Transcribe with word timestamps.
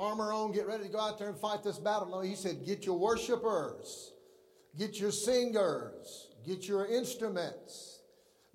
armor 0.00 0.32
on, 0.32 0.52
get 0.52 0.66
ready 0.66 0.84
to 0.84 0.88
go 0.88 0.98
out 0.98 1.18
there 1.18 1.28
and 1.28 1.38
fight 1.38 1.62
this 1.62 1.78
battle. 1.78 2.08
No, 2.08 2.20
he 2.20 2.34
said, 2.34 2.64
get 2.64 2.86
your 2.86 2.98
worshipers, 2.98 4.12
get 4.78 4.98
your 4.98 5.12
singers, 5.12 6.28
get 6.46 6.66
your 6.66 6.86
instruments, 6.86 8.00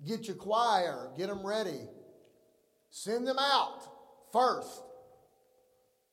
get 0.04 0.26
your 0.26 0.36
choir, 0.36 1.10
get 1.16 1.28
them 1.28 1.46
ready. 1.46 1.88
Send 2.90 3.26
them 3.26 3.36
out 3.38 3.82
first. 4.32 4.82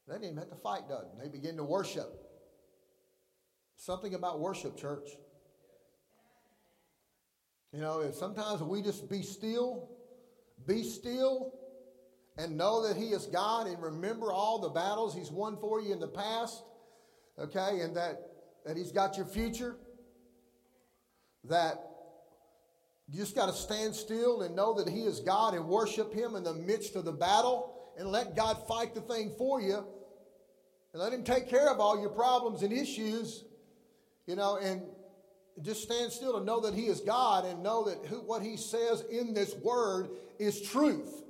They 0.07 0.15
didn't 0.15 0.25
even 0.25 0.37
have 0.37 0.49
to 0.49 0.55
fight, 0.55 0.89
does 0.89 1.05
They 1.21 1.29
begin 1.29 1.57
to 1.57 1.63
worship. 1.63 2.09
Something 3.77 4.13
about 4.13 4.39
worship, 4.39 4.77
church. 4.77 5.09
You 7.71 7.79
know, 7.79 8.01
if 8.01 8.13
sometimes 8.13 8.61
we 8.61 8.81
just 8.81 9.09
be 9.09 9.23
still, 9.23 9.89
be 10.67 10.83
still, 10.83 11.53
and 12.37 12.57
know 12.57 12.87
that 12.87 12.97
He 12.97 13.07
is 13.07 13.25
God 13.27 13.67
and 13.67 13.81
remember 13.81 14.31
all 14.31 14.59
the 14.59 14.69
battles 14.69 15.13
He's 15.13 15.31
won 15.31 15.57
for 15.57 15.81
you 15.81 15.93
in 15.93 15.99
the 15.99 16.07
past, 16.07 16.63
okay, 17.39 17.81
and 17.81 17.95
that, 17.95 18.21
that 18.65 18.77
He's 18.77 18.91
got 18.91 19.17
your 19.17 19.25
future, 19.25 19.75
that 21.45 21.89
you 23.09 23.19
just 23.19 23.35
got 23.35 23.47
to 23.47 23.53
stand 23.53 23.95
still 23.95 24.41
and 24.41 24.55
know 24.55 24.73
that 24.75 24.89
He 24.89 25.01
is 25.01 25.19
God 25.19 25.53
and 25.53 25.67
worship 25.67 26.13
Him 26.13 26.35
in 26.35 26.43
the 26.43 26.53
midst 26.53 26.95
of 26.95 27.05
the 27.05 27.11
battle 27.11 27.73
and 27.97 28.07
let 28.07 28.35
God 28.35 28.67
fight 28.67 28.95
the 28.95 29.01
thing 29.01 29.33
for 29.37 29.61
you 29.61 29.85
and 30.93 31.01
let 31.01 31.13
Him 31.13 31.23
take 31.23 31.49
care 31.49 31.69
of 31.69 31.79
all 31.79 31.99
your 31.99 32.09
problems 32.09 32.63
and 32.63 32.71
issues, 32.71 33.43
you 34.25 34.35
know, 34.35 34.57
and 34.57 34.81
just 35.61 35.83
stand 35.83 36.11
still 36.11 36.37
and 36.37 36.45
know 36.45 36.61
that 36.61 36.73
He 36.73 36.87
is 36.87 37.01
God 37.01 37.45
and 37.45 37.61
know 37.61 37.85
that 37.85 38.05
who, 38.07 38.21
what 38.21 38.41
He 38.41 38.57
says 38.57 39.03
in 39.11 39.33
this 39.33 39.53
Word 39.55 40.09
is 40.39 40.61
truth. 40.61 41.23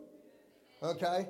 Okay? 0.84 1.28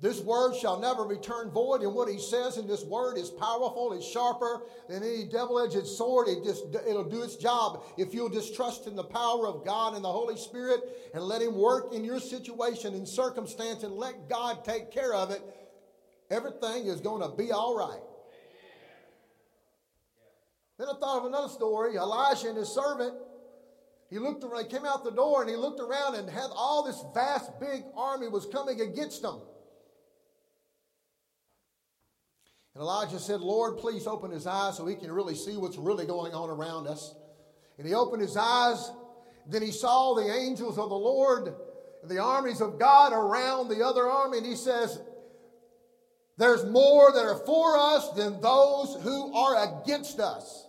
This 0.00 0.20
word 0.20 0.56
shall 0.56 0.80
never 0.80 1.04
return 1.04 1.50
void, 1.50 1.82
and 1.82 1.94
what 1.94 2.08
he 2.08 2.18
says 2.18 2.58
in 2.58 2.66
this 2.66 2.82
word 2.82 3.16
is 3.16 3.30
powerful, 3.30 3.92
it's 3.92 4.04
sharper 4.04 4.62
than 4.88 5.04
any 5.04 5.26
double-edged 5.26 5.86
sword. 5.86 6.26
It 6.26 6.42
just 6.42 6.64
it'll 6.74 7.08
do 7.08 7.22
its 7.22 7.36
job 7.36 7.84
if 7.96 8.12
you'll 8.12 8.28
just 8.28 8.56
trust 8.56 8.88
in 8.88 8.96
the 8.96 9.04
power 9.04 9.46
of 9.46 9.64
God 9.64 9.94
and 9.94 10.04
the 10.04 10.10
Holy 10.10 10.36
Spirit 10.36 10.80
and 11.14 11.22
let 11.22 11.40
him 11.40 11.54
work 11.54 11.94
in 11.94 12.04
your 12.04 12.18
situation 12.18 12.94
and 12.94 13.06
circumstance 13.06 13.84
and 13.84 13.94
let 13.94 14.28
God 14.28 14.64
take 14.64 14.90
care 14.90 15.14
of 15.14 15.30
it. 15.30 15.40
Everything 16.30 16.86
is 16.86 17.00
going 17.00 17.22
to 17.22 17.36
be 17.36 17.52
all 17.52 17.76
right. 17.76 18.02
Then 20.78 20.88
I 20.88 20.98
thought 20.98 21.18
of 21.18 21.26
another 21.26 21.48
story. 21.48 21.94
Elijah 21.94 22.48
and 22.48 22.58
his 22.58 22.70
servant 22.70 23.14
he 24.12 24.18
looked 24.18 24.44
around, 24.44 24.64
he 24.64 24.68
came 24.68 24.84
out 24.84 25.04
the 25.04 25.10
door 25.10 25.40
and 25.40 25.48
he 25.48 25.56
looked 25.56 25.80
around 25.80 26.16
and 26.16 26.28
had 26.28 26.50
all 26.54 26.82
this 26.82 27.02
vast 27.14 27.58
big 27.58 27.82
army 27.96 28.28
was 28.28 28.44
coming 28.44 28.82
against 28.82 29.24
him. 29.24 29.40
And 32.74 32.82
Elijah 32.82 33.18
said, 33.18 33.40
Lord, 33.40 33.78
please 33.78 34.06
open 34.06 34.30
his 34.30 34.46
eyes 34.46 34.76
so 34.76 34.86
he 34.86 34.96
can 34.96 35.10
really 35.10 35.34
see 35.34 35.56
what's 35.56 35.78
really 35.78 36.04
going 36.04 36.34
on 36.34 36.50
around 36.50 36.88
us. 36.88 37.14
And 37.78 37.86
he 37.86 37.94
opened 37.94 38.20
his 38.20 38.36
eyes. 38.36 38.90
Then 39.48 39.62
he 39.62 39.72
saw 39.72 40.14
the 40.14 40.30
angels 40.30 40.76
of 40.76 40.90
the 40.90 40.94
Lord, 40.94 41.54
the 42.04 42.18
armies 42.18 42.60
of 42.60 42.78
God 42.78 43.14
around 43.14 43.68
the 43.68 43.82
other 43.82 44.06
army. 44.06 44.38
And 44.38 44.46
he 44.46 44.56
says, 44.56 45.00
There's 46.36 46.66
more 46.66 47.12
that 47.12 47.24
are 47.24 47.46
for 47.46 47.78
us 47.78 48.10
than 48.10 48.42
those 48.42 49.02
who 49.02 49.34
are 49.34 49.82
against 49.82 50.20
us. 50.20 50.66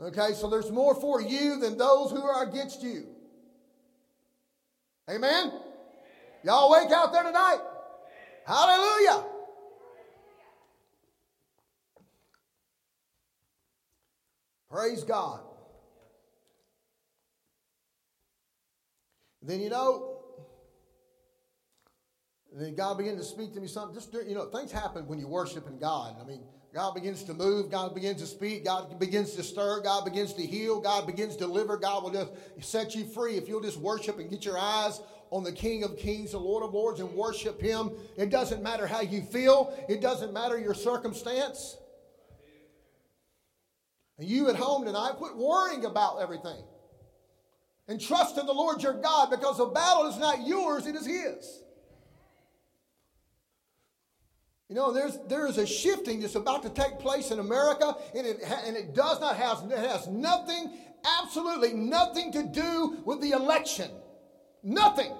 Okay, 0.00 0.32
so 0.34 0.48
there's 0.48 0.70
more 0.70 0.94
for 0.94 1.20
you 1.20 1.58
than 1.58 1.76
those 1.76 2.12
who 2.12 2.22
are 2.22 2.48
against 2.48 2.82
you. 2.82 3.06
Amen? 5.10 5.52
Y'all 6.44 6.70
wake 6.70 6.92
out 6.92 7.12
there 7.12 7.24
tonight. 7.24 7.58
Hallelujah. 8.46 9.24
Praise 14.70 15.02
God. 15.02 15.40
Then 19.42 19.60
you 19.60 19.70
know, 19.70 20.20
then 22.52 22.74
God 22.74 22.98
began 22.98 23.16
to 23.16 23.24
speak 23.24 23.54
to 23.54 23.60
me 23.60 23.66
something. 23.66 23.94
Just 23.94 24.12
you 24.12 24.34
know, 24.34 24.46
things 24.50 24.70
happen 24.70 25.06
when 25.06 25.18
you're 25.18 25.28
worshiping 25.28 25.78
God. 25.78 26.16
I 26.20 26.24
mean, 26.24 26.42
God 26.78 26.94
begins 26.94 27.24
to 27.24 27.34
move. 27.34 27.72
God 27.72 27.92
begins 27.92 28.20
to 28.20 28.26
speak. 28.28 28.64
God 28.64 29.00
begins 29.00 29.32
to 29.32 29.42
stir. 29.42 29.80
God 29.80 30.04
begins 30.04 30.32
to 30.34 30.46
heal. 30.46 30.80
God 30.80 31.08
begins 31.08 31.34
to 31.34 31.40
deliver. 31.40 31.76
God 31.76 32.04
will 32.04 32.12
just 32.12 32.30
set 32.60 32.94
you 32.94 33.04
free 33.04 33.34
if 33.34 33.48
you'll 33.48 33.60
just 33.60 33.78
worship 33.78 34.20
and 34.20 34.30
get 34.30 34.44
your 34.44 34.56
eyes 34.56 35.00
on 35.30 35.42
the 35.42 35.50
King 35.50 35.82
of 35.82 35.96
Kings, 35.96 36.30
the 36.30 36.38
Lord 36.38 36.62
of 36.62 36.72
Lords, 36.72 37.00
and 37.00 37.12
worship 37.14 37.60
Him. 37.60 37.90
It 38.16 38.30
doesn't 38.30 38.62
matter 38.62 38.86
how 38.86 39.00
you 39.00 39.22
feel, 39.22 39.76
it 39.88 40.00
doesn't 40.00 40.32
matter 40.32 40.56
your 40.56 40.72
circumstance. 40.72 41.76
And 44.16 44.28
you 44.28 44.48
at 44.48 44.54
home 44.54 44.84
tonight, 44.84 45.14
quit 45.16 45.34
worrying 45.34 45.84
about 45.84 46.22
everything. 46.22 46.62
And 47.88 48.00
trust 48.00 48.38
in 48.38 48.46
the 48.46 48.52
Lord 48.52 48.84
your 48.84 48.94
God 49.02 49.30
because 49.30 49.58
the 49.58 49.66
battle 49.66 50.06
is 50.06 50.16
not 50.16 50.46
yours, 50.46 50.86
it 50.86 50.94
is 50.94 51.06
His. 51.06 51.60
You 54.68 54.74
know, 54.74 54.92
there's, 54.92 55.18
there 55.28 55.46
is 55.46 55.56
a 55.56 55.66
shifting 55.66 56.20
that's 56.20 56.34
about 56.34 56.62
to 56.62 56.70
take 56.70 56.98
place 56.98 57.30
in 57.30 57.38
America, 57.38 57.96
and 58.14 58.26
it, 58.26 58.40
and 58.66 58.76
it 58.76 58.94
does 58.94 59.18
not 59.18 59.36
have, 59.36 59.64
it 59.70 59.78
has 59.78 60.06
nothing, 60.08 60.76
absolutely 61.22 61.72
nothing 61.72 62.30
to 62.32 62.42
do 62.42 62.98
with 63.06 63.22
the 63.22 63.30
election. 63.30 63.90
Nothing. 64.62 65.12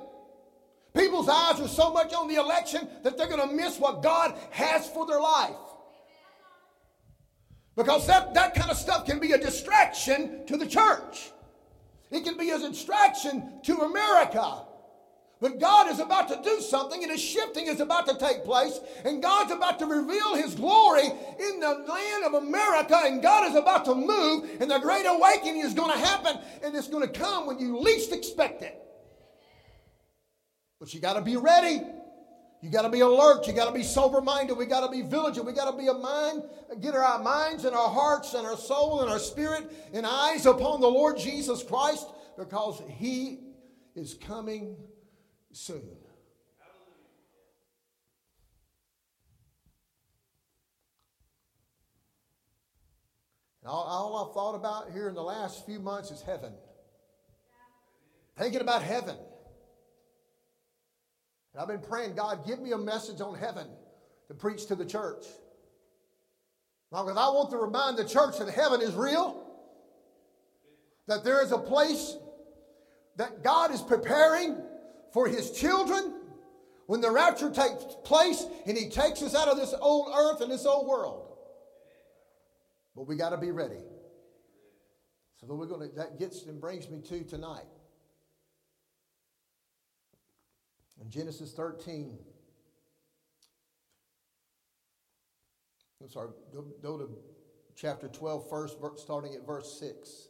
People's 0.95 1.29
eyes 1.31 1.61
are 1.61 1.69
so 1.69 1.91
much 1.93 2.13
on 2.13 2.29
the 2.29 2.35
election 2.35 2.89
that 3.05 3.17
they're 3.17 3.29
going 3.29 3.49
to 3.49 3.55
miss 3.55 3.79
what 3.79 4.03
God 4.03 4.39
has 4.51 4.87
for 4.91 5.07
their 5.07 5.21
life. 5.21 5.55
Because 7.75 8.07
that, 8.07 8.35
that 8.35 8.55
kind 8.55 8.71
of 8.71 8.77
stuff 8.77 9.07
can 9.07 9.19
be 9.19 9.33
a 9.33 9.39
distraction 9.39 10.45
to 10.47 10.59
the 10.59 10.67
church. 10.67 11.31
It 12.11 12.25
can 12.25 12.37
be 12.37 12.51
a 12.51 12.59
distraction 12.59 13.61
to 13.63 13.79
America. 13.79 14.65
But 15.41 15.60
God 15.60 15.88
is 15.88 16.00
about 16.00 16.28
to 16.28 16.41
do 16.43 16.60
something, 16.60 17.03
and 17.03 17.12
a 17.12 17.19
shifting 17.19 17.66
is 17.66 17.78
about 17.78 18.09
to 18.09 18.16
take 18.19 18.44
place, 18.44 18.81
and 19.04 19.22
God's 19.22 19.53
about 19.53 19.78
to 19.78 19.87
reveal 19.87 20.34
His 20.34 20.54
glory 20.56 21.04
in 21.04 21.60
the 21.60 21.84
land 21.88 22.25
of 22.25 22.34
America, 22.34 22.99
and 23.04 23.22
God 23.22 23.49
is 23.49 23.54
about 23.54 23.84
to 23.84 23.94
move, 23.94 24.50
and 24.60 24.69
the 24.69 24.78
great 24.78 25.06
awakening 25.06 25.60
is 25.60 25.75
going 25.75 25.93
to 25.93 25.99
happen, 25.99 26.38
and 26.65 26.75
it's 26.75 26.88
going 26.88 27.06
to 27.06 27.12
come 27.12 27.47
when 27.47 27.60
you 27.60 27.78
least 27.78 28.12
expect 28.12 28.62
it. 28.62 28.82
But 30.81 30.93
you 30.93 31.00
got 31.00 31.15
to 31.15 31.22
be 31.22 31.37
ready. 31.37 31.82
You 32.60 32.70
got 32.70 32.82
to 32.82 32.88
be 32.88 33.00
alert. 33.00 33.47
You 33.47 33.53
got 33.53 33.66
to 33.66 33.72
be 33.72 33.84
sober 33.84 34.20
minded. 34.20 34.56
We 34.56 34.66
got 34.66 34.84
to 34.84 34.91
be 34.91 35.03
vigilant. 35.03 35.44
We 35.44 35.53
got 35.53 35.70
to 35.70 35.76
be 35.76 35.87
a 35.87 35.94
mind, 35.94 36.43
get 36.81 36.97
our 36.97 37.22
minds 37.22 37.65
and 37.65 37.76
our 37.76 37.88
hearts 37.88 38.34
and 38.34 38.44
our 38.44 38.56
soul 38.56 39.00
and 39.00 39.10
our 39.10 39.20
spirit 39.20 39.70
and 39.93 40.05
eyes 40.05 40.47
upon 40.47 40.81
the 40.81 40.88
Lord 40.88 41.16
Jesus 41.16 41.62
Christ 41.62 42.09
because 42.37 42.82
He 42.88 43.38
is 43.94 44.15
coming 44.15 44.76
soon. 45.59 45.83
All, 53.67 53.83
all, 53.83 54.29
I've 54.29 54.35
thought 54.35 54.55
about 54.55 54.93
here 54.93 55.09
in 55.09 55.15
the 55.15 55.23
last 55.23 55.67
few 55.67 55.79
months 55.79 56.11
is 56.11 56.23
heaven. 56.23 56.55
Thinking 58.39 58.63
about 58.63 58.83
heaven. 58.83 59.17
And 61.53 61.61
I've 61.61 61.69
been 61.69 61.81
praying, 61.81 62.15
God, 62.15 62.47
give 62.47 62.61
me 62.61 62.73
a 62.73 62.79
message 62.79 63.21
on 63.21 63.35
heaven 63.35 63.67
to 64.29 64.35
preach 64.35 64.67
to 64.67 64.75
the 64.75 64.87
church. 64.87 65.27
Because 66.91 67.17
I 67.19 67.29
want 67.29 67.51
to 67.51 67.59
remind 67.59 67.99
the 67.99 68.09
church 68.09 68.39
that 68.39 68.49
heaven 68.49 68.81
is 68.81 68.95
real, 68.95 69.45
that 71.07 71.25
there 71.25 71.43
is 71.43 71.53
a 71.53 71.59
place 71.59 72.17
that 73.17 73.43
God 73.45 73.75
is 73.75 73.83
preparing 73.83 74.57
for 75.13 75.29
his 75.29 75.51
children 75.51 76.15
when 76.87 77.01
the 77.01 77.11
rapture 77.11 77.51
takes 77.51 77.85
place 78.05 78.45
and 78.67 78.77
he 78.77 78.89
takes 78.89 79.23
us 79.23 79.35
out 79.35 79.49
of 79.49 79.57
this 79.57 79.75
old 79.81 80.12
earth 80.15 80.41
and 80.41 80.50
this 80.50 80.67
old 80.67 80.87
world. 80.87 81.37
But 82.97 83.06
we 83.06 83.17
got 83.17 83.31
to 83.31 83.37
be 83.37 83.50
ready. 83.50 83.82
So 85.41 85.47
we're 85.47 85.67
going 85.67 85.88
to, 85.88 85.97
that 85.97 86.19
gets 86.19 86.44
and 86.44 86.61
brings 86.61 86.88
me 86.88 87.00
to 87.00 87.25
tonight. 87.25 87.67
In 91.00 91.11
Genesis 91.11 91.53
13, 91.53 92.19
I'm 96.03 96.11
sorry, 96.11 96.31
go, 96.53 96.65
go 96.82 96.99
to 96.99 97.09
chapter 97.77 98.09
12 98.09 98.49
first, 98.49 98.79
starting 98.97 99.35
at 99.35 99.47
verse 99.47 99.79
6. 99.79 100.28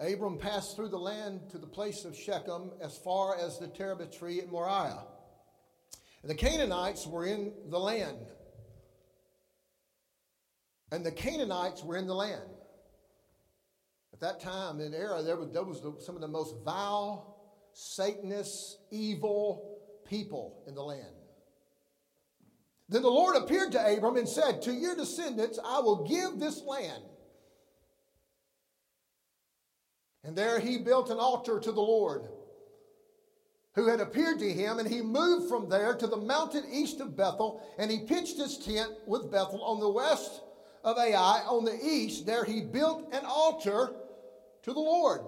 Abram 0.00 0.38
passed 0.38 0.76
through 0.76 0.88
the 0.88 0.98
land 0.98 1.50
to 1.50 1.58
the 1.58 1.66
place 1.66 2.04
of 2.04 2.16
Shechem 2.16 2.70
as 2.80 2.96
far 2.96 3.36
as 3.36 3.58
the 3.58 3.68
terebinth 3.68 4.18
tree 4.18 4.40
at 4.40 4.50
Moriah. 4.50 5.04
And 6.22 6.30
the 6.30 6.34
Canaanites 6.34 7.06
were 7.06 7.26
in 7.26 7.52
the 7.68 7.78
land. 7.78 8.26
And 10.90 11.04
the 11.04 11.12
Canaanites 11.12 11.84
were 11.84 11.96
in 11.96 12.06
the 12.06 12.14
land. 12.14 12.50
At 14.12 14.20
that 14.20 14.40
time, 14.40 14.80
in 14.80 14.94
era, 14.94 15.22
there 15.22 15.36
was, 15.36 15.52
there 15.52 15.62
was 15.62 16.04
some 16.04 16.14
of 16.14 16.20
the 16.20 16.28
most 16.28 16.56
vile, 16.64 17.36
Satanist, 17.72 18.78
evil 18.90 19.78
people 20.04 20.62
in 20.66 20.74
the 20.74 20.82
land. 20.82 21.14
Then 22.88 23.02
the 23.02 23.08
Lord 23.08 23.36
appeared 23.36 23.70
to 23.72 23.96
Abram 23.96 24.16
and 24.16 24.28
said, 24.28 24.62
To 24.62 24.72
your 24.72 24.96
descendants 24.96 25.60
I 25.64 25.78
will 25.78 26.04
give 26.08 26.40
this 26.40 26.62
land. 26.62 27.04
And 30.24 30.36
there 30.36 30.60
he 30.60 30.78
built 30.78 31.10
an 31.10 31.18
altar 31.18 31.58
to 31.60 31.72
the 31.72 31.80
Lord 31.80 32.28
who 33.74 33.86
had 33.86 34.00
appeared 34.00 34.38
to 34.40 34.52
him, 34.52 34.78
and 34.78 34.88
he 34.88 35.00
moved 35.00 35.48
from 35.48 35.68
there 35.68 35.94
to 35.94 36.06
the 36.06 36.16
mountain 36.16 36.64
east 36.70 37.00
of 37.00 37.16
Bethel, 37.16 37.62
and 37.78 37.90
he 37.90 38.00
pitched 38.00 38.36
his 38.36 38.58
tent 38.58 38.90
with 39.06 39.30
Bethel 39.30 39.62
on 39.62 39.78
the 39.78 39.88
west 39.88 40.42
of 40.82 40.98
Ai. 40.98 41.42
On 41.46 41.64
the 41.64 41.78
east, 41.82 42.26
there 42.26 42.44
he 42.44 42.62
built 42.62 43.14
an 43.14 43.24
altar 43.24 43.94
to 44.62 44.72
the 44.72 44.80
Lord. 44.80 45.20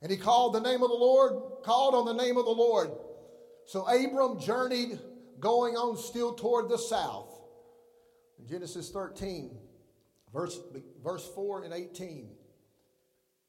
And 0.00 0.10
he 0.10 0.16
called 0.16 0.54
the 0.54 0.60
name 0.60 0.82
of 0.82 0.90
the 0.90 0.94
Lord, 0.94 1.64
called 1.64 1.94
on 1.94 2.04
the 2.04 2.22
name 2.22 2.36
of 2.36 2.44
the 2.44 2.50
Lord. 2.50 2.90
So 3.66 3.86
Abram 3.88 4.38
journeyed, 4.38 5.00
going 5.40 5.74
on 5.74 5.96
still 5.96 6.34
toward 6.34 6.68
the 6.68 6.78
south. 6.78 7.32
Genesis 8.48 8.90
13, 8.90 9.50
verse, 10.32 10.60
verse 11.02 11.28
4 11.34 11.64
and 11.64 11.74
18. 11.74 12.28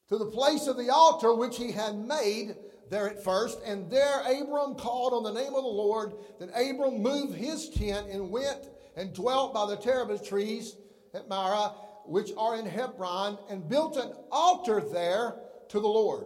To 0.10 0.18
the 0.18 0.26
place 0.26 0.68
of 0.68 0.78
the 0.78 0.90
altar 0.90 1.34
which 1.34 1.58
he 1.58 1.72
had 1.72 1.96
made 1.96 2.56
there 2.90 3.10
at 3.10 3.24
first, 3.24 3.60
and 3.66 3.92
there 3.92 4.22
Abram 4.22 4.76
called 4.76 5.14
on 5.14 5.24
the 5.24 5.40
name 5.40 5.54
of 5.54 5.64
the 5.64 5.70
Lord. 5.70 6.14
Then 6.40 6.50
Abram 6.50 7.02
moved 7.02 7.36
his 7.36 7.70
tent 7.70 8.08
and 8.10 8.32
went 8.32 8.70
and 8.96 9.14
dwelt 9.14 9.54
by 9.54 9.66
the 9.66 9.76
terebinth 9.76 10.28
trees 10.28 10.78
at 11.14 11.28
Mamre, 11.28 11.74
which 12.06 12.32
are 12.38 12.56
in 12.58 12.66
Hebron, 12.66 13.38
and 13.50 13.68
built 13.68 13.98
an 13.98 14.14
altar 14.32 14.80
there 14.80 15.36
to 15.70 15.80
the 15.80 15.88
Lord. 15.88 16.26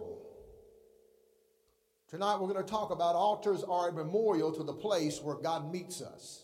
Tonight 2.08 2.36
we're 2.36 2.52
going 2.52 2.64
to 2.64 2.70
talk 2.70 2.90
about 2.90 3.16
altars 3.16 3.64
are 3.64 3.88
a 3.88 3.92
memorial 3.92 4.52
to 4.52 4.62
the 4.62 4.72
place 4.72 5.20
where 5.20 5.34
God 5.34 5.72
meets 5.72 6.00
us. 6.02 6.41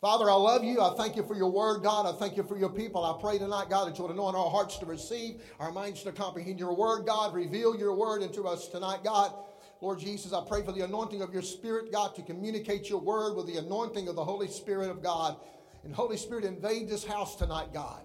Father, 0.00 0.30
I 0.30 0.34
love 0.34 0.62
you. 0.62 0.80
I 0.80 0.94
thank 0.96 1.16
you 1.16 1.24
for 1.24 1.34
your 1.34 1.50
word, 1.50 1.82
God. 1.82 2.06
I 2.06 2.16
thank 2.16 2.36
you 2.36 2.44
for 2.44 2.56
your 2.56 2.70
people. 2.70 3.04
I 3.04 3.20
pray 3.20 3.38
tonight, 3.38 3.68
God, 3.68 3.88
that 3.88 3.98
you 3.98 4.04
will 4.04 4.12
anoint 4.12 4.36
our 4.36 4.48
hearts 4.48 4.78
to 4.78 4.86
receive, 4.86 5.42
our 5.58 5.72
minds 5.72 6.04
to 6.04 6.12
comprehend 6.12 6.60
your 6.60 6.76
word, 6.76 7.04
God. 7.04 7.34
Reveal 7.34 7.76
your 7.76 7.96
word 7.96 8.22
into 8.22 8.44
us 8.44 8.68
tonight, 8.68 9.02
God. 9.02 9.32
Lord 9.80 9.98
Jesus, 9.98 10.32
I 10.32 10.44
pray 10.46 10.62
for 10.64 10.70
the 10.70 10.84
anointing 10.84 11.20
of 11.20 11.32
your 11.32 11.42
Spirit, 11.42 11.90
God, 11.90 12.14
to 12.14 12.22
communicate 12.22 12.88
your 12.88 13.00
word 13.00 13.34
with 13.34 13.46
the 13.46 13.56
anointing 13.56 14.06
of 14.06 14.14
the 14.14 14.24
Holy 14.24 14.48
Spirit 14.48 14.88
of 14.88 15.02
God. 15.02 15.36
And 15.82 15.92
Holy 15.92 16.16
Spirit, 16.16 16.44
invade 16.44 16.88
this 16.88 17.04
house 17.04 17.34
tonight, 17.34 17.72
God. 17.72 18.02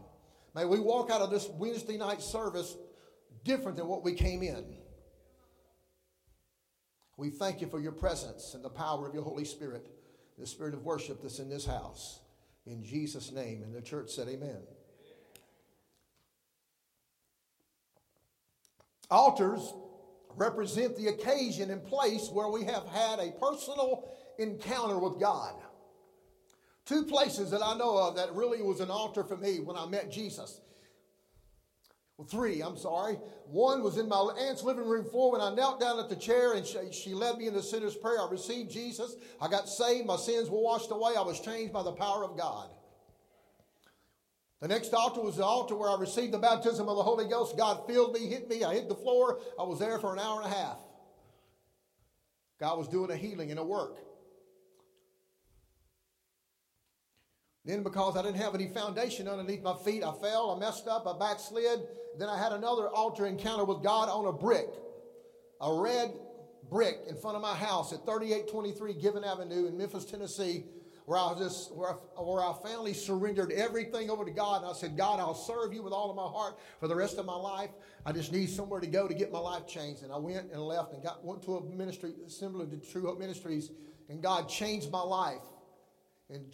May 0.55 0.65
we 0.65 0.79
walk 0.79 1.11
out 1.11 1.21
of 1.21 1.29
this 1.29 1.47
Wednesday 1.57 1.97
night 1.97 2.21
service 2.21 2.75
different 3.43 3.77
than 3.77 3.87
what 3.87 4.03
we 4.03 4.13
came 4.13 4.41
in. 4.41 4.65
We 7.17 7.29
thank 7.29 7.61
you 7.61 7.67
for 7.67 7.79
your 7.79 7.91
presence 7.91 8.55
and 8.55 8.63
the 8.63 8.69
power 8.69 9.07
of 9.07 9.13
your 9.13 9.23
Holy 9.23 9.45
Spirit 9.45 9.87
the 10.37 10.47
spirit 10.47 10.73
of 10.73 10.83
worship 10.83 11.21
that's 11.21 11.39
in 11.39 11.49
this 11.49 11.65
house. 11.65 12.19
In 12.65 12.83
Jesus' 12.83 13.31
name. 13.31 13.61
And 13.63 13.73
the 13.73 13.81
church 13.81 14.09
said, 14.09 14.27
Amen. 14.27 14.59
Altars 19.11 19.73
represent 20.35 20.97
the 20.97 21.07
occasion 21.07 21.69
and 21.69 21.83
place 21.83 22.29
where 22.31 22.47
we 22.47 22.63
have 22.63 22.87
had 22.87 23.19
a 23.19 23.31
personal 23.31 24.09
encounter 24.39 24.97
with 24.97 25.19
God. 25.19 25.53
Two 26.85 27.03
places 27.03 27.51
that 27.51 27.61
I 27.63 27.77
know 27.77 27.97
of 27.97 28.15
that 28.15 28.33
really 28.33 28.61
was 28.61 28.79
an 28.79 28.89
altar 28.89 29.23
for 29.23 29.37
me 29.37 29.59
when 29.59 29.77
I 29.77 29.85
met 29.85 30.11
Jesus. 30.11 30.59
Well, 32.17 32.27
three, 32.27 32.61
I'm 32.61 32.77
sorry. 32.77 33.15
One 33.47 33.81
was 33.81 33.97
in 33.97 34.07
my 34.07 34.17
aunt's 34.39 34.63
living 34.63 34.85
room 34.85 35.05
floor 35.05 35.31
when 35.31 35.41
I 35.41 35.53
knelt 35.53 35.79
down 35.79 35.99
at 35.99 36.09
the 36.09 36.15
chair 36.15 36.53
and 36.53 36.65
she, 36.65 36.77
she 36.91 37.13
led 37.13 37.37
me 37.37 37.47
in 37.47 37.53
the 37.53 37.63
sinner's 37.63 37.95
prayer. 37.95 38.21
I 38.21 38.29
received 38.29 38.71
Jesus. 38.71 39.15
I 39.41 39.47
got 39.47 39.67
saved. 39.67 40.05
My 40.05 40.17
sins 40.17 40.49
were 40.49 40.61
washed 40.61 40.91
away. 40.91 41.13
I 41.17 41.21
was 41.21 41.39
changed 41.39 41.73
by 41.73 41.81
the 41.81 41.91
power 41.91 42.23
of 42.23 42.37
God. 42.37 42.69
The 44.61 44.67
next 44.67 44.93
altar 44.93 45.21
was 45.21 45.37
the 45.37 45.43
altar 45.43 45.75
where 45.75 45.89
I 45.89 45.99
received 45.99 46.33
the 46.33 46.37
baptism 46.37 46.87
of 46.87 46.95
the 46.95 47.03
Holy 47.03 47.27
Ghost. 47.27 47.57
God 47.57 47.85
filled 47.87 48.13
me, 48.13 48.27
hit 48.27 48.47
me. 48.47 48.63
I 48.63 48.73
hit 48.73 48.87
the 48.87 48.95
floor. 48.95 49.39
I 49.59 49.63
was 49.63 49.79
there 49.79 49.99
for 49.99 50.13
an 50.13 50.19
hour 50.19 50.41
and 50.41 50.49
a 50.49 50.55
half. 50.55 50.77
God 52.59 52.77
was 52.77 52.87
doing 52.87 53.11
a 53.11 53.17
healing 53.17 53.49
and 53.49 53.59
a 53.59 53.63
work. 53.63 53.97
Then, 57.65 57.81
because 57.81 58.17
I 58.17 58.21
didn't 58.21 58.41
have 58.41 58.55
any 58.55 58.67
foundation 58.67 59.27
underneath 59.27 59.63
my 59.63 59.75
feet, 59.85 60.03
I 60.03 60.11
fell, 60.21 60.51
I 60.51 60.59
messed 60.59 60.87
up, 60.87 61.07
I 61.07 61.17
backslid. 61.17 61.79
Then 62.19 62.27
I 62.27 62.37
had 62.37 62.51
another 62.51 62.89
altar 62.89 63.25
encounter 63.25 63.63
with 63.63 63.81
God 63.81 64.09
on 64.09 64.25
a 64.25 64.33
brick, 64.33 64.67
a 65.61 65.73
red 65.73 66.11
brick 66.69 66.99
in 67.07 67.15
front 67.15 67.35
of 67.37 67.41
my 67.41 67.55
house 67.55 67.93
at 67.93 68.05
3823 68.05 68.93
Given 68.95 69.23
Avenue 69.23 69.67
in 69.67 69.77
Memphis, 69.77 70.03
Tennessee, 70.03 70.65
where 71.05 71.17
I 71.17 71.33
just 71.37 71.73
where 71.73 71.91
I, 71.91 71.93
where 72.21 72.41
I 72.41 72.53
finally 72.61 72.93
surrendered 72.93 73.51
everything 73.51 74.09
over 74.09 74.25
to 74.25 74.31
God. 74.31 74.61
And 74.61 74.69
I 74.69 74.73
said, 74.73 74.97
God, 74.97 75.19
I'll 75.19 75.33
serve 75.33 75.73
you 75.73 75.83
with 75.83 75.93
all 75.93 76.09
of 76.09 76.15
my 76.15 76.23
heart 76.23 76.59
for 76.79 76.87
the 76.87 76.95
rest 76.95 77.17
of 77.17 77.25
my 77.25 77.35
life. 77.35 77.69
I 78.05 78.11
just 78.11 78.31
need 78.31 78.49
somewhere 78.49 78.79
to 78.81 78.87
go 78.87 79.07
to 79.07 79.13
get 79.13 79.31
my 79.31 79.39
life 79.39 79.67
changed. 79.67 80.03
And 80.03 80.11
I 80.11 80.17
went 80.17 80.51
and 80.51 80.61
left 80.61 80.93
and 80.93 81.01
got 81.01 81.23
went 81.23 81.43
to 81.43 81.57
a 81.57 81.63
ministry 81.63 82.13
similar 82.27 82.65
to 82.65 82.77
True 82.77 83.07
Hope 83.07 83.19
Ministries, 83.19 83.71
and 84.09 84.21
God 84.21 84.49
changed 84.49 84.91
my 84.91 85.01
life. 85.01 85.43
And 86.29 86.53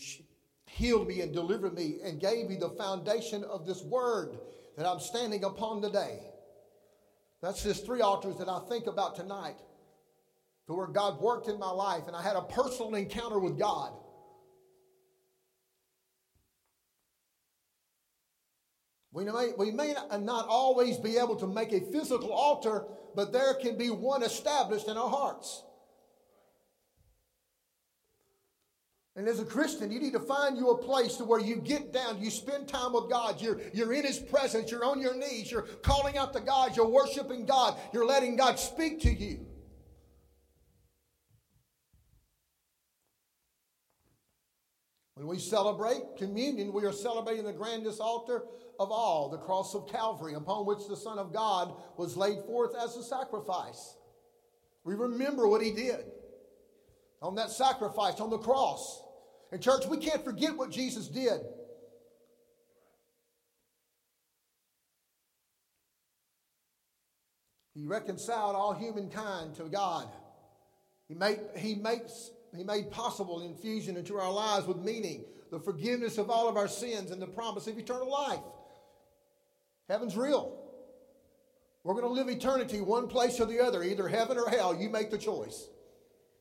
healed 0.70 1.08
me 1.08 1.22
and 1.22 1.34
delivered 1.34 1.74
me 1.74 2.00
and 2.04 2.20
gave 2.20 2.50
me 2.50 2.56
the 2.56 2.70
foundation 2.70 3.44
of 3.44 3.66
this 3.66 3.82
word 3.84 4.38
that 4.78 4.86
I'm 4.86 5.00
standing 5.00 5.44
upon 5.44 5.82
today. 5.82 6.20
That's 7.42 7.64
just 7.64 7.86
three 7.86 8.02
altars 8.02 8.38
that 8.38 8.50
I 8.50 8.60
think 8.70 8.88
about 8.88 9.16
tonight 9.16 9.58
to 10.68 10.74
where 10.74 10.88
God 10.88 11.20
worked 11.22 11.48
in 11.48 11.58
my 11.58 11.72
life 11.72 12.04
and 12.08 12.16
I 12.16 12.22
had 12.22 12.36
a 12.36 12.42
personal 12.42 12.96
encounter 12.96 13.40
with 13.40 13.58
God. 13.58 13.94
We 19.12 19.26
may, 19.26 19.52
we 19.58 19.72
may 19.72 19.96
not 20.20 20.48
always 20.48 20.98
be 20.98 21.18
able 21.18 21.36
to 21.38 21.48
make 21.48 21.74
a 21.74 21.82
physical 21.92 22.32
altar, 22.32 22.86
but 23.16 23.34
there 23.34 23.56
can 23.56 23.78
be 23.78 23.90
one 23.90 24.22
established 24.22 24.88
in 24.88 24.98
our 24.98 25.10
hearts. 25.10 25.64
And 29.20 29.28
as 29.28 29.42
a 29.42 29.44
Christian, 29.44 29.92
you 29.92 30.00
need 30.00 30.14
to 30.14 30.20
find 30.22 30.56
you 30.56 30.70
a 30.70 30.78
place 30.78 31.18
to 31.18 31.26
where 31.26 31.42
you 31.42 31.58
get 31.58 31.92
down, 31.92 32.22
you 32.22 32.30
spend 32.30 32.70
time 32.70 32.94
with 32.94 33.10
God, 33.10 33.42
you're, 33.42 33.60
you're 33.74 33.92
in 33.92 34.06
His 34.06 34.18
presence, 34.18 34.72
you're 34.72 34.86
on 34.86 35.02
your 35.02 35.14
knees, 35.14 35.52
you're 35.52 35.64
calling 35.84 36.18
out 36.18 36.32
to 36.32 36.40
God, 36.40 36.78
you're 36.78 36.88
worshiping 36.88 37.46
God, 37.46 37.78
you're 37.92 38.06
letting 38.06 38.38
God 38.38 38.58
speak 38.58 39.02
to 39.02 39.14
you. 39.14 39.46
When 45.16 45.28
we 45.28 45.38
celebrate 45.38 46.00
communion, 46.18 46.72
we 46.72 46.86
are 46.86 46.94
celebrating 46.94 47.44
the 47.44 47.52
grandest 47.52 48.00
altar 48.00 48.44
of 48.80 48.90
all, 48.90 49.28
the 49.28 49.38
cross 49.38 49.76
of 49.76 49.90
Calvary, 49.90 50.36
upon 50.36 50.66
which 50.66 50.88
the 50.88 50.96
Son 50.96 51.20
of 51.20 51.34
God 51.34 51.74
was 51.98 52.16
laid 52.16 52.40
forth 52.46 52.72
as 52.82 52.96
a 52.96 53.04
sacrifice. 53.04 53.98
We 54.86 54.96
remember 54.96 55.46
what 55.46 55.62
He 55.62 55.72
did 55.72 56.06
on 57.22 57.36
that 57.36 57.50
sacrifice 57.50 58.22
on 58.22 58.30
the 58.30 58.38
cross. 58.38 59.04
And, 59.52 59.62
church, 59.62 59.86
we 59.88 59.98
can't 59.98 60.24
forget 60.24 60.56
what 60.56 60.70
Jesus 60.70 61.08
did. 61.08 61.42
He 67.74 67.86
reconciled 67.86 68.56
all 68.56 68.74
humankind 68.74 69.56
to 69.56 69.64
God. 69.64 70.10
He 71.08 71.16
made, 71.16 71.40
he 71.58 71.76
makes, 71.76 72.30
he 72.56 72.64
made 72.64 72.92
possible 72.92 73.42
infusion 73.42 73.98
into 73.98 74.18
our 74.18 74.32
lives 74.32 74.68
with 74.68 74.78
meaning, 74.78 75.26
the 75.50 75.60
forgiveness 75.60 76.18
of 76.18 76.30
all 76.30 76.48
of 76.48 76.58
our 76.58 76.68
sins, 76.68 77.10
and 77.10 77.22
the 77.22 77.28
promise 77.28 77.68
of 77.68 77.78
eternal 77.78 78.12
life. 78.12 78.40
Heaven's 79.88 80.16
real. 80.16 80.56
We're 81.84 81.94
going 81.94 82.06
to 82.06 82.12
live 82.12 82.30
eternity 82.30 82.82
one 82.82 83.08
place 83.08 83.40
or 83.40 83.46
the 83.46 83.62
other, 83.62 83.82
either 83.82 84.08
heaven 84.08 84.38
or 84.38 84.50
hell. 84.50 84.76
You 84.76 84.90
make 84.90 85.10
the 85.10 85.18
choice. 85.18 85.70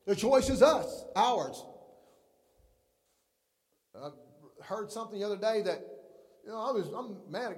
The 0.05 0.15
choice 0.15 0.49
is 0.49 0.61
us, 0.61 1.05
ours. 1.15 1.63
I 3.95 4.09
heard 4.63 4.91
something 4.91 5.19
the 5.19 5.25
other 5.25 5.37
day 5.37 5.61
that, 5.63 5.81
you 6.45 6.51
know, 6.51 6.59
I 6.59 6.71
was, 6.71 6.87
I'm 6.87 7.17
mad. 7.31 7.57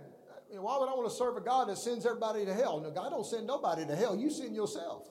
Why 0.51 0.77
would 0.77 0.89
I 0.89 0.93
want 0.93 1.09
to 1.09 1.15
serve 1.15 1.37
a 1.37 1.41
God 1.41 1.69
that 1.69 1.77
sends 1.77 2.05
everybody 2.05 2.45
to 2.45 2.53
hell? 2.53 2.79
No, 2.79 2.91
God 2.91 3.09
don't 3.09 3.25
send 3.25 3.47
nobody 3.47 3.85
to 3.85 3.95
hell. 3.95 4.15
You 4.15 4.29
send 4.29 4.55
yourself. 4.55 5.07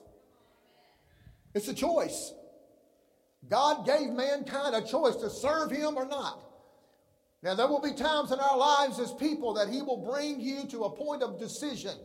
It's 1.53 1.67
a 1.67 1.73
choice. 1.73 2.33
God 3.49 3.85
gave 3.85 4.09
mankind 4.09 4.75
a 4.75 4.81
choice 4.81 5.15
to 5.17 5.29
serve 5.29 5.71
Him 5.71 5.97
or 5.97 6.05
not. 6.05 6.39
Now, 7.43 7.55
there 7.55 7.67
will 7.67 7.81
be 7.81 7.93
times 7.93 8.31
in 8.31 8.39
our 8.39 8.57
lives 8.57 8.99
as 8.99 9.13
people 9.13 9.55
that 9.55 9.67
He 9.67 9.81
will 9.81 9.97
bring 9.97 10.39
you 10.39 10.67
to 10.67 10.83
a 10.83 10.95
point 10.95 11.23
of 11.23 11.39
decision. 11.39 11.95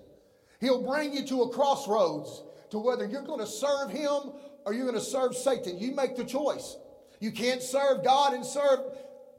He'll 0.60 0.82
bring 0.82 1.12
you 1.12 1.26
to 1.26 1.42
a 1.42 1.50
crossroads 1.50 2.42
to 2.70 2.78
whether 2.78 3.04
you're 3.04 3.22
going 3.22 3.40
to 3.40 3.46
serve 3.46 3.90
Him 3.90 4.32
or 4.64 4.72
you're 4.72 4.86
going 4.86 4.94
to 4.94 5.00
serve 5.00 5.36
Satan. 5.36 5.78
You 5.78 5.94
make 5.94 6.16
the 6.16 6.24
choice. 6.24 6.76
You 7.20 7.32
can't 7.32 7.62
serve 7.62 8.02
God 8.02 8.32
and 8.32 8.44
serve 8.44 8.80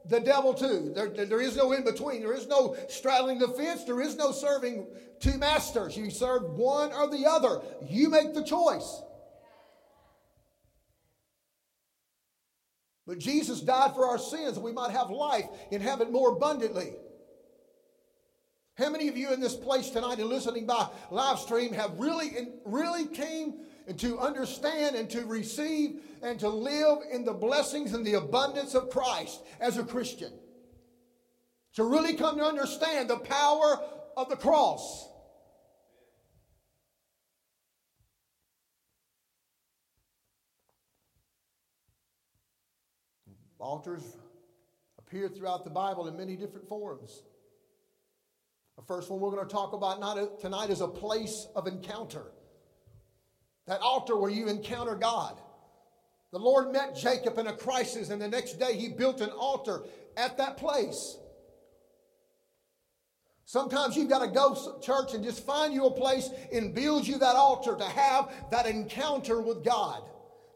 the 0.06 0.20
devil 0.20 0.54
too. 0.54 0.92
There, 0.94 1.08
there 1.08 1.40
is 1.40 1.56
no 1.56 1.72
in 1.72 1.84
between. 1.84 2.20
There 2.20 2.34
is 2.34 2.46
no 2.46 2.76
straddling 2.88 3.38
the 3.38 3.48
fence. 3.48 3.84
There 3.84 4.00
is 4.00 4.16
no 4.16 4.32
serving 4.32 4.86
two 5.20 5.38
masters. 5.38 5.96
You 5.96 6.10
serve 6.10 6.44
one 6.54 6.92
or 6.92 7.08
the 7.08 7.26
other. 7.26 7.60
You 7.88 8.08
make 8.08 8.34
the 8.34 8.44
choice. 8.44 9.02
But 13.06 13.18
Jesus 13.18 13.62
died 13.62 13.94
for 13.94 14.06
our 14.06 14.18
sins 14.18 14.54
that 14.54 14.60
we 14.60 14.72
might 14.72 14.90
have 14.90 15.08
life 15.08 15.46
and 15.72 15.82
have 15.82 16.02
it 16.02 16.12
more 16.12 16.32
abundantly. 16.32 16.92
How 18.76 18.90
many 18.90 19.08
of 19.08 19.16
you 19.16 19.32
in 19.32 19.40
this 19.40 19.56
place 19.56 19.90
tonight 19.90 20.18
and 20.18 20.28
listening 20.28 20.66
by 20.66 20.88
live 21.10 21.38
stream 21.40 21.72
have 21.72 21.98
really, 21.98 22.30
really 22.64 23.06
came 23.06 23.54
to 23.96 24.18
understand 24.18 24.96
and 24.96 25.08
to 25.10 25.24
receive 25.24 26.00
and 26.22 26.38
to 26.40 26.48
live 26.48 26.98
in 27.10 27.24
the 27.24 27.32
blessings 27.32 27.94
and 27.94 28.04
the 28.04 28.14
abundance 28.14 28.74
of 28.74 28.90
Christ 28.90 29.42
as 29.60 29.78
a 29.78 29.84
Christian? 29.84 30.32
To 31.74 31.84
really 31.84 32.14
come 32.14 32.38
to 32.38 32.44
understand 32.44 33.08
the 33.08 33.18
power 33.18 33.80
of 34.16 34.28
the 34.28 34.36
cross. 34.36 35.08
Altars 43.60 44.16
appear 44.98 45.28
throughout 45.28 45.64
the 45.64 45.70
Bible 45.70 46.06
in 46.08 46.16
many 46.16 46.36
different 46.36 46.68
forms. 46.68 47.22
The 48.76 48.82
first 48.84 49.10
one 49.10 49.20
we're 49.20 49.32
going 49.32 49.46
to 49.46 49.52
talk 49.52 49.72
about 49.72 50.40
tonight 50.40 50.70
is 50.70 50.80
a 50.80 50.88
place 50.88 51.48
of 51.56 51.66
encounter. 51.66 52.26
That 53.68 53.80
altar 53.80 54.16
where 54.16 54.30
you 54.30 54.48
encounter 54.48 54.94
God. 54.94 55.38
The 56.32 56.38
Lord 56.38 56.72
met 56.72 56.96
Jacob 56.96 57.38
in 57.38 57.46
a 57.46 57.52
crisis, 57.52 58.10
and 58.10 58.20
the 58.20 58.28
next 58.28 58.58
day 58.58 58.74
he 58.74 58.88
built 58.88 59.20
an 59.20 59.30
altar 59.30 59.82
at 60.16 60.36
that 60.38 60.56
place. 60.56 61.16
Sometimes 63.44 63.96
you've 63.96 64.10
got 64.10 64.20
to 64.20 64.28
go 64.28 64.78
church 64.82 65.14
and 65.14 65.24
just 65.24 65.44
find 65.46 65.72
you 65.72 65.86
a 65.86 65.90
place 65.90 66.28
and 66.52 66.74
build 66.74 67.06
you 67.06 67.18
that 67.18 67.34
altar 67.34 67.76
to 67.76 67.84
have 67.84 68.30
that 68.50 68.66
encounter 68.66 69.40
with 69.40 69.64
God. 69.64 70.02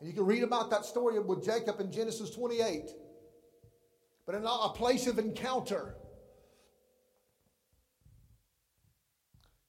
And 0.00 0.08
you 0.08 0.14
can 0.14 0.26
read 0.26 0.42
about 0.42 0.68
that 0.70 0.84
story 0.84 1.18
with 1.18 1.44
Jacob 1.44 1.80
in 1.80 1.90
Genesis 1.90 2.30
28. 2.30 2.90
But 4.26 4.34
in 4.34 4.44
a 4.44 4.68
place 4.70 5.06
of 5.06 5.18
encounter. 5.18 5.94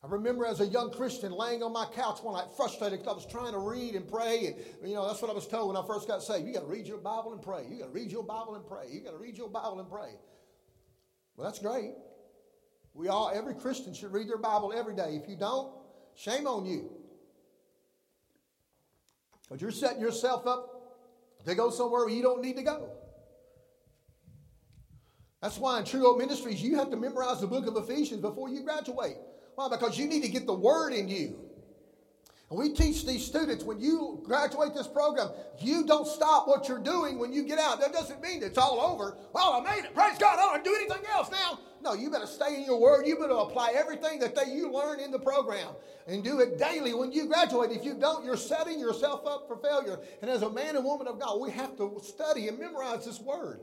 I 0.04 0.08
remember 0.10 0.46
as 0.46 0.60
a 0.60 0.66
young 0.66 0.92
Christian 0.92 1.32
laying 1.32 1.64
on 1.64 1.72
my 1.72 1.86
couch 1.86 2.20
one 2.22 2.36
night, 2.36 2.54
frustrated 2.58 3.00
because 3.00 3.14
I 3.14 3.16
was 3.16 3.26
trying 3.26 3.54
to 3.54 3.60
read 3.60 3.96
and 3.96 4.06
pray. 4.06 4.48
And, 4.82 4.90
you 4.90 4.96
know, 4.96 5.08
that's 5.08 5.22
what 5.22 5.32
I 5.32 5.34
was 5.34 5.48
told 5.48 5.70
when 5.70 5.78
I 5.78 5.88
first 5.88 6.10
got 6.10 6.22
saved. 6.22 6.46
You 6.46 6.54
got 6.54 6.62
to 6.62 6.66
read 6.66 6.86
your 6.86 6.98
Bible 6.98 7.32
and 7.32 7.42
pray. 7.42 7.66
You 7.70 7.80
got 7.80 7.86
to 7.86 7.92
read 7.92 8.12
your 8.12 8.24
Bible 8.24 8.56
and 8.56 8.68
pray. 8.68 8.88
You 8.92 9.00
got 9.00 9.12
to 9.12 9.18
read 9.18 9.38
your 9.38 9.48
Bible 9.48 9.80
and 9.80 9.90
pray. 9.90 10.10
Well, 11.38 11.46
that's 11.46 11.60
great. 11.60 11.94
We 12.94 13.08
all, 13.08 13.32
every 13.34 13.56
Christian 13.56 13.94
should 13.94 14.12
read 14.12 14.28
their 14.28 14.38
Bible 14.38 14.74
every 14.76 14.94
day. 14.94 15.20
If 15.24 15.30
you 15.30 15.38
don't, 15.38 15.74
shame 16.16 16.48
on 16.48 16.66
you. 16.66 16.92
Because 19.44 19.62
you're 19.62 19.72
setting 19.72 20.02
yourself 20.02 20.46
up 20.46 20.70
to 21.46 21.56
go 21.56 21.70
somewhere 21.70 22.06
where 22.06 22.14
you 22.14 22.22
don't 22.22 22.42
need 22.42 22.58
to 22.58 22.64
go. 22.64 22.90
That's 25.42 25.58
why 25.58 25.80
in 25.80 25.86
True 25.86 26.02
Hope 26.02 26.18
Ministries, 26.18 26.62
you 26.62 26.76
have 26.76 26.90
to 26.92 26.98
memorize 26.98 27.40
the 27.40 27.48
book 27.48 27.68
of 27.68 27.78
Ephesians 27.78 28.20
before 28.22 28.50
you 28.50 28.64
graduate. 28.64 29.16
Why? 29.56 29.70
Because 29.70 29.98
you 29.98 30.08
need 30.08 30.24
to 30.24 30.30
get 30.30 30.46
the 30.46 30.54
word 30.54 30.94
in 30.94 31.08
you. 31.08 31.40
And 32.50 32.60
we 32.60 32.70
teach 32.70 33.06
these 33.06 33.26
students 33.26 33.64
when 33.64 33.80
you 33.80 34.22
graduate 34.24 34.76
this 34.76 34.88
program, 34.88 35.30
you 35.60 35.86
don't 35.86 36.08
stop 36.08 36.48
what 36.48 36.68
you're 36.68 36.78
doing 36.78 37.18
when 37.18 37.34
you 37.34 37.44
get 37.44 37.58
out. 37.58 37.80
That 37.80 37.94
doesn't 37.94 38.22
mean 38.22 38.44
it's 38.44 38.60
all 38.60 38.80
over. 38.80 39.18
Well, 39.34 39.54
I 39.54 39.76
made 39.76 39.86
it. 39.86 39.96
Praise 39.96 40.20
God. 40.20 40.38
I 40.38 40.54
don't 40.54 40.64
do 40.64 40.76
anything 40.76 41.04
else 41.12 41.32
now. 41.32 41.60
No, 41.82 41.94
you 41.94 42.12
better 42.12 42.28
stay 42.28 42.56
in 42.56 42.64
your 42.64 42.80
word. 42.80 43.08
You 43.08 43.18
better 43.18 43.34
apply 43.34 43.74
everything 43.76 44.20
that 44.20 44.36
they, 44.36 44.52
you 44.54 44.72
learn 44.72 45.00
in 45.00 45.10
the 45.10 45.18
program 45.18 45.70
and 46.08 46.24
do 46.24 46.42
it 46.42 46.60
daily 46.60 46.94
when 46.94 47.12
you 47.12 47.26
graduate. 47.26 47.72
If 47.72 47.84
you 47.84 47.96
don't, 47.96 48.24
you're 48.24 48.38
setting 48.38 48.80
yourself 48.80 49.26
up 49.26 49.48
for 49.48 49.58
failure. 49.58 50.00
And 50.22 50.30
as 50.30 50.44
a 50.44 50.50
man 50.50 50.76
and 50.76 50.86
woman 50.86 51.08
of 51.08 51.20
God, 51.20 51.42
we 51.42 51.50
have 51.52 51.76
to 51.78 52.00
study 52.04 52.50
and 52.50 52.60
memorize 52.60 53.06
this 53.06 53.20
word 53.20 53.62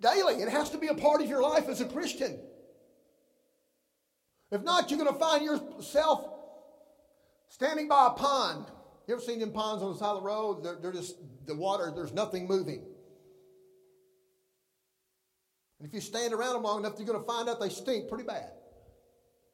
daily. 0.00 0.42
It 0.42 0.48
has 0.48 0.70
to 0.70 0.78
be 0.78 0.88
a 0.88 0.94
part 0.94 1.22
of 1.22 1.28
your 1.28 1.40
life 1.40 1.68
as 1.68 1.80
a 1.80 1.86
Christian. 1.86 2.38
If 4.52 4.62
not, 4.62 4.90
you're 4.90 4.98
going 4.98 5.12
to 5.12 5.18
find 5.18 5.42
yourself 5.42 6.28
standing 7.48 7.88
by 7.88 8.08
a 8.08 8.10
pond. 8.10 8.66
You 9.08 9.14
ever 9.14 9.22
seen 9.22 9.40
them 9.40 9.50
ponds 9.50 9.82
on 9.82 9.92
the 9.92 9.98
side 9.98 10.10
of 10.10 10.22
the 10.22 10.28
road? 10.28 10.62
They're, 10.62 10.76
they're 10.80 10.92
just, 10.92 11.16
the 11.46 11.54
water, 11.54 11.90
there's 11.94 12.12
nothing 12.12 12.46
moving. 12.46 12.84
And 15.80 15.88
if 15.88 15.94
you 15.94 16.00
stand 16.00 16.34
around 16.34 16.52
them 16.52 16.62
long 16.62 16.80
enough, 16.80 16.94
you're 16.98 17.06
going 17.06 17.18
to 17.18 17.26
find 17.26 17.48
out 17.48 17.60
they 17.60 17.70
stink 17.70 18.08
pretty 18.08 18.24
bad. 18.24 18.50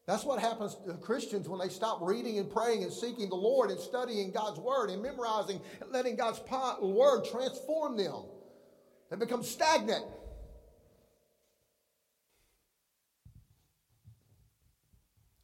That's 0.07 0.25
what 0.25 0.41
happens 0.41 0.77
to 0.87 0.95
Christians 0.95 1.49
when 1.49 1.61
they 1.61 1.69
stop 1.69 2.01
reading 2.03 2.39
and 2.39 2.51
praying 2.51 2.83
and 2.83 2.93
seeking 2.93 3.29
the 3.29 3.37
Lord 3.37 3.71
and 3.71 3.79
studying 3.79 4.33
God's 4.33 4.59
Word 4.59 4.91
and 4.91 5.03
memorizing 5.03 5.61
and 5.81 5.93
letting 5.93 6.17
God's 6.17 6.41
Word 6.83 7.25
transform 7.31 7.97
them. 7.97 8.25
They 9.11 9.17
become 9.17 9.43
stagnant. 9.43 10.05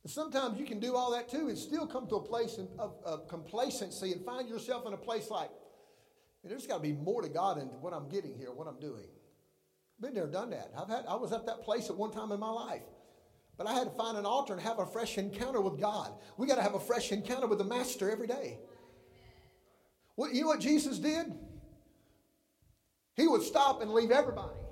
Sometimes 0.07 0.59
you 0.59 0.67
can 0.67 0.81
do 0.81 0.97
all 0.97 1.13
that 1.13 1.31
too 1.31 1.49
and 1.49 1.57
still 1.57 1.87
come 1.87 2.07
to 2.09 2.17
a 2.17 2.23
place 2.23 2.59
of, 2.79 2.93
of 3.05 3.27
complacency 3.27 4.13
and 4.13 4.25
find 4.25 4.49
yourself 4.49 4.87
in 4.87 4.93
a 4.93 4.99
place 4.99 5.31
like, 5.31 5.51
there's 6.45 6.67
got 6.67 6.77
to 6.77 6.83
be 6.83 6.93
more 6.93 7.23
to 7.23 7.29
God 7.29 7.59
than 7.59 7.69
what 7.81 7.95
I'm 7.95 8.09
getting 8.11 8.37
here, 8.37 8.53
what 8.53 8.67
I'm 8.67 8.79
doing. 8.79 9.07
Been 10.01 10.13
there, 10.13 10.27
done 10.27 10.51
that. 10.51 10.73
I've 10.77 10.89
had, 10.89 11.07
I 11.09 11.15
was 11.15 11.33
at 11.33 11.47
that 11.47 11.63
place 11.63 11.89
at 11.89 11.97
one 11.97 12.11
time 12.11 12.33
in 12.33 12.41
my 12.41 12.51
life. 12.51 12.83
But 13.57 13.67
I 13.67 13.73
had 13.73 13.85
to 13.85 13.91
find 13.97 14.19
an 14.19 14.27
altar 14.27 14.53
and 14.53 14.61
have 14.61 14.79
a 14.79 14.85
fresh 14.85 15.17
encounter 15.17 15.61
with 15.61 15.81
God. 15.81 16.13
We 16.37 16.47
got 16.47 16.57
to 16.57 16.63
have 16.63 16.75
a 16.75 16.81
fresh 16.81 17.13
encounter 17.13 17.47
with 17.47 17.59
the 17.59 17.65
Master 17.65 18.11
every 18.11 18.27
day. 18.27 18.59
Well, 20.17 20.31
you 20.33 20.43
know 20.43 20.49
what 20.49 20.61
Jesus 20.61 20.99
did? 20.99 21.33
He 23.17 23.27
would 23.27 23.43
stop 23.43 23.81
and 23.81 23.93
leave 23.93 24.11
everybody. 24.11 24.64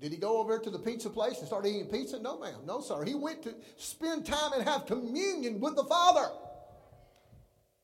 Did 0.00 0.12
he 0.12 0.18
go 0.18 0.38
over 0.38 0.58
to 0.58 0.70
the 0.70 0.78
pizza 0.78 1.10
place 1.10 1.38
and 1.38 1.46
start 1.46 1.66
eating 1.66 1.86
pizza? 1.86 2.20
No, 2.20 2.38
ma'am. 2.38 2.60
No, 2.64 2.80
sir. 2.80 3.04
He 3.04 3.14
went 3.14 3.42
to 3.42 3.54
spend 3.76 4.24
time 4.24 4.52
and 4.52 4.62
have 4.62 4.86
communion 4.86 5.58
with 5.58 5.74
the 5.74 5.84
Father. 5.84 6.30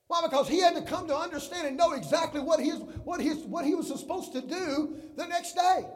Why? 0.07 0.23
Because 0.23 0.49
he 0.49 0.61
had 0.61 0.77
to 0.77 0.83
come 0.83 1.09
to 1.09 1.17
understand 1.17 1.67
and 1.67 1.77
know 1.77 1.93
exactly 1.93 2.41
what, 2.41 2.61
his, 2.61 2.77
what, 3.05 3.21
his, 3.21 3.39
what 3.39 3.65
he 3.65 3.75
was 3.75 3.89
supposed 3.89 4.33
to 4.35 4.43
do 4.43 4.97
the 5.17 5.27
next 5.27 5.55
day. 5.55 5.87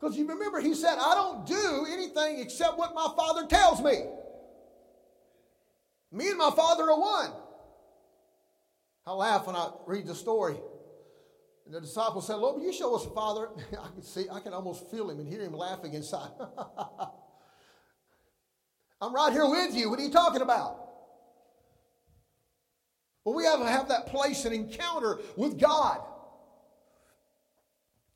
Because 0.00 0.16
you 0.16 0.26
remember, 0.26 0.60
he 0.60 0.74
said, 0.74 0.96
I 0.98 1.14
don't 1.14 1.46
do 1.46 1.86
anything 1.90 2.40
except 2.40 2.78
what 2.78 2.94
my 2.94 3.06
Father 3.16 3.46
tells 3.46 3.82
me. 3.82 4.02
Me 6.10 6.28
and 6.28 6.38
my 6.38 6.50
Father 6.50 6.84
are 6.84 6.98
one. 6.98 7.30
I 9.06 9.12
laugh 9.12 9.46
when 9.46 9.54
I 9.54 9.70
read 9.86 10.06
the 10.06 10.14
story 10.14 10.56
and 11.70 11.76
the 11.76 11.80
disciples 11.82 12.26
said, 12.26 12.34
Lord, 12.34 12.56
will 12.56 12.64
you 12.64 12.72
show 12.72 12.96
us 12.96 13.04
the 13.04 13.10
Father? 13.10 13.48
I 13.80 13.92
can 13.94 14.02
see, 14.02 14.26
I 14.28 14.40
can 14.40 14.52
almost 14.52 14.90
feel 14.90 15.08
him 15.08 15.20
and 15.20 15.28
hear 15.28 15.40
him 15.40 15.52
laughing 15.52 15.94
inside. 15.94 16.30
I'm 19.00 19.14
right 19.14 19.32
here 19.32 19.48
with 19.48 19.76
you. 19.76 19.88
What 19.88 20.00
are 20.00 20.02
you 20.02 20.10
talking 20.10 20.42
about? 20.42 20.88
Well, 23.24 23.36
we 23.36 23.44
have 23.44 23.60
to 23.60 23.68
have 23.68 23.86
that 23.86 24.08
place 24.08 24.44
and 24.46 24.52
encounter 24.52 25.20
with 25.36 25.60
God. 25.60 26.00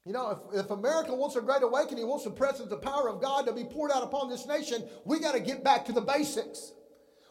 You 0.04 0.14
know, 0.14 0.40
if, 0.52 0.64
if 0.64 0.70
America 0.72 1.14
wants 1.14 1.36
a 1.36 1.40
great 1.40 1.62
awakening, 1.62 2.08
wants 2.08 2.24
the 2.24 2.32
presence, 2.32 2.68
the 2.68 2.76
power 2.76 3.08
of 3.08 3.22
God 3.22 3.46
to 3.46 3.52
be 3.52 3.62
poured 3.62 3.92
out 3.92 4.02
upon 4.02 4.28
this 4.28 4.48
nation, 4.48 4.82
we 5.04 5.20
got 5.20 5.34
to 5.34 5.40
get 5.40 5.62
back 5.62 5.84
to 5.84 5.92
the 5.92 6.00
basics. 6.00 6.72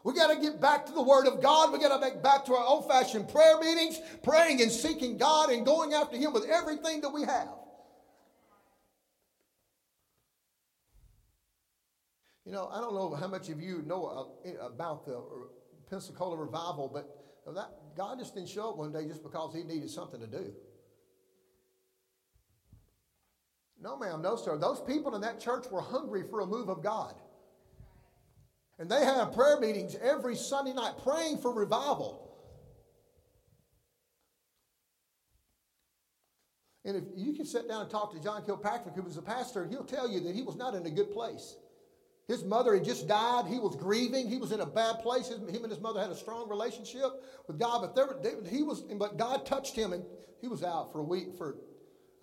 We 0.03 0.13
got 0.13 0.33
to 0.33 0.39
get 0.39 0.59
back 0.59 0.85
to 0.87 0.91
the 0.91 1.01
Word 1.01 1.27
of 1.27 1.41
God. 1.41 1.71
We 1.71 1.79
got 1.79 1.97
to 1.97 2.09
get 2.09 2.21
back 2.21 2.45
to 2.45 2.55
our 2.55 2.65
old 2.65 2.89
fashioned 2.89 3.29
prayer 3.29 3.57
meetings, 3.59 3.99
praying 4.21 4.61
and 4.61 4.69
seeking 4.69 5.17
God 5.17 5.49
and 5.49 5.65
going 5.65 5.93
after 5.93 6.17
Him 6.17 6.33
with 6.33 6.45
everything 6.45 7.01
that 7.01 7.09
we 7.09 7.21
have. 7.21 7.47
You 12.45 12.51
know, 12.51 12.67
I 12.67 12.81
don't 12.81 12.93
know 12.93 13.15
how 13.15 13.27
much 13.27 13.47
of 13.47 13.61
you 13.61 13.81
know 13.85 14.35
uh, 14.45 14.65
about 14.65 15.05
the 15.05 15.23
Pensacola 15.89 16.35
revival, 16.35 16.91
but 16.93 17.55
that 17.55 17.69
God 17.95 18.19
just 18.19 18.35
didn't 18.35 18.49
show 18.49 18.71
up 18.71 18.77
one 18.77 18.91
day 18.91 19.07
just 19.07 19.23
because 19.23 19.55
He 19.55 19.63
needed 19.63 19.89
something 19.89 20.19
to 20.19 20.27
do. 20.27 20.51
No, 23.81 23.97
ma'am, 23.97 24.21
no, 24.21 24.35
sir. 24.35 24.57
Those 24.57 24.81
people 24.81 25.15
in 25.15 25.21
that 25.21 25.39
church 25.39 25.65
were 25.71 25.81
hungry 25.81 26.23
for 26.29 26.41
a 26.41 26.45
move 26.45 26.67
of 26.69 26.83
God. 26.83 27.15
And 28.79 28.89
they 28.89 29.05
have 29.05 29.33
prayer 29.33 29.59
meetings 29.59 29.95
every 30.01 30.35
Sunday 30.35 30.73
night 30.73 30.93
praying 31.03 31.37
for 31.37 31.53
revival. 31.53 32.19
And 36.85 36.97
if 36.97 37.03
you 37.15 37.33
can 37.33 37.45
sit 37.45 37.69
down 37.69 37.83
and 37.83 37.89
talk 37.89 38.13
to 38.13 38.21
John 38.21 38.43
Kilpatrick, 38.43 38.95
who 38.95 39.03
was 39.03 39.15
a 39.15 39.21
pastor, 39.21 39.65
he'll 39.65 39.85
tell 39.85 40.09
you 40.09 40.19
that 40.21 40.35
he 40.35 40.41
was 40.41 40.57
not 40.57 40.73
in 40.73 40.85
a 40.85 40.89
good 40.89 41.11
place. 41.11 41.55
His 42.27 42.43
mother 42.43 42.73
had 42.73 42.83
just 42.83 43.07
died. 43.07 43.45
He 43.47 43.59
was 43.59 43.75
grieving. 43.75 44.27
He 44.27 44.37
was 44.37 44.51
in 44.51 44.59
a 44.61 44.65
bad 44.65 44.99
place. 44.99 45.27
His, 45.27 45.37
him 45.39 45.63
and 45.63 45.71
his 45.71 45.79
mother 45.79 46.01
had 46.01 46.09
a 46.09 46.15
strong 46.15 46.49
relationship 46.49 47.23
with 47.47 47.59
God, 47.59 47.81
but 47.81 47.95
there, 47.95 48.15
they, 48.21 48.49
he 48.49 48.63
was. 48.63 48.81
But 48.81 49.17
God 49.17 49.45
touched 49.45 49.75
him, 49.75 49.93
and 49.93 50.03
he 50.41 50.47
was 50.47 50.63
out 50.63 50.91
for 50.93 50.99
a 50.99 51.03
week 51.03 51.35
for 51.37 51.57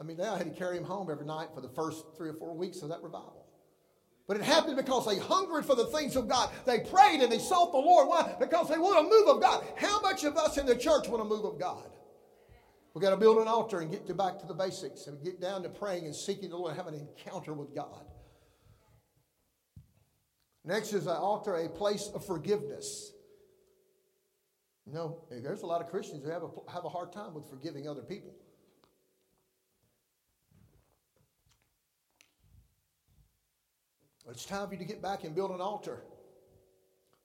I 0.00 0.02
mean, 0.02 0.16
they 0.16 0.25
had 0.25 0.38
to 0.38 0.59
carry 0.59 0.78
him 0.78 0.85
home 0.85 1.11
every 1.11 1.26
night 1.26 1.49
for 1.54 1.61
the 1.61 1.69
first 1.69 2.07
three 2.16 2.30
or 2.30 2.33
four 2.33 2.57
weeks 2.57 2.80
of 2.80 2.88
that 2.88 3.02
revival. 3.02 3.39
But 4.30 4.37
it 4.37 4.44
happened 4.44 4.76
because 4.76 5.06
they 5.06 5.18
hungered 5.18 5.66
for 5.66 5.75
the 5.75 5.87
things 5.87 6.14
of 6.14 6.28
God. 6.28 6.50
They 6.64 6.78
prayed 6.78 7.20
and 7.20 7.32
they 7.32 7.40
sought 7.40 7.72
the 7.72 7.78
Lord. 7.78 8.06
Why? 8.06 8.32
Because 8.38 8.68
they 8.68 8.78
want 8.78 9.04
a 9.04 9.10
move 9.10 9.26
of 9.26 9.42
God. 9.42 9.66
How 9.75 10.00
much 10.02 10.22
of 10.22 10.37
us 10.37 10.56
in 10.56 10.66
the 10.66 10.76
church 10.76 11.08
want 11.08 11.20
a 11.20 11.25
move 11.25 11.44
of 11.44 11.58
God? 11.58 11.90
We've 12.94 13.02
got 13.02 13.10
to 13.10 13.16
build 13.16 13.38
an 13.38 13.49
altar 13.49 13.80
and 13.80 13.90
get 13.90 14.06
to 14.06 14.14
back 14.14 14.38
to 14.38 14.46
the 14.46 14.54
basics 14.54 15.08
and 15.08 15.20
get 15.25 15.40
down 15.40 15.64
to 15.64 15.68
praying 15.68 16.04
and 16.04 16.14
seeking 16.14 16.50
the 16.50 16.56
Lord 16.56 16.70
and 16.70 16.80
have 16.80 16.87
an 16.87 16.94
encounter 16.94 17.52
with 17.52 17.75
God. 17.75 18.04
Next 20.64 20.92
is 20.92 21.08
an 21.08 21.16
altar, 21.16 21.56
a 21.56 21.68
place 21.68 22.08
of 22.14 22.25
forgiveness. 22.25 23.10
You 24.87 24.92
know, 24.92 25.25
there's 25.28 25.62
a 25.62 25.66
lot 25.66 25.82
of 25.82 25.88
Christians 25.88 26.22
who 26.22 26.30
have 26.30 26.44
a, 26.44 26.72
have 26.72 26.84
a 26.84 26.88
hard 26.88 27.12
time 27.12 27.34
with 27.34 27.50
forgiving 27.50 27.88
other 27.88 28.02
people. 28.02 28.37
It's 34.30 34.44
time 34.44 34.68
for 34.68 34.75
you 34.75 34.78
to 34.78 34.84
get 34.84 35.02
back 35.02 35.25
and 35.25 35.34
build 35.34 35.50
an 35.50 35.60
altar 35.60 36.02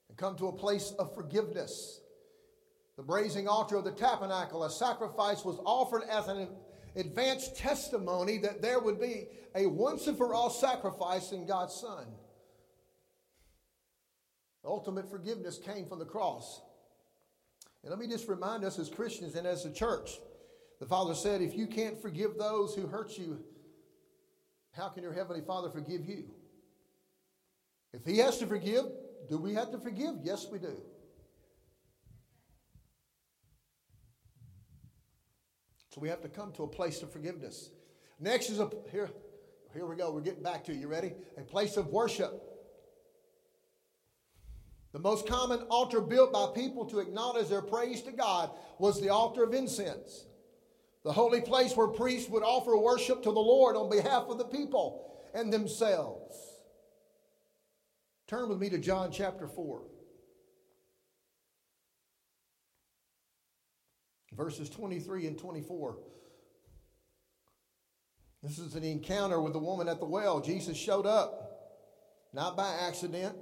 and 0.08 0.18
come 0.18 0.36
to 0.36 0.48
a 0.48 0.52
place 0.52 0.92
of 0.98 1.14
forgiveness. 1.14 2.00
The 2.96 3.02
brazen 3.02 3.46
altar 3.46 3.76
of 3.76 3.84
the 3.84 3.92
tabernacle, 3.92 4.64
a 4.64 4.70
sacrifice 4.70 5.44
was 5.44 5.58
offered 5.64 6.02
as 6.10 6.28
an 6.28 6.48
advanced 6.96 7.56
testimony 7.56 8.38
that 8.38 8.62
there 8.62 8.80
would 8.80 9.00
be 9.00 9.26
a 9.54 9.66
once 9.66 10.06
and 10.06 10.16
for 10.16 10.34
all 10.34 10.50
sacrifice 10.50 11.32
in 11.32 11.46
God's 11.46 11.74
Son. 11.74 12.06
Ultimate 14.64 15.08
forgiveness 15.08 15.58
came 15.58 15.86
from 15.86 16.00
the 16.00 16.04
cross. 16.04 16.60
And 17.82 17.90
let 17.90 18.00
me 18.00 18.08
just 18.08 18.26
remind 18.28 18.64
us 18.64 18.78
as 18.80 18.88
Christians 18.88 19.36
and 19.36 19.46
as 19.46 19.64
a 19.64 19.72
church 19.72 20.18
the 20.80 20.86
Father 20.86 21.14
said, 21.14 21.40
if 21.40 21.54
you 21.54 21.66
can't 21.66 22.00
forgive 22.00 22.36
those 22.36 22.74
who 22.74 22.86
hurt 22.86 23.16
you, 23.16 23.38
how 24.72 24.88
can 24.88 25.02
your 25.02 25.12
Heavenly 25.12 25.40
Father 25.40 25.70
forgive 25.70 26.04
you? 26.04 26.24
If 27.96 28.04
He 28.04 28.18
has 28.18 28.38
to 28.38 28.46
forgive, 28.46 28.84
do 29.28 29.38
we 29.38 29.54
have 29.54 29.72
to 29.72 29.78
forgive? 29.78 30.16
Yes, 30.22 30.46
we 30.50 30.58
do. 30.58 30.76
So 35.90 36.02
we 36.02 36.10
have 36.10 36.20
to 36.20 36.28
come 36.28 36.52
to 36.52 36.64
a 36.64 36.68
place 36.68 37.02
of 37.02 37.10
forgiveness. 37.10 37.70
Next 38.20 38.50
is 38.50 38.60
a 38.60 38.70
here, 38.92 39.08
here 39.72 39.86
we 39.86 39.96
go. 39.96 40.12
We're 40.12 40.20
getting 40.20 40.42
back 40.42 40.64
to 40.66 40.74
you. 40.74 40.88
Ready? 40.88 41.14
A 41.38 41.40
place 41.40 41.78
of 41.78 41.86
worship. 41.86 42.42
The 44.92 44.98
most 44.98 45.26
common 45.26 45.60
altar 45.70 46.02
built 46.02 46.32
by 46.32 46.48
people 46.54 46.84
to 46.86 46.98
acknowledge 46.98 47.48
their 47.48 47.62
praise 47.62 48.02
to 48.02 48.12
God 48.12 48.50
was 48.78 49.00
the 49.00 49.08
altar 49.08 49.42
of 49.42 49.54
incense. 49.54 50.26
The 51.02 51.12
holy 51.12 51.40
place 51.40 51.74
where 51.74 51.88
priests 51.88 52.28
would 52.28 52.42
offer 52.42 52.76
worship 52.76 53.22
to 53.22 53.32
the 53.32 53.40
Lord 53.40 53.76
on 53.76 53.88
behalf 53.88 54.24
of 54.28 54.36
the 54.36 54.44
people 54.44 55.22
and 55.34 55.52
themselves. 55.52 56.45
Turn 58.26 58.48
with 58.48 58.58
me 58.58 58.68
to 58.70 58.78
John 58.78 59.12
chapter 59.12 59.46
4. 59.46 59.82
Verses 64.32 64.68
23 64.68 65.28
and 65.28 65.38
24. 65.38 65.98
This 68.42 68.58
is 68.58 68.74
an 68.74 68.84
encounter 68.84 69.40
with 69.40 69.52
the 69.52 69.58
woman 69.58 69.88
at 69.88 69.98
the 69.98 70.06
well. 70.06 70.40
Jesus 70.40 70.76
showed 70.76 71.06
up, 71.06 71.42
not 72.32 72.56
by 72.56 72.68
accident, 72.86 73.36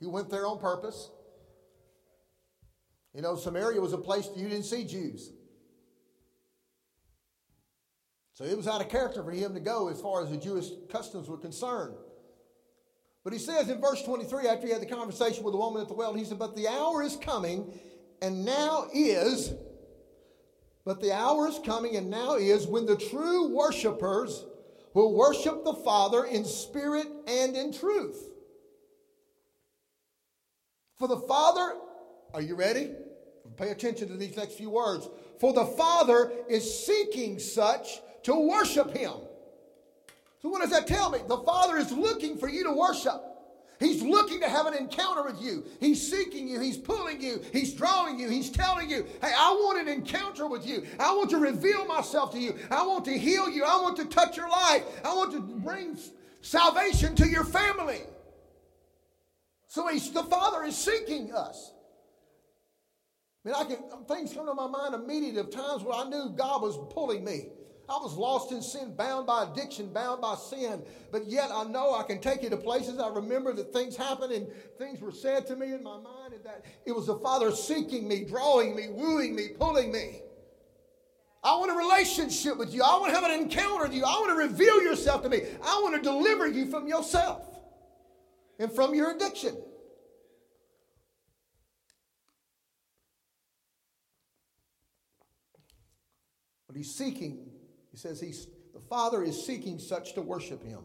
he 0.00 0.06
went 0.06 0.30
there 0.30 0.46
on 0.46 0.58
purpose. 0.58 1.10
You 3.14 3.22
know, 3.22 3.36
Samaria 3.36 3.80
was 3.80 3.92
a 3.92 3.98
place 3.98 4.28
you 4.36 4.48
didn't 4.48 4.64
see 4.64 4.84
Jews. 4.84 5.32
So 8.34 8.44
it 8.44 8.56
was 8.56 8.68
out 8.68 8.80
of 8.80 8.88
character 8.88 9.22
for 9.24 9.32
him 9.32 9.54
to 9.54 9.60
go 9.60 9.88
as 9.88 10.00
far 10.00 10.22
as 10.22 10.30
the 10.30 10.36
Jewish 10.36 10.66
customs 10.88 11.28
were 11.28 11.38
concerned. 11.38 11.96
But 13.28 13.34
he 13.34 13.40
says 13.40 13.68
in 13.68 13.78
verse 13.78 14.02
23, 14.04 14.48
after 14.48 14.66
he 14.66 14.72
had 14.72 14.80
the 14.80 14.86
conversation 14.86 15.44
with 15.44 15.52
the 15.52 15.58
woman 15.58 15.82
at 15.82 15.88
the 15.88 15.92
well, 15.92 16.14
he 16.14 16.24
said, 16.24 16.38
But 16.38 16.56
the 16.56 16.66
hour 16.66 17.02
is 17.02 17.14
coming, 17.14 17.78
and 18.22 18.42
now 18.42 18.86
is, 18.94 19.52
but 20.86 21.02
the 21.02 21.12
hour 21.12 21.46
is 21.46 21.60
coming, 21.62 21.96
and 21.96 22.08
now 22.08 22.36
is 22.36 22.66
when 22.66 22.86
the 22.86 22.96
true 22.96 23.54
worshipers 23.54 24.46
will 24.94 25.12
worship 25.12 25.62
the 25.62 25.74
Father 25.74 26.24
in 26.24 26.46
spirit 26.46 27.06
and 27.26 27.54
in 27.54 27.70
truth. 27.70 28.18
For 30.96 31.06
the 31.06 31.20
Father, 31.20 31.74
are 32.32 32.40
you 32.40 32.54
ready? 32.54 32.92
Pay 33.58 33.68
attention 33.68 34.08
to 34.08 34.14
these 34.16 34.38
next 34.38 34.54
few 34.54 34.70
words. 34.70 35.06
For 35.38 35.52
the 35.52 35.66
Father 35.66 36.32
is 36.48 36.86
seeking 36.86 37.38
such 37.38 38.00
to 38.22 38.48
worship 38.48 38.96
Him. 38.96 39.12
So, 40.40 40.48
what 40.48 40.62
does 40.62 40.70
that 40.70 40.86
tell 40.86 41.10
me? 41.10 41.18
The 41.26 41.38
Father 41.38 41.76
is 41.76 41.90
looking 41.90 42.38
for 42.38 42.48
you 42.48 42.64
to 42.64 42.72
worship. 42.72 43.22
He's 43.80 44.02
looking 44.02 44.40
to 44.40 44.48
have 44.48 44.66
an 44.66 44.74
encounter 44.74 45.22
with 45.22 45.40
you. 45.40 45.64
He's 45.78 46.10
seeking 46.10 46.48
you. 46.48 46.58
He's 46.58 46.76
pulling 46.76 47.20
you. 47.20 47.40
He's 47.52 47.72
drawing 47.74 48.18
you. 48.18 48.28
He's 48.28 48.50
telling 48.50 48.90
you, 48.90 49.06
hey, 49.22 49.30
I 49.36 49.52
want 49.52 49.78
an 49.78 49.88
encounter 49.88 50.48
with 50.48 50.66
you. 50.66 50.84
I 50.98 51.14
want 51.14 51.30
to 51.30 51.38
reveal 51.38 51.84
myself 51.86 52.32
to 52.32 52.40
you. 52.40 52.56
I 52.72 52.84
want 52.84 53.04
to 53.04 53.16
heal 53.16 53.48
you. 53.48 53.64
I 53.64 53.80
want 53.80 53.96
to 53.98 54.04
touch 54.06 54.36
your 54.36 54.48
life. 54.48 54.82
I 55.04 55.14
want 55.14 55.32
to 55.32 55.40
bring 55.40 55.96
salvation 56.40 57.14
to 57.16 57.28
your 57.28 57.44
family. 57.44 58.00
So 59.68 59.86
he's, 59.86 60.10
the 60.10 60.24
Father 60.24 60.64
is 60.64 60.76
seeking 60.76 61.32
us. 61.32 61.72
I 63.44 63.48
mean, 63.48 63.54
I 63.56 63.64
can 63.64 64.04
things 64.06 64.32
come 64.32 64.46
to 64.46 64.54
my 64.54 64.66
mind 64.66 64.94
immediately 64.94 65.40
of 65.40 65.50
times 65.50 65.84
where 65.84 65.94
I 65.94 66.08
knew 66.08 66.34
God 66.36 66.62
was 66.62 66.76
pulling 66.92 67.24
me. 67.24 67.46
I 67.88 67.96
was 67.96 68.14
lost 68.16 68.52
in 68.52 68.60
sin, 68.60 68.94
bound 68.94 69.26
by 69.26 69.44
addiction, 69.44 69.92
bound 69.92 70.20
by 70.20 70.34
sin. 70.34 70.82
But 71.10 71.26
yet 71.26 71.50
I 71.52 71.64
know 71.64 71.94
I 71.94 72.02
can 72.02 72.20
take 72.20 72.42
you 72.42 72.50
to 72.50 72.56
places. 72.56 72.98
I 72.98 73.08
remember 73.08 73.54
that 73.54 73.72
things 73.72 73.96
happened 73.96 74.32
and 74.32 74.46
things 74.76 75.00
were 75.00 75.10
said 75.10 75.46
to 75.46 75.56
me 75.56 75.72
in 75.72 75.82
my 75.82 75.98
mind, 75.98 76.34
and 76.34 76.44
that 76.44 76.66
it 76.84 76.92
was 76.92 77.06
the 77.06 77.16
Father 77.16 77.50
seeking 77.50 78.06
me, 78.06 78.24
drawing 78.24 78.76
me, 78.76 78.88
wooing 78.90 79.34
me, 79.34 79.48
pulling 79.58 79.90
me. 79.90 80.20
I 81.42 81.56
want 81.56 81.70
a 81.70 81.74
relationship 81.74 82.58
with 82.58 82.74
you. 82.74 82.82
I 82.82 82.98
want 82.98 83.14
to 83.14 83.18
have 83.18 83.24
an 83.24 83.40
encounter 83.40 83.84
with 83.84 83.94
you. 83.94 84.04
I 84.04 84.12
want 84.20 84.30
to 84.30 84.36
reveal 84.36 84.82
yourself 84.82 85.22
to 85.22 85.30
me. 85.30 85.42
I 85.62 85.80
want 85.82 85.94
to 85.94 86.02
deliver 86.02 86.46
you 86.46 86.66
from 86.70 86.86
yourself 86.86 87.42
and 88.58 88.70
from 88.70 88.94
your 88.94 89.12
addiction. 89.12 89.56
But 96.66 96.76
he's 96.76 96.94
seeking, 96.94 97.47
he 97.98 98.08
says 98.08 98.20
he's 98.20 98.46
the 98.74 98.80
Father 98.88 99.24
is 99.24 99.44
seeking 99.44 99.80
such 99.80 100.14
to 100.14 100.22
worship 100.22 100.62
him. 100.62 100.78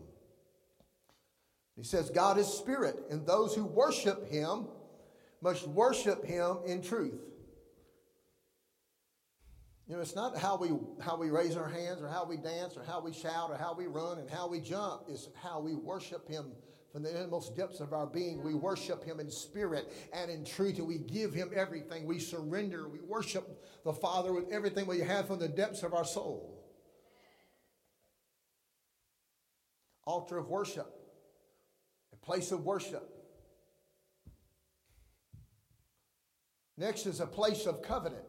He 1.76 1.84
says 1.84 2.10
God 2.10 2.40
is 2.40 2.48
spirit, 2.48 2.96
and 3.12 3.24
those 3.28 3.54
who 3.54 3.66
worship 3.66 4.28
him 4.32 4.66
must 5.40 5.68
worship 5.68 6.26
him 6.26 6.58
in 6.66 6.82
truth. 6.82 7.22
You 9.88 9.96
know, 9.96 10.02
it's 10.02 10.16
not 10.16 10.40
how 10.40 10.58
we 10.58 10.72
how 11.02 11.16
we 11.16 11.30
raise 11.30 11.56
our 11.56 11.70
hands 11.70 12.02
or 12.02 12.08
how 12.08 12.26
we 12.26 12.36
dance 12.38 12.76
or 12.76 12.84
how 12.84 13.00
we 13.00 13.14
shout 13.14 13.52
or 13.52 13.58
how 13.58 13.76
we 13.76 13.86
run 13.86 14.18
and 14.18 14.28
how 14.28 14.48
we 14.48 14.60
jump. 14.60 15.04
It's 15.08 15.30
how 15.36 15.60
we 15.60 15.76
worship 15.76 16.28
him 16.28 16.52
from 16.92 17.04
the 17.04 17.16
innermost 17.16 17.56
depths 17.56 17.80
of 17.80 17.92
our 17.92 18.06
being, 18.06 18.44
we 18.44 18.54
worship 18.54 19.04
Him 19.04 19.20
in 19.20 19.32
spirit 19.32 19.92
and 20.14 20.30
in 20.30 20.46
truth, 20.46 20.78
and 20.78 20.88
we 20.88 21.00
give 21.00 21.34
Him 21.34 21.50
everything. 21.56 22.06
We 22.06 22.20
surrender. 22.20 22.88
We 22.88 23.00
worship 23.00 23.66
the 23.84 23.94
Father 23.94 24.32
with 24.32 24.52
everything 24.52 24.86
we 24.86 25.00
have 25.00 25.26
from 25.26 25.40
the 25.40 25.48
depths 25.48 25.82
of 25.82 25.96
our 25.96 26.06
soul. 26.06 26.63
Altar 30.06 30.38
of 30.38 30.50
worship, 30.50 30.88
a 32.12 32.18
place 32.18 32.52
of 32.52 32.66
worship. 32.66 33.10
Next 36.78 37.06
is 37.06 37.20
a 37.20 37.28
place 37.28 37.66
of 37.66 37.82
covenant. 37.82 38.26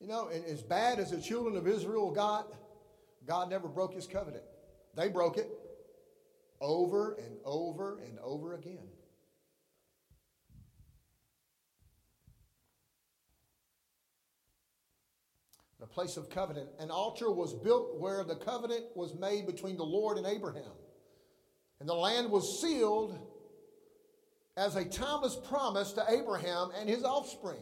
You 0.00 0.08
know, 0.08 0.28
as 0.28 0.62
bad 0.62 0.98
as 0.98 1.10
the 1.10 1.20
children 1.20 1.56
of 1.56 1.66
Israel 1.66 2.10
got, 2.10 2.52
God 3.26 3.50
never 3.50 3.68
broke 3.68 3.94
his 3.94 4.06
covenant. 4.06 4.44
They 4.94 5.08
broke 5.08 5.38
it 5.38 5.48
over 6.60 7.14
and 7.14 7.36
over 7.44 7.98
and 7.98 8.18
over 8.20 8.54
again. 8.54 8.88
The 15.84 15.88
place 15.88 16.16
of 16.16 16.30
covenant. 16.30 16.70
An 16.78 16.90
altar 16.90 17.30
was 17.30 17.52
built 17.52 18.00
where 18.00 18.24
the 18.24 18.36
covenant 18.36 18.84
was 18.94 19.14
made 19.14 19.44
between 19.44 19.76
the 19.76 19.84
Lord 19.84 20.16
and 20.16 20.26
Abraham. 20.26 20.72
And 21.78 21.86
the 21.86 21.94
land 21.94 22.30
was 22.30 22.58
sealed 22.62 23.18
as 24.56 24.76
a 24.76 24.86
timeless 24.86 25.36
promise 25.46 25.92
to 25.92 26.04
Abraham 26.08 26.70
and 26.74 26.88
his 26.88 27.04
offspring. 27.04 27.60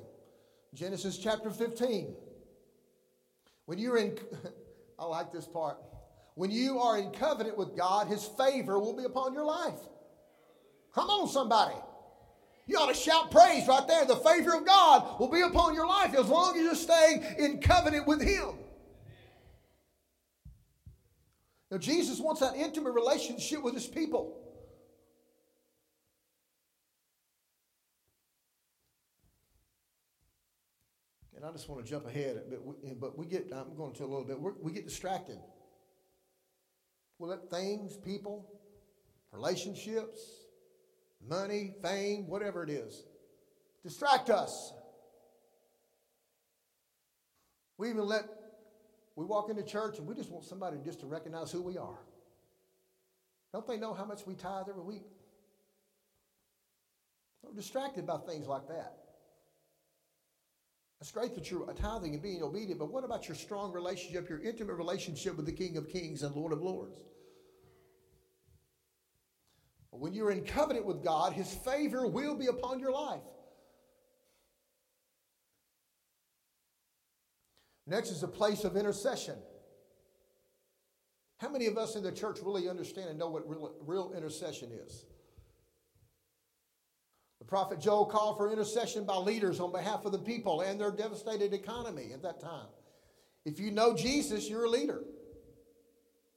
Genesis 0.72 1.18
chapter 1.18 1.50
15. 1.50 2.14
When 3.66 3.80
you're 3.80 3.96
in, 3.96 4.16
I 5.00 5.04
like 5.04 5.32
this 5.32 5.48
part. 5.48 5.78
When 6.36 6.52
you 6.52 6.78
are 6.78 7.00
in 7.00 7.10
covenant 7.10 7.58
with 7.58 7.76
God, 7.76 8.06
His 8.06 8.24
favor 8.38 8.78
will 8.78 8.96
be 8.96 9.02
upon 9.02 9.34
your 9.34 9.44
life. 9.44 9.80
Come 10.94 11.10
on, 11.10 11.28
somebody. 11.28 11.74
You 12.72 12.78
ought 12.78 12.88
to 12.88 12.94
shout 12.94 13.30
praise 13.30 13.68
right 13.68 13.86
there. 13.86 14.06
The 14.06 14.16
favor 14.16 14.56
of 14.56 14.64
God 14.64 15.20
will 15.20 15.28
be 15.28 15.42
upon 15.42 15.74
your 15.74 15.86
life 15.86 16.14
as 16.14 16.26
long 16.26 16.56
as 16.56 16.62
you're 16.62 16.74
staying 16.74 17.22
in 17.38 17.60
covenant 17.60 18.06
with 18.06 18.22
Him. 18.22 18.54
Now, 21.70 21.76
Jesus 21.76 22.18
wants 22.18 22.40
that 22.40 22.56
intimate 22.56 22.92
relationship 22.92 23.62
with 23.62 23.74
his 23.74 23.86
people. 23.86 24.38
And 31.36 31.44
I 31.44 31.52
just 31.52 31.68
want 31.68 31.84
to 31.84 31.90
jump 31.90 32.06
ahead, 32.06 32.42
but 32.48 32.64
we, 32.64 32.74
but 32.94 33.18
we 33.18 33.26
get, 33.26 33.50
I'm 33.54 33.76
going 33.76 33.92
to 33.94 34.02
a 34.02 34.06
little 34.06 34.24
bit, 34.24 34.40
We're, 34.40 34.52
we 34.62 34.72
get 34.72 34.86
distracted. 34.86 35.38
We 37.18 37.28
let 37.28 37.50
things, 37.50 37.98
people, 37.98 38.50
relationships, 39.30 40.41
money, 41.28 41.74
fame, 41.82 42.26
whatever 42.28 42.62
it 42.62 42.70
is, 42.70 43.04
distract 43.82 44.30
us. 44.30 44.72
We 47.78 47.90
even 47.90 48.06
let, 48.06 48.24
we 49.16 49.24
walk 49.24 49.50
into 49.50 49.62
church 49.62 49.98
and 49.98 50.06
we 50.06 50.14
just 50.14 50.30
want 50.30 50.44
somebody 50.44 50.78
just 50.84 51.00
to 51.00 51.06
recognize 51.06 51.50
who 51.50 51.62
we 51.62 51.78
are. 51.78 51.98
Don't 53.52 53.66
they 53.66 53.76
know 53.76 53.92
how 53.92 54.04
much 54.04 54.26
we 54.26 54.34
tithe 54.34 54.66
every 54.68 54.82
week? 54.82 55.02
We're 57.42 57.52
distracted 57.52 58.06
by 58.06 58.18
things 58.18 58.46
like 58.46 58.68
that. 58.68 58.94
It's 61.00 61.10
great 61.10 61.34
that 61.34 61.50
you're 61.50 61.66
tithing 61.74 62.14
and 62.14 62.22
being 62.22 62.44
obedient, 62.44 62.78
but 62.78 62.92
what 62.92 63.02
about 63.02 63.26
your 63.26 63.34
strong 63.34 63.72
relationship, 63.72 64.28
your 64.28 64.40
intimate 64.40 64.74
relationship 64.74 65.36
with 65.36 65.46
the 65.46 65.52
King 65.52 65.76
of 65.76 65.88
Kings 65.88 66.22
and 66.22 66.34
Lord 66.36 66.52
of 66.52 66.62
Lords? 66.62 67.00
When 69.92 70.14
you're 70.14 70.30
in 70.30 70.42
covenant 70.42 70.86
with 70.86 71.04
God, 71.04 71.34
His 71.34 71.52
favor 71.52 72.06
will 72.06 72.34
be 72.34 72.46
upon 72.46 72.80
your 72.80 72.92
life. 72.92 73.20
Next 77.86 78.10
is 78.10 78.22
a 78.22 78.28
place 78.28 78.64
of 78.64 78.76
intercession. 78.76 79.36
How 81.38 81.50
many 81.50 81.66
of 81.66 81.76
us 81.76 81.94
in 81.94 82.02
the 82.02 82.12
church 82.12 82.38
really 82.42 82.68
understand 82.68 83.10
and 83.10 83.18
know 83.18 83.28
what 83.28 83.46
real, 83.46 83.74
real 83.84 84.14
intercession 84.16 84.70
is? 84.72 85.04
The 87.40 87.44
prophet 87.44 87.78
Joel 87.78 88.06
called 88.06 88.38
for 88.38 88.50
intercession 88.50 89.04
by 89.04 89.16
leaders 89.16 89.60
on 89.60 89.72
behalf 89.72 90.06
of 90.06 90.12
the 90.12 90.18
people 90.18 90.62
and 90.62 90.80
their 90.80 90.92
devastated 90.92 91.52
economy 91.52 92.12
at 92.14 92.22
that 92.22 92.40
time. 92.40 92.68
If 93.44 93.60
you 93.60 93.72
know 93.72 93.94
Jesus, 93.94 94.48
you're 94.48 94.64
a 94.64 94.70
leader. 94.70 95.02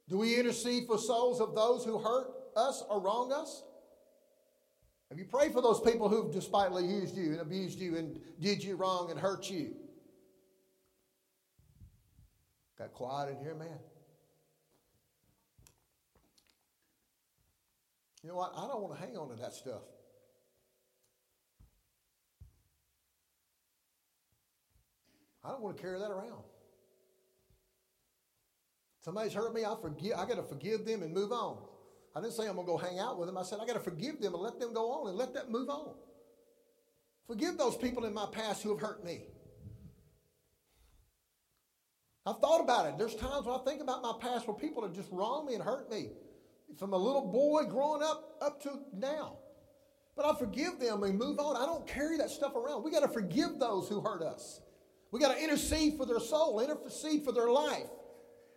Do 0.10 0.18
we 0.18 0.38
intercede 0.38 0.88
for 0.88 0.98
souls 0.98 1.40
of 1.40 1.56
those 1.56 1.86
who 1.86 2.00
hurt 2.00 2.32
us 2.56 2.84
or 2.90 3.00
wrong 3.00 3.32
us? 3.32 3.64
Have 5.10 5.20
you 5.20 5.26
prayed 5.26 5.54
for 5.54 5.62
those 5.62 5.80
people 5.82 6.10
who've 6.10 6.32
despitefully 6.32 6.86
used 6.86 7.16
you 7.16 7.32
and 7.32 7.40
abused 7.40 7.80
you 7.80 7.96
and 7.98 8.20
did 8.40 8.64
you 8.64 8.76
wrong 8.76 9.12
and 9.12 9.20
hurt 9.20 9.50
you? 9.50 9.76
Got 12.78 12.94
quiet 12.94 13.30
in 13.30 13.38
here, 13.38 13.56
man. 13.56 13.80
You 18.24 18.30
know 18.30 18.36
what? 18.36 18.54
I 18.58 18.68
don't 18.68 18.82
want 18.82 18.96
to 18.96 19.00
hang 19.00 19.16
on 19.16 19.30
to 19.30 19.36
that 19.36 19.54
stuff. 19.54 19.84
I 25.44 25.52
don't 25.52 25.62
want 25.62 25.78
to 25.78 25.82
carry 25.82 26.00
that 26.00 26.10
around. 26.10 26.44
Somebody's 29.02 29.34
hurt 29.34 29.54
me, 29.54 29.64
I 29.64 29.76
forgive. 29.80 30.14
I 30.18 30.26
got 30.26 30.38
to 30.38 30.44
forgive 30.44 30.86
them 30.86 31.04
and 31.04 31.14
move 31.14 31.32
on. 31.32 31.58
I 32.16 32.22
didn't 32.22 32.34
say 32.34 32.48
I'm 32.48 32.56
going 32.56 32.66
to 32.66 32.72
go 32.72 32.78
hang 32.78 32.98
out 32.98 33.20
with 33.20 33.28
them. 33.28 33.38
I 33.38 33.44
said 33.44 33.60
I 33.62 33.66
got 33.66 33.74
to 33.74 33.80
forgive 33.80 34.22
them 34.22 34.34
and 34.34 34.42
let 34.42 34.60
them 34.60 34.74
go 34.74 34.92
on 34.92 35.10
and 35.10 35.18
let 35.18 35.34
that 35.34 35.52
move 35.52 35.70
on. 35.70 35.96
Forgive 37.28 37.58
those 37.58 37.76
people 37.76 38.06
in 38.06 38.14
my 38.14 38.28
past 38.32 38.64
who 38.64 38.70
have 38.70 38.80
hurt 38.80 39.04
me. 39.04 39.24
I've 42.26 42.40
thought 42.40 42.62
about 42.62 42.88
it. 42.88 42.98
There's 42.98 43.16
times 43.16 43.46
when 43.46 43.60
I 43.60 43.64
think 43.64 43.82
about 43.82 44.02
my 44.02 44.14
past 44.20 44.48
where 44.48 44.56
people 44.56 44.84
have 44.84 44.96
just 44.96 45.10
wronged 45.12 45.48
me 45.48 45.56
and 45.56 45.64
hurt 45.64 45.92
me 45.92 46.12
from 46.78 46.94
a 46.94 46.98
little 46.98 47.32
boy 47.32 47.66
growing 47.66 48.02
up 48.02 48.38
up 48.42 48.64
to 48.64 48.80
now. 48.94 49.38
But 50.16 50.26
I 50.26 50.34
forgive 50.40 50.80
them 50.80 51.04
and 51.04 51.20
move 51.20 51.40
on. 51.40 51.58
I 51.58 51.66
don't 51.66 51.86
carry 51.86 52.18
that 52.18 52.30
stuff 52.30 52.56
around. 52.56 52.84
We 52.84 52.92
got 52.92 53.02
to 53.02 53.10
forgive 53.10 53.60
those 53.60 53.90
who 53.90 54.00
hurt 54.00 54.24
us. 54.24 54.62
We 55.12 55.20
got 55.20 55.36
to 55.36 55.44
intercede 55.44 55.98
for 55.98 56.06
their 56.06 56.20
soul, 56.20 56.60
intercede 56.62 57.26
for 57.26 57.32
their 57.32 57.50
life, 57.50 57.90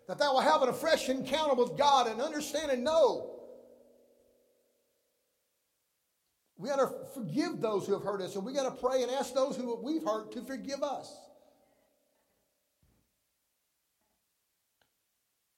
that 0.07 0.17
they 0.17 0.25
will 0.25 0.39
have 0.39 0.63
a 0.63 0.73
fresh 0.73 1.09
encounter 1.09 1.55
with 1.55 1.77
God 1.77 2.07
and 2.07 2.21
understand 2.21 2.71
and 2.71 2.83
know 2.83 3.38
We 6.59 6.67
got 6.67 6.75
to 6.75 6.91
forgive 7.13 7.61
those 7.61 7.87
who 7.87 7.93
have 7.93 8.03
hurt 8.03 8.21
us, 8.21 8.35
and 8.35 8.45
we 8.45 8.51
got 8.51 8.65
to 8.65 8.71
pray 8.85 9.01
and 9.01 9.09
ask 9.09 9.33
those 9.33 9.55
who 9.55 9.79
we've 9.81 10.03
hurt 10.03 10.33
to 10.33 10.41
forgive 10.41 10.83
us. 10.83 11.09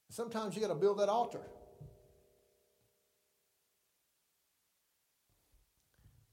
Sometimes 0.09 0.55
you 0.55 0.61
got 0.61 0.67
to 0.67 0.75
build 0.75 0.99
that 0.99 1.09
altar. 1.09 1.41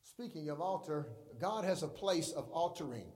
Speaking 0.02 0.50
of 0.50 0.61
altar, 0.61 1.07
God 1.40 1.64
has 1.64 1.83
a 1.83 1.88
place 1.88 2.33
of 2.33 2.50
altering. 2.50 3.07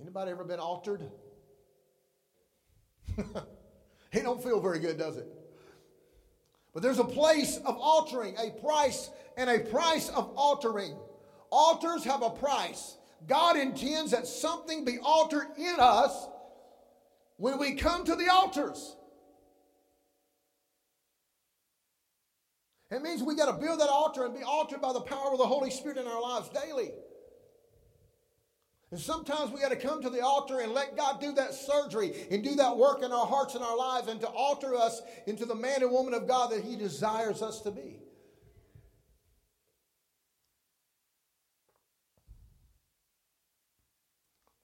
Anybody 0.00 0.30
ever 0.30 0.44
been 0.44 0.60
altered? 0.60 1.10
it 3.18 4.22
don't 4.22 4.42
feel 4.42 4.60
very 4.60 4.78
good, 4.78 4.96
does 4.96 5.18
it? 5.18 5.41
But 6.72 6.82
there's 6.82 6.98
a 6.98 7.04
place 7.04 7.58
of 7.58 7.76
altering, 7.76 8.34
a 8.38 8.50
price 8.60 9.10
and 9.36 9.50
a 9.50 9.60
price 9.60 10.08
of 10.08 10.32
altering. 10.36 10.96
Altars 11.50 12.04
have 12.04 12.22
a 12.22 12.30
price. 12.30 12.96
God 13.26 13.56
intends 13.56 14.12
that 14.12 14.26
something 14.26 14.84
be 14.84 14.98
altered 15.02 15.48
in 15.58 15.76
us 15.78 16.28
when 17.36 17.58
we 17.58 17.74
come 17.74 18.04
to 18.04 18.16
the 18.16 18.28
altars. 18.32 18.96
It 22.90 23.02
means 23.02 23.22
we 23.22 23.34
got 23.34 23.46
to 23.46 23.64
build 23.64 23.80
that 23.80 23.88
altar 23.88 24.26
and 24.26 24.34
be 24.34 24.42
altered 24.42 24.82
by 24.82 24.92
the 24.92 25.00
power 25.00 25.32
of 25.32 25.38
the 25.38 25.46
Holy 25.46 25.70
Spirit 25.70 25.96
in 25.96 26.06
our 26.06 26.20
lives 26.20 26.50
daily. 26.50 26.90
And 28.92 29.00
sometimes 29.00 29.50
we 29.50 29.58
got 29.58 29.70
to 29.70 29.76
come 29.76 30.02
to 30.02 30.10
the 30.10 30.20
altar 30.20 30.60
and 30.60 30.74
let 30.74 30.98
God 30.98 31.18
do 31.18 31.32
that 31.32 31.54
surgery 31.54 32.12
and 32.30 32.44
do 32.44 32.54
that 32.56 32.76
work 32.76 33.02
in 33.02 33.10
our 33.10 33.24
hearts 33.24 33.54
and 33.54 33.64
our 33.64 33.76
lives 33.76 34.06
and 34.06 34.20
to 34.20 34.28
alter 34.28 34.76
us 34.76 35.00
into 35.26 35.46
the 35.46 35.54
man 35.54 35.82
and 35.82 35.90
woman 35.90 36.12
of 36.12 36.28
God 36.28 36.52
that 36.52 36.62
He 36.62 36.76
desires 36.76 37.40
us 37.40 37.62
to 37.62 37.70
be. 37.70 38.00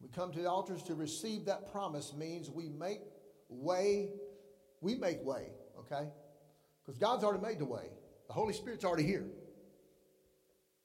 We 0.02 0.10
come 0.10 0.30
to 0.32 0.40
the 0.40 0.50
altars 0.50 0.82
to 0.84 0.94
receive 0.94 1.46
that 1.46 1.72
promise 1.72 2.12
means 2.12 2.50
we 2.50 2.68
make 2.68 3.00
way, 3.48 4.10
we 4.82 4.94
make 4.94 5.24
way, 5.24 5.46
okay? 5.78 6.06
Because 6.84 6.98
God's 6.98 7.24
already 7.24 7.42
made 7.42 7.58
the 7.58 7.64
way. 7.64 7.88
The 8.26 8.34
Holy 8.34 8.52
Spirit's 8.52 8.84
already 8.84 9.04
here. 9.04 9.24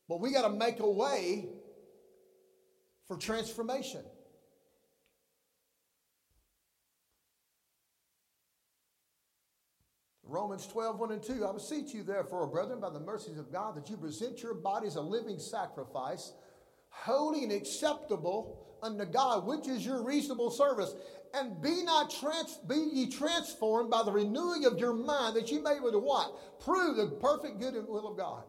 But 0.07 0.21
we 0.21 0.31
got 0.31 0.47
to 0.47 0.49
make 0.49 0.79
a 0.79 0.89
way 0.89 1.49
for 3.13 3.19
transformation. 3.19 4.01
Romans 10.23 10.65
12, 10.65 10.99
1 10.99 11.11
and 11.11 11.21
2. 11.21 11.45
I 11.47 11.53
beseech 11.53 11.93
you, 11.93 12.01
therefore, 12.01 12.47
brethren, 12.47 12.79
by 12.79 12.89
the 12.89 12.99
mercies 12.99 13.37
of 13.37 13.51
God, 13.51 13.75
that 13.75 13.89
you 13.89 13.97
present 13.97 14.41
your 14.41 14.55
bodies 14.55 14.95
a 14.95 15.01
living 15.01 15.37
sacrifice, 15.37 16.33
holy 16.89 17.43
and 17.43 17.51
acceptable 17.51 18.77
unto 18.81 19.05
God, 19.05 19.45
which 19.45 19.67
is 19.67 19.85
your 19.85 20.03
reasonable 20.03 20.49
service. 20.49 20.95
And 21.35 21.61
be 21.61 21.83
not 21.83 22.09
trans- 22.09 22.57
be 22.67 22.75
ye 22.75 23.09
transformed 23.09 23.91
by 23.91 24.03
the 24.03 24.11
renewing 24.11 24.65
of 24.65 24.79
your 24.79 24.93
mind, 24.93 25.35
that 25.35 25.51
ye 25.51 25.59
may 25.59 25.79
with 25.79 25.95
what? 25.95 26.59
Prove 26.59 26.97
the 26.97 27.07
perfect 27.17 27.59
good 27.59 27.75
and 27.75 27.87
will 27.87 28.07
of 28.07 28.17
God. 28.17 28.43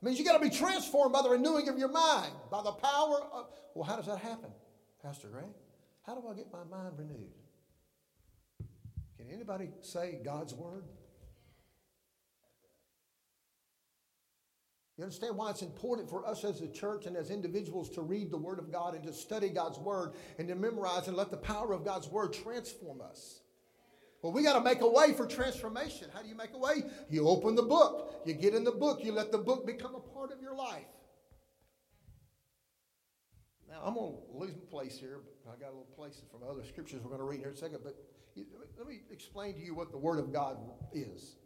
It 0.00 0.06
means 0.06 0.18
you 0.18 0.24
got 0.24 0.40
to 0.40 0.48
be 0.48 0.54
transformed 0.54 1.12
by 1.12 1.22
the 1.22 1.28
renewing 1.28 1.68
of 1.68 1.78
your 1.78 1.90
mind, 1.90 2.32
by 2.50 2.62
the 2.62 2.72
power 2.72 3.20
of. 3.32 3.48
Well, 3.74 3.84
how 3.84 3.96
does 3.96 4.06
that 4.06 4.18
happen, 4.18 4.50
Pastor 5.02 5.28
Greg? 5.28 5.44
How 6.02 6.14
do 6.14 6.26
I 6.26 6.34
get 6.34 6.46
my 6.52 6.64
mind 6.64 6.94
renewed? 6.96 7.30
Can 9.18 9.30
anybody 9.30 9.68
say 9.82 10.20
God's 10.24 10.54
word? 10.54 10.84
You 14.96 15.04
understand 15.04 15.36
why 15.36 15.48
it's 15.48 15.62
important 15.62 16.10
for 16.10 16.26
us 16.26 16.44
as 16.44 16.60
a 16.60 16.68
church 16.68 17.06
and 17.06 17.16
as 17.16 17.30
individuals 17.30 17.88
to 17.90 18.02
read 18.02 18.30
the 18.30 18.36
Word 18.36 18.58
of 18.58 18.70
God 18.70 18.94
and 18.94 19.02
to 19.04 19.14
study 19.14 19.48
God's 19.48 19.78
Word 19.78 20.12
and 20.38 20.46
to 20.48 20.54
memorize 20.54 21.08
and 21.08 21.16
let 21.16 21.30
the 21.30 21.38
power 21.38 21.72
of 21.72 21.86
God's 21.86 22.06
Word 22.06 22.34
transform 22.34 23.00
us. 23.00 23.40
Well, 24.22 24.32
we 24.32 24.42
got 24.42 24.54
to 24.54 24.60
make 24.60 24.82
a 24.82 24.88
way 24.88 25.14
for 25.14 25.26
transformation. 25.26 26.08
How 26.12 26.22
do 26.22 26.28
you 26.28 26.34
make 26.34 26.50
a 26.54 26.58
way? 26.58 26.84
You 27.08 27.28
open 27.28 27.54
the 27.54 27.62
book, 27.62 28.22
you 28.26 28.34
get 28.34 28.54
in 28.54 28.64
the 28.64 28.72
book, 28.72 29.00
you 29.02 29.12
let 29.12 29.32
the 29.32 29.38
book 29.38 29.66
become 29.66 29.94
a 29.94 30.00
part 30.00 30.32
of 30.32 30.42
your 30.42 30.54
life. 30.54 30.84
Now, 33.68 33.82
I'm 33.84 33.94
going 33.94 34.12
to 34.12 34.38
lose 34.38 34.54
my 34.54 34.70
place 34.70 34.98
here, 34.98 35.20
but 35.22 35.52
I 35.52 35.60
got 35.60 35.68
a 35.68 35.76
little 35.76 35.94
places 35.96 36.24
from 36.30 36.48
other 36.48 36.64
scriptures 36.64 37.00
we're 37.02 37.08
going 37.08 37.20
to 37.20 37.26
read 37.26 37.38
here 37.38 37.48
in 37.48 37.54
a 37.54 37.58
second. 37.58 37.78
But 37.82 37.96
let 38.76 38.86
me 38.86 39.00
explain 39.10 39.54
to 39.54 39.60
you 39.60 39.74
what 39.74 39.90
the 39.90 39.98
Word 39.98 40.18
of 40.18 40.32
God 40.32 40.58
is. 40.92 41.36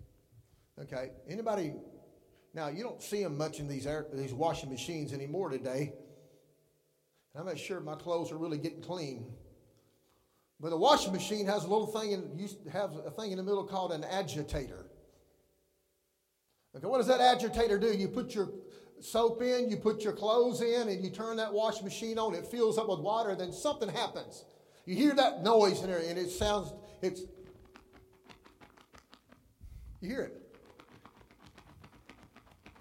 Okay? 0.80 1.10
Anybody 1.28 1.74
now, 2.54 2.68
you 2.68 2.84
don't 2.84 3.02
see 3.02 3.22
them 3.22 3.36
much 3.36 3.58
in 3.58 3.66
these, 3.66 3.84
air, 3.84 4.06
these 4.12 4.32
washing 4.32 4.70
machines 4.70 5.12
anymore 5.12 5.50
today. 5.50 5.92
I'm 7.36 7.46
not 7.46 7.58
sure 7.58 7.80
my 7.80 7.96
clothes 7.96 8.30
are 8.30 8.38
really 8.38 8.58
getting 8.58 8.80
clean. 8.80 9.32
But 10.60 10.70
the 10.70 10.76
washing 10.76 11.12
machine 11.12 11.46
has 11.46 11.64
a 11.64 11.68
little 11.68 11.86
thing 11.86 12.14
and 12.14 12.48
to 12.64 12.70
have 12.70 12.92
a 13.04 13.10
thing 13.10 13.32
in 13.32 13.36
the 13.36 13.42
middle 13.42 13.64
called 13.64 13.92
an 13.92 14.04
agitator. 14.04 14.86
Okay, 16.76 16.86
what 16.86 16.98
does 16.98 17.06
that 17.06 17.20
agitator 17.20 17.78
do? 17.78 17.92
You 17.92 18.08
put 18.08 18.34
your 18.34 18.50
soap 19.00 19.42
in, 19.42 19.70
you 19.70 19.76
put 19.76 20.02
your 20.02 20.12
clothes 20.12 20.60
in, 20.60 20.88
and 20.88 21.04
you 21.04 21.10
turn 21.10 21.36
that 21.36 21.52
washing 21.52 21.84
machine 21.84 22.18
on. 22.18 22.34
It 22.34 22.46
fills 22.46 22.78
up 22.78 22.88
with 22.88 23.00
water. 23.00 23.34
Then 23.34 23.52
something 23.52 23.88
happens. 23.88 24.44
You 24.86 24.96
hear 24.96 25.14
that 25.14 25.42
noise 25.42 25.82
in 25.82 25.90
there, 25.90 25.98
and 25.98 26.18
it 26.18 26.30
sounds. 26.30 26.72
It's. 27.02 27.22
You 30.00 30.08
hear 30.08 30.20
it. 30.22 30.40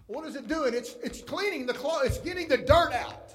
What 0.07 0.25
is 0.25 0.36
it 0.36 0.47
doing? 0.47 0.73
It's 0.73 0.95
it's 1.03 1.21
cleaning 1.21 1.65
the 1.65 1.73
clothes. 1.73 2.05
It's 2.05 2.19
getting 2.19 2.47
the 2.47 2.57
dirt 2.57 2.93
out. 2.93 3.33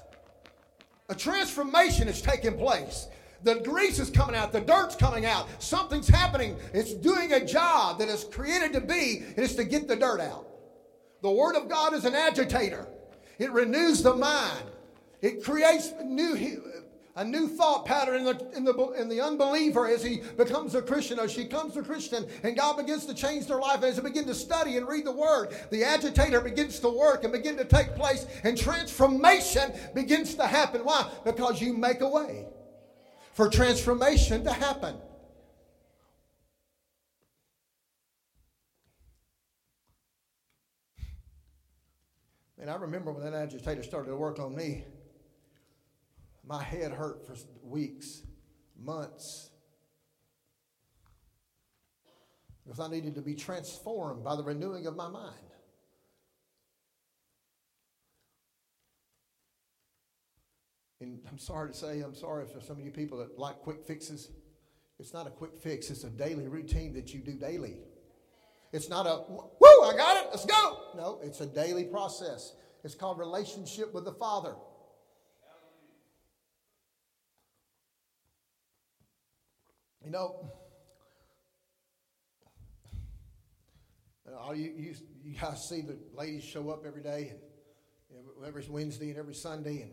A 1.09 1.15
transformation 1.15 2.07
is 2.07 2.21
taking 2.21 2.57
place. 2.57 3.07
The 3.43 3.55
grease 3.55 3.99
is 3.99 4.09
coming 4.09 4.35
out, 4.35 4.51
the 4.51 4.61
dirt's 4.61 4.95
coming 4.95 5.25
out. 5.25 5.47
Something's 5.61 6.07
happening. 6.07 6.57
It's 6.73 6.93
doing 6.93 7.33
a 7.33 7.45
job 7.45 7.99
that 7.99 8.09
it's 8.09 8.23
created 8.23 8.73
to 8.73 8.81
be, 8.81 9.23
and 9.25 9.39
it's 9.39 9.55
to 9.55 9.63
get 9.63 9.87
the 9.87 9.95
dirt 9.95 10.19
out. 10.19 10.45
The 11.21 11.31
Word 11.31 11.55
of 11.55 11.69
God 11.69 11.93
is 11.93 12.05
an 12.05 12.15
agitator. 12.15 12.87
It 13.37 13.51
renews 13.51 14.03
the 14.03 14.15
mind. 14.15 14.65
It 15.21 15.43
creates 15.43 15.91
new, 16.03 16.61
a 17.15 17.25
new 17.25 17.47
thought 17.47 17.85
pattern 17.85 18.15
in 18.15 18.23
the, 18.25 18.51
in, 18.55 18.63
the, 18.63 18.91
in 18.91 19.09
the 19.09 19.21
unbeliever 19.21 19.87
as 19.87 20.03
he 20.03 20.21
becomes 20.37 20.75
a 20.75 20.81
Christian 20.81 21.19
or 21.19 21.27
she 21.27 21.43
becomes 21.43 21.75
a 21.75 21.83
Christian 21.83 22.25
and 22.43 22.55
God 22.55 22.77
begins 22.77 23.05
to 23.05 23.13
change 23.13 23.47
their 23.47 23.59
life. 23.59 23.83
As 23.83 23.97
they 23.97 24.01
begin 24.01 24.25
to 24.25 24.33
study 24.33 24.77
and 24.77 24.87
read 24.87 25.05
the 25.05 25.11
Word, 25.11 25.53
the 25.71 25.83
agitator 25.83 26.39
begins 26.39 26.79
to 26.79 26.89
work 26.89 27.25
and 27.25 27.33
begin 27.33 27.57
to 27.57 27.65
take 27.65 27.95
place 27.95 28.25
and 28.43 28.57
transformation 28.57 29.73
begins 29.93 30.35
to 30.35 30.47
happen. 30.47 30.81
Why? 30.85 31.09
Because 31.25 31.61
you 31.61 31.73
make 31.73 31.99
a 31.99 32.07
way 32.07 32.45
for 33.39 33.47
transformation 33.47 34.43
to 34.43 34.51
happen. 34.51 34.93
And 42.57 42.69
I 42.69 42.75
remember 42.75 43.13
when 43.13 43.23
that 43.23 43.33
agitator 43.33 43.81
started 43.81 44.09
to 44.09 44.17
work 44.17 44.39
on 44.39 44.53
me, 44.53 44.83
my 46.45 46.61
head 46.61 46.91
hurt 46.91 47.25
for 47.25 47.37
weeks, 47.63 48.23
months. 48.77 49.51
Because 52.65 52.81
I 52.81 52.89
needed 52.89 53.15
to 53.15 53.21
be 53.21 53.35
transformed 53.35 54.21
by 54.21 54.35
the 54.35 54.43
renewing 54.43 54.85
of 54.85 54.97
my 54.97 55.07
mind. 55.07 55.48
And 61.01 61.19
I'm 61.29 61.37
sorry 61.37 61.71
to 61.71 61.77
say, 61.77 62.01
I'm 62.01 62.15
sorry 62.15 62.45
for 62.45 62.59
some 62.59 62.77
of 62.77 62.85
you 62.85 62.91
people 62.91 63.17
that 63.19 63.39
like 63.39 63.59
quick 63.59 63.85
fixes. 63.85 64.29
It's 64.99 65.13
not 65.13 65.27
a 65.27 65.29
quick 65.29 65.57
fix, 65.61 65.89
it's 65.89 66.03
a 66.03 66.09
daily 66.09 66.47
routine 66.47 66.93
that 66.93 67.13
you 67.13 67.21
do 67.21 67.33
daily. 67.33 67.77
It's 68.73 68.89
not 68.89 69.05
a, 69.07 69.23
whoo, 69.29 69.83
I 69.83 69.93
got 69.95 70.17
it, 70.17 70.27
let's 70.29 70.45
go. 70.45 70.79
No, 70.95 71.19
it's 71.23 71.41
a 71.41 71.45
daily 71.45 71.85
process. 71.85 72.53
It's 72.83 72.95
called 72.95 73.17
relationship 73.17 73.93
with 73.93 74.05
the 74.05 74.11
Father. 74.11 74.55
You 80.03 80.11
know, 80.11 80.51
all 84.37 84.55
you, 84.55 84.71
you, 84.75 84.95
you 85.23 85.35
guys 85.39 85.67
see 85.67 85.81
the 85.81 85.97
ladies 86.13 86.43
show 86.43 86.69
up 86.69 86.85
every 86.85 87.03
day, 87.03 87.33
and 88.09 88.45
every 88.45 88.65
Wednesday 88.69 89.09
and 89.09 89.19
every 89.19 89.35
Sunday, 89.35 89.81
and 89.81 89.91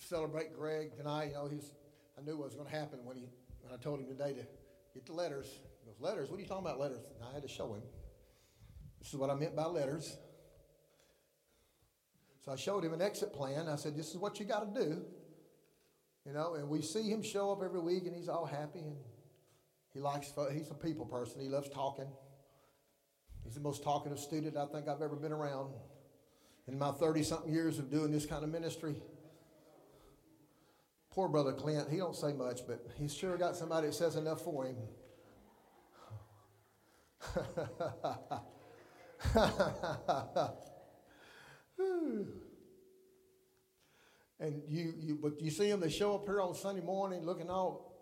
celebrate 0.00 0.56
Greg 0.56 0.96
tonight. 0.96 1.28
You 1.28 1.34
know, 1.34 1.48
he's, 1.48 1.72
I 2.18 2.22
knew 2.22 2.36
what 2.36 2.46
was 2.46 2.54
going 2.54 2.68
to 2.68 2.74
happen 2.74 3.00
when, 3.04 3.16
he, 3.16 3.28
when 3.60 3.72
I 3.72 3.76
told 3.76 4.00
him 4.00 4.06
today 4.06 4.32
to 4.32 4.46
get 4.94 5.06
the 5.06 5.12
letters. 5.12 5.46
He 5.80 5.86
goes, 5.86 6.00
Letters? 6.00 6.30
What 6.30 6.38
are 6.38 6.42
you 6.42 6.48
talking 6.48 6.66
about, 6.66 6.78
letters? 6.78 7.04
And 7.14 7.28
I 7.28 7.32
had 7.32 7.42
to 7.42 7.48
show 7.48 7.74
him. 7.74 7.82
This 8.98 9.08
is 9.08 9.16
what 9.16 9.30
I 9.30 9.34
meant 9.34 9.56
by 9.56 9.64
letters. 9.66 10.16
So 12.44 12.52
I 12.52 12.56
showed 12.56 12.84
him 12.84 12.92
an 12.92 13.02
exit 13.02 13.32
plan. 13.32 13.68
I 13.68 13.76
said, 13.76 13.96
This 13.96 14.10
is 14.10 14.16
what 14.16 14.40
you 14.40 14.46
got 14.46 14.74
to 14.74 14.80
do. 14.80 15.02
You 16.26 16.32
know, 16.32 16.54
and 16.54 16.68
we 16.68 16.82
see 16.82 17.08
him 17.08 17.22
show 17.22 17.50
up 17.50 17.62
every 17.64 17.80
week 17.80 18.06
and 18.06 18.14
he's 18.14 18.28
all 18.28 18.44
happy 18.44 18.80
and 18.80 18.96
he 19.92 20.00
likes, 20.00 20.32
he's 20.52 20.70
a 20.70 20.74
people 20.74 21.06
person. 21.06 21.40
He 21.40 21.48
loves 21.48 21.68
talking. 21.70 22.08
He's 23.44 23.54
the 23.54 23.60
most 23.60 23.82
talkative 23.82 24.18
student 24.18 24.56
I 24.56 24.66
think 24.66 24.86
I've 24.86 25.00
ever 25.00 25.16
been 25.16 25.32
around 25.32 25.72
in 26.68 26.78
my 26.78 26.92
30 26.92 27.22
something 27.22 27.52
years 27.52 27.78
of 27.78 27.90
doing 27.90 28.12
this 28.12 28.26
kind 28.26 28.44
of 28.44 28.50
ministry. 28.50 29.02
Poor 31.10 31.28
brother 31.28 31.52
Clint, 31.52 31.88
he 31.90 31.96
don't 31.96 32.14
say 32.14 32.32
much, 32.32 32.60
but 32.66 32.86
he's 32.96 33.12
sure 33.12 33.36
got 33.36 33.56
somebody 33.56 33.88
that 33.88 33.94
says 33.94 34.14
enough 34.14 34.42
for 34.42 34.64
him. 34.64 34.76
and 44.40 44.62
you, 44.68 44.94
you, 44.98 45.18
but 45.20 45.40
you 45.40 45.50
see 45.50 45.68
them, 45.68 45.80
they 45.80 45.90
show 45.90 46.14
up 46.14 46.24
here 46.26 46.40
on 46.40 46.54
Sunday 46.54 46.80
morning 46.82 47.26
looking 47.26 47.50
all 47.50 47.92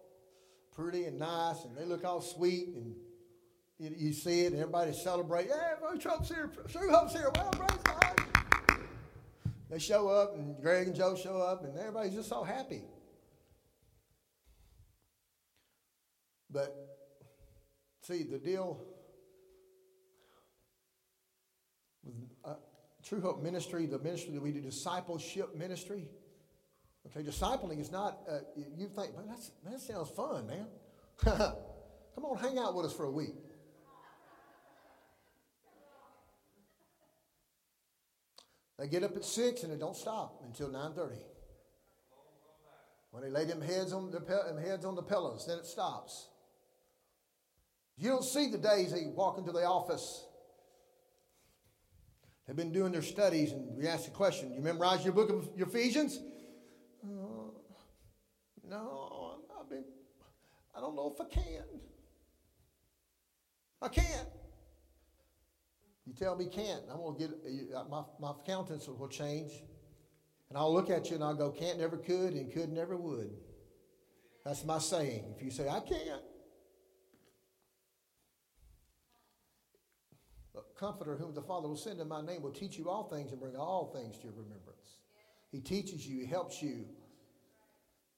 pretty 0.75 1.07
and 1.07 1.18
nice, 1.18 1.64
and 1.64 1.75
they 1.77 1.87
look 1.87 2.05
all 2.05 2.21
sweet, 2.21 2.68
and 2.68 2.94
you, 3.79 3.94
you 3.97 4.12
see 4.12 4.42
it, 4.42 4.53
and 4.53 4.61
everybody 4.61 4.92
celebrate. 4.92 5.49
Yeah, 5.49 5.77
Trump's 5.99 6.29
here, 6.29 6.53
True 6.68 6.90
Hope's 6.90 7.14
here. 7.14 7.31
Well, 7.35 7.51
praise 7.53 7.79
God. 7.85 8.21
They 9.71 9.79
show 9.79 10.09
up, 10.09 10.35
and 10.35 10.61
Greg 10.61 10.88
and 10.88 10.97
Joe 10.97 11.16
show 11.16 11.38
up, 11.38 11.64
and 11.64 11.77
everybody's 11.79 12.14
just 12.14 12.29
so 12.29 12.44
happy. 12.44 12.83
But 16.51 16.75
see, 18.03 18.23
the 18.23 18.39
deal 18.39 18.85
with 22.03 22.15
uh, 22.45 22.55
True 23.05 23.21
Hope 23.21 23.43
Ministry, 23.43 23.87
the 23.87 23.99
ministry 23.99 24.33
that 24.35 24.43
we 24.43 24.53
do, 24.53 24.61
discipleship 24.61 25.55
ministry. 25.57 26.09
Okay, 27.07 27.23
discipling 27.23 27.81
is 27.81 27.91
not, 27.91 28.19
uh, 28.29 28.39
you 28.57 28.89
think, 28.89 29.17
man, 29.17 29.27
that's, 29.29 29.51
that 29.65 29.81
sounds 29.81 30.11
fun, 30.11 30.47
man. 30.47 30.67
Come 31.25 32.25
on, 32.25 32.39
hang 32.39 32.59
out 32.59 32.75
with 32.75 32.87
us 32.87 32.93
for 32.93 33.05
a 33.05 33.11
week. 33.11 33.35
They 38.79 38.87
get 38.87 39.03
up 39.03 39.17
at 39.17 39.25
6 39.25 39.63
and 39.65 39.73
they 39.73 39.77
don't 39.77 39.97
stop 39.97 40.43
until 40.45 40.69
9.30. 40.69 41.19
When 43.11 43.23
they 43.23 43.31
lay 43.31 43.45
them 43.45 43.61
heads 43.61 43.93
on 43.93 44.11
the, 44.11 44.21
them 44.21 44.59
heads 44.59 44.85
on 44.85 44.95
the 44.95 45.03
pillows, 45.03 45.47
then 45.47 45.59
it 45.59 45.67
stops. 45.67 46.29
You 47.99 48.11
don't 48.11 48.25
see 48.25 48.49
the 48.49 48.59
days 48.59 48.93
they 48.93 49.07
walk 49.07 49.39
into 49.39 49.51
the 49.51 49.65
office. 49.65 50.25
They've 52.47 52.57
been 52.57 52.73
doing 52.73 52.93
their 52.93 53.03
studies, 53.03 53.53
and 53.53 53.77
we 53.77 53.89
ask 53.89 54.05
the 54.05 54.11
question, 54.11 54.55
you 54.55 54.63
memorize 54.63 55.05
your 55.05 55.13
book 55.13 55.31
of 55.31 55.49
Ephesians? 55.57 56.21
Uh, 57.05 57.51
no, 58.69 59.41
I've 59.61 59.69
been, 59.69 59.85
I 60.77 60.81
don't 60.81 60.95
know 60.95 61.13
if 61.15 61.21
I 61.21 61.29
can. 61.29 61.65
I 63.83 63.89
can't. 63.89 64.29
You 66.07 66.15
tell 66.15 66.37
me 66.37 66.47
can't, 66.47 66.83
I'm 66.91 66.99
going 66.99 67.17
to 67.17 67.21
get, 67.21 67.75
uh, 67.77 67.85
my, 67.91 68.03
my 68.19 68.33
countenance 68.47 68.89
will 68.89 69.09
change. 69.09 69.53
And 70.49 70.57
I'll 70.57 70.73
look 70.73 70.89
at 70.89 71.11
you 71.11 71.17
and 71.17 71.25
I'll 71.25 71.35
go, 71.35 71.51
can't 71.51 71.79
never 71.79 71.99
could 71.99 72.33
and 72.33 72.51
could 72.51 72.73
never 72.73 72.97
would. 72.97 73.31
That's 74.45 74.65
my 74.65 74.79
saying. 74.79 75.35
If 75.37 75.43
you 75.43 75.51
say, 75.51 75.69
I 75.69 75.81
can't, 75.81 76.23
Comforter, 80.79 81.17
whom 81.17 81.35
the 81.35 81.43
Father 81.43 81.69
will 81.69 81.77
send 81.77 82.01
in 82.01 82.09
my 82.09 82.21
name, 82.23 82.43
will 82.43 82.53
teach 82.53 82.79
you 82.79 82.88
all 82.88 83.05
things 83.05 83.33
and 83.33 83.41
bring 83.41 83.57
all 83.57 83.93
things 83.95 84.17
to 84.19 84.25
your 84.25 84.33
remembrance. 84.33 84.99
He 85.51 85.61
teaches 85.61 86.07
you, 86.07 86.21
He 86.21 86.27
helps 86.27 86.62
you, 86.62 86.85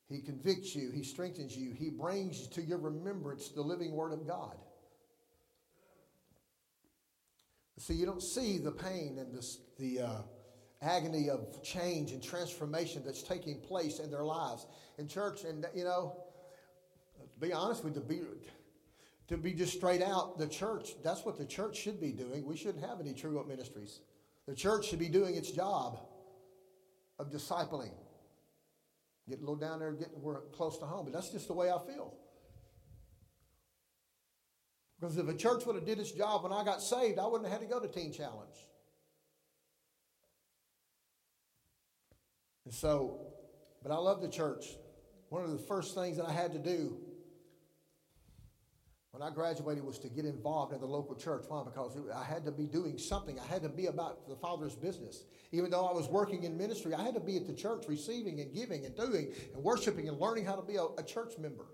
He 0.08 0.20
convicts 0.20 0.74
you, 0.74 0.90
He 0.90 1.02
strengthens 1.02 1.56
you, 1.56 1.72
He 1.72 1.88
brings 1.88 2.46
to 2.48 2.62
your 2.62 2.78
remembrance 2.78 3.48
the 3.48 3.62
living 3.62 3.92
Word 3.92 4.12
of 4.12 4.26
God. 4.26 4.56
See, 7.78 7.94
you 7.94 8.04
don't 8.04 8.22
see 8.22 8.58
the 8.58 8.72
pain 8.72 9.16
and 9.18 9.32
the, 9.32 9.56
the 9.78 10.06
uh, 10.06 10.22
agony 10.82 11.30
of 11.30 11.62
change 11.62 12.12
and 12.12 12.22
transformation 12.22 13.02
that's 13.04 13.22
taking 13.22 13.58
place 13.60 14.00
in 14.00 14.10
their 14.10 14.24
lives 14.24 14.66
in 14.98 15.08
church. 15.08 15.44
And, 15.44 15.64
you 15.74 15.84
know, 15.84 16.14
to 17.18 17.40
be 17.40 17.54
honest 17.54 17.82
with 17.82 17.96
you, 17.96 18.26
to 19.30 19.36
be, 19.36 19.52
just 19.52 19.72
straight 19.72 20.02
out, 20.02 20.38
the 20.38 20.48
church, 20.48 20.90
that's 21.04 21.24
what 21.24 21.38
the 21.38 21.46
church 21.46 21.76
should 21.76 22.00
be 22.00 22.10
doing. 22.10 22.44
We 22.44 22.56
shouldn't 22.56 22.84
have 22.84 23.00
any 23.00 23.14
True 23.14 23.36
Hope 23.36 23.46
ministries. 23.46 24.00
The 24.48 24.54
church 24.54 24.88
should 24.88 24.98
be 24.98 25.08
doing 25.08 25.36
its 25.36 25.52
job 25.52 26.00
of 27.18 27.30
discipling. 27.30 27.92
Getting 29.28 29.44
a 29.44 29.50
little 29.50 29.54
down 29.54 29.78
there, 29.78 29.92
getting 29.92 30.20
we're 30.20 30.40
close 30.48 30.78
to 30.78 30.84
home. 30.84 31.04
But 31.04 31.14
that's 31.14 31.30
just 31.30 31.46
the 31.46 31.52
way 31.52 31.70
I 31.70 31.78
feel. 31.78 32.12
Because 34.98 35.16
if 35.16 35.28
a 35.28 35.34
church 35.34 35.64
would 35.64 35.76
have 35.76 35.86
did 35.86 36.00
its 36.00 36.10
job 36.10 36.42
when 36.42 36.52
I 36.52 36.64
got 36.64 36.82
saved, 36.82 37.20
I 37.20 37.26
wouldn't 37.26 37.48
have 37.48 37.60
had 37.60 37.68
to 37.68 37.72
go 37.72 37.80
to 37.80 37.88
Teen 37.88 38.12
Challenge. 38.12 38.56
And 42.64 42.74
so, 42.74 43.28
but 43.80 43.92
I 43.92 43.96
love 43.96 44.20
the 44.22 44.28
church. 44.28 44.66
One 45.28 45.44
of 45.44 45.52
the 45.52 45.58
first 45.58 45.94
things 45.94 46.16
that 46.16 46.26
I 46.26 46.32
had 46.32 46.52
to 46.52 46.58
do 46.58 46.98
when 49.20 49.30
I 49.30 49.34
graduated 49.34 49.84
was 49.84 49.98
to 49.98 50.08
get 50.08 50.24
involved 50.24 50.72
in 50.72 50.80
the 50.80 50.86
local 50.86 51.14
church. 51.14 51.44
Why? 51.46 51.62
Because 51.62 51.94
I 52.16 52.24
had 52.24 52.42
to 52.46 52.50
be 52.50 52.64
doing 52.64 52.96
something. 52.96 53.38
I 53.38 53.44
had 53.44 53.62
to 53.62 53.68
be 53.68 53.84
about 53.86 54.26
the 54.26 54.34
Father's 54.34 54.74
business. 54.74 55.24
Even 55.52 55.70
though 55.70 55.84
I 55.84 55.92
was 55.92 56.08
working 56.08 56.44
in 56.44 56.56
ministry, 56.56 56.94
I 56.94 57.02
had 57.02 57.12
to 57.14 57.20
be 57.20 57.36
at 57.36 57.46
the 57.46 57.52
church 57.52 57.84
receiving 57.86 58.40
and 58.40 58.54
giving 58.54 58.86
and 58.86 58.96
doing 58.96 59.28
and 59.52 59.62
worshiping 59.62 60.08
and 60.08 60.18
learning 60.18 60.46
how 60.46 60.54
to 60.54 60.62
be 60.62 60.76
a, 60.76 60.84
a 60.96 61.02
church 61.02 61.34
member. 61.38 61.66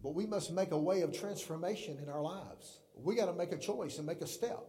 But 0.00 0.14
we 0.14 0.26
must 0.26 0.52
make 0.52 0.70
a 0.70 0.78
way 0.78 1.00
of 1.00 1.12
transformation 1.12 1.98
in 2.00 2.08
our 2.08 2.22
lives. 2.22 2.78
We 2.94 3.16
got 3.16 3.26
to 3.26 3.32
make 3.32 3.50
a 3.50 3.58
choice 3.58 3.98
and 3.98 4.06
make 4.06 4.20
a 4.20 4.28
step. 4.28 4.64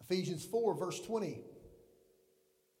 Ephesians 0.00 0.44
4, 0.44 0.76
verse 0.76 1.00
20 1.00 1.42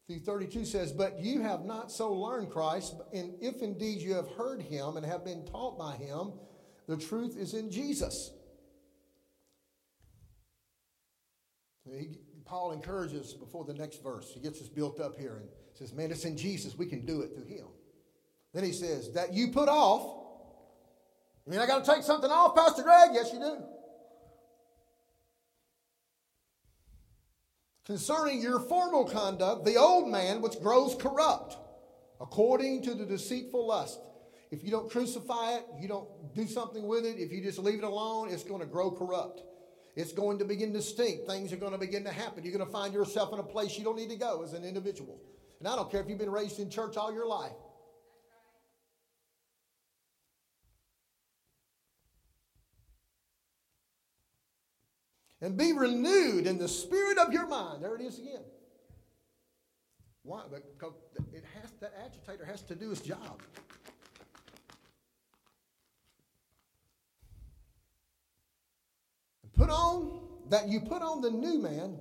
through 0.06 0.20
32 0.20 0.64
says, 0.64 0.92
But 0.92 1.20
you 1.20 1.40
have 1.40 1.64
not 1.64 1.90
so 1.90 2.12
learned 2.12 2.50
Christ, 2.50 2.94
and 3.12 3.34
if 3.40 3.62
indeed 3.62 4.00
you 4.00 4.14
have 4.14 4.28
heard 4.28 4.60
him 4.60 4.96
and 4.96 5.06
have 5.06 5.24
been 5.24 5.44
taught 5.46 5.78
by 5.78 5.96
him, 5.96 6.32
the 6.86 6.96
truth 6.96 7.36
is 7.38 7.54
in 7.54 7.70
Jesus. 7.70 8.32
He, 11.84 12.18
Paul 12.44 12.72
encourages 12.72 13.32
before 13.34 13.64
the 13.64 13.74
next 13.74 14.02
verse. 14.02 14.30
He 14.34 14.40
gets 14.40 14.60
us 14.60 14.68
built 14.68 15.00
up 15.00 15.16
here 15.16 15.36
and 15.36 15.48
says, 15.72 15.92
Man, 15.92 16.10
it's 16.10 16.24
in 16.24 16.36
Jesus. 16.36 16.76
We 16.76 16.86
can 16.86 17.06
do 17.06 17.22
it 17.22 17.34
through 17.34 17.46
him. 17.46 17.66
Then 18.52 18.64
he 18.64 18.72
says, 18.72 19.12
That 19.12 19.32
you 19.32 19.48
put 19.48 19.68
off. 19.68 20.22
I 21.46 21.50
mean, 21.50 21.60
I 21.60 21.66
got 21.66 21.84
to 21.84 21.90
take 21.90 22.02
something 22.02 22.30
off, 22.30 22.54
Pastor 22.54 22.82
Greg? 22.82 23.10
Yes, 23.12 23.30
you 23.32 23.38
do. 23.38 23.56
Concerning 27.84 28.40
your 28.40 28.60
formal 28.60 29.04
conduct, 29.04 29.64
the 29.64 29.76
old 29.76 30.08
man 30.08 30.40
which 30.40 30.60
grows 30.60 30.94
corrupt 30.94 31.56
according 32.20 32.82
to 32.82 32.94
the 32.94 33.04
deceitful 33.04 33.66
lust. 33.66 34.00
If 34.50 34.62
you 34.62 34.70
don't 34.70 34.90
crucify 34.90 35.54
it, 35.54 35.66
you 35.80 35.88
don't 35.88 36.08
do 36.34 36.46
something 36.46 36.86
with 36.86 37.04
it, 37.04 37.18
if 37.18 37.32
you 37.32 37.42
just 37.42 37.58
leave 37.58 37.78
it 37.78 37.84
alone, 37.84 38.28
it's 38.30 38.44
going 38.44 38.60
to 38.60 38.66
grow 38.66 38.90
corrupt. 38.90 39.42
It's 39.96 40.12
going 40.12 40.38
to 40.38 40.44
begin 40.44 40.72
to 40.72 40.82
stink. 40.82 41.26
Things 41.26 41.52
are 41.52 41.56
going 41.56 41.72
to 41.72 41.78
begin 41.78 42.04
to 42.04 42.12
happen. 42.12 42.42
You're 42.42 42.56
going 42.56 42.66
to 42.66 42.72
find 42.72 42.92
yourself 42.92 43.32
in 43.32 43.38
a 43.38 43.44
place 43.44 43.78
you 43.78 43.84
don't 43.84 43.96
need 43.96 44.10
to 44.10 44.16
go 44.16 44.42
as 44.42 44.52
an 44.52 44.64
individual. 44.64 45.20
And 45.60 45.68
I 45.68 45.76
don't 45.76 45.90
care 45.90 46.00
if 46.00 46.08
you've 46.08 46.18
been 46.18 46.32
raised 46.32 46.58
in 46.58 46.68
church 46.68 46.96
all 46.96 47.12
your 47.12 47.26
life. 47.26 47.52
And 55.44 55.58
be 55.58 55.74
renewed 55.74 56.46
in 56.46 56.56
the 56.56 56.66
spirit 56.66 57.18
of 57.18 57.30
your 57.30 57.46
mind. 57.46 57.84
There 57.84 57.94
it 57.94 58.00
is 58.00 58.18
again. 58.18 58.40
Why? 60.22 60.42
Because 60.50 60.94
it 61.34 61.44
has 61.60 61.70
that 61.80 61.92
agitator 62.02 62.46
has 62.46 62.62
to 62.62 62.74
do 62.74 62.88
his 62.88 63.02
job. 63.02 63.42
Put 69.52 69.68
on 69.68 70.22
that 70.48 70.68
you 70.68 70.80
put 70.80 71.02
on 71.02 71.20
the 71.20 71.30
new 71.30 71.58
man, 71.58 71.98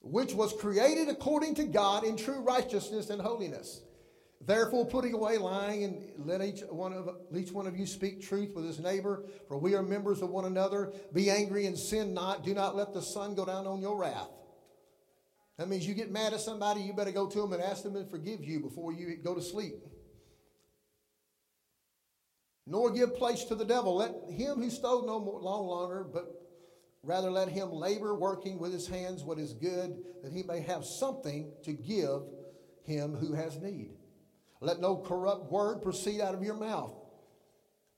which 0.00 0.34
was 0.34 0.52
created 0.52 1.08
according 1.08 1.54
to 1.54 1.64
God 1.64 2.02
in 2.02 2.16
true 2.16 2.40
righteousness 2.40 3.10
and 3.10 3.22
holiness. 3.22 3.82
Therefore, 4.46 4.84
putting 4.84 5.14
away 5.14 5.38
lying, 5.38 5.84
and 5.84 6.12
let 6.18 6.42
each 6.42 6.60
one 6.68 6.92
of 6.92 7.08
each 7.34 7.50
one 7.50 7.66
of 7.66 7.76
you 7.76 7.86
speak 7.86 8.20
truth 8.20 8.54
with 8.54 8.66
his 8.66 8.78
neighbor, 8.78 9.24
for 9.48 9.58
we 9.58 9.74
are 9.74 9.82
members 9.82 10.20
of 10.20 10.28
one 10.28 10.44
another. 10.44 10.92
Be 11.12 11.30
angry 11.30 11.66
and 11.66 11.78
sin 11.78 12.12
not. 12.12 12.44
Do 12.44 12.52
not 12.52 12.76
let 12.76 12.92
the 12.92 13.00
sun 13.00 13.34
go 13.34 13.44
down 13.44 13.66
on 13.66 13.80
your 13.80 13.98
wrath. 13.98 14.28
That 15.56 15.68
means 15.68 15.86
you 15.86 15.94
get 15.94 16.10
mad 16.10 16.34
at 16.34 16.40
somebody, 16.40 16.80
you 16.82 16.92
better 16.92 17.12
go 17.12 17.28
to 17.28 17.40
them 17.40 17.52
and 17.52 17.62
ask 17.62 17.84
them 17.84 17.94
to 17.94 18.04
forgive 18.04 18.44
you 18.44 18.60
before 18.60 18.92
you 18.92 19.16
go 19.22 19.34
to 19.34 19.42
sleep. 19.42 19.76
Nor 22.66 22.90
give 22.90 23.14
place 23.16 23.44
to 23.44 23.54
the 23.54 23.64
devil. 23.64 23.96
Let 23.96 24.14
him 24.30 24.56
who 24.56 24.70
stole 24.70 25.06
no 25.06 25.20
more, 25.20 25.40
long 25.40 25.66
longer, 25.66 26.04
but 26.12 26.26
rather 27.02 27.30
let 27.30 27.48
him 27.48 27.70
labor, 27.70 28.14
working 28.14 28.58
with 28.58 28.72
his 28.72 28.88
hands 28.88 29.22
what 29.22 29.38
is 29.38 29.52
good, 29.52 29.96
that 30.22 30.32
he 30.32 30.42
may 30.42 30.60
have 30.60 30.84
something 30.84 31.52
to 31.62 31.72
give 31.72 32.22
him 32.82 33.14
who 33.14 33.34
has 33.34 33.56
need. 33.58 33.92
Let 34.64 34.80
no 34.80 34.96
corrupt 34.96 35.52
word 35.52 35.82
proceed 35.82 36.20
out 36.20 36.34
of 36.34 36.42
your 36.42 36.54
mouth, 36.54 36.94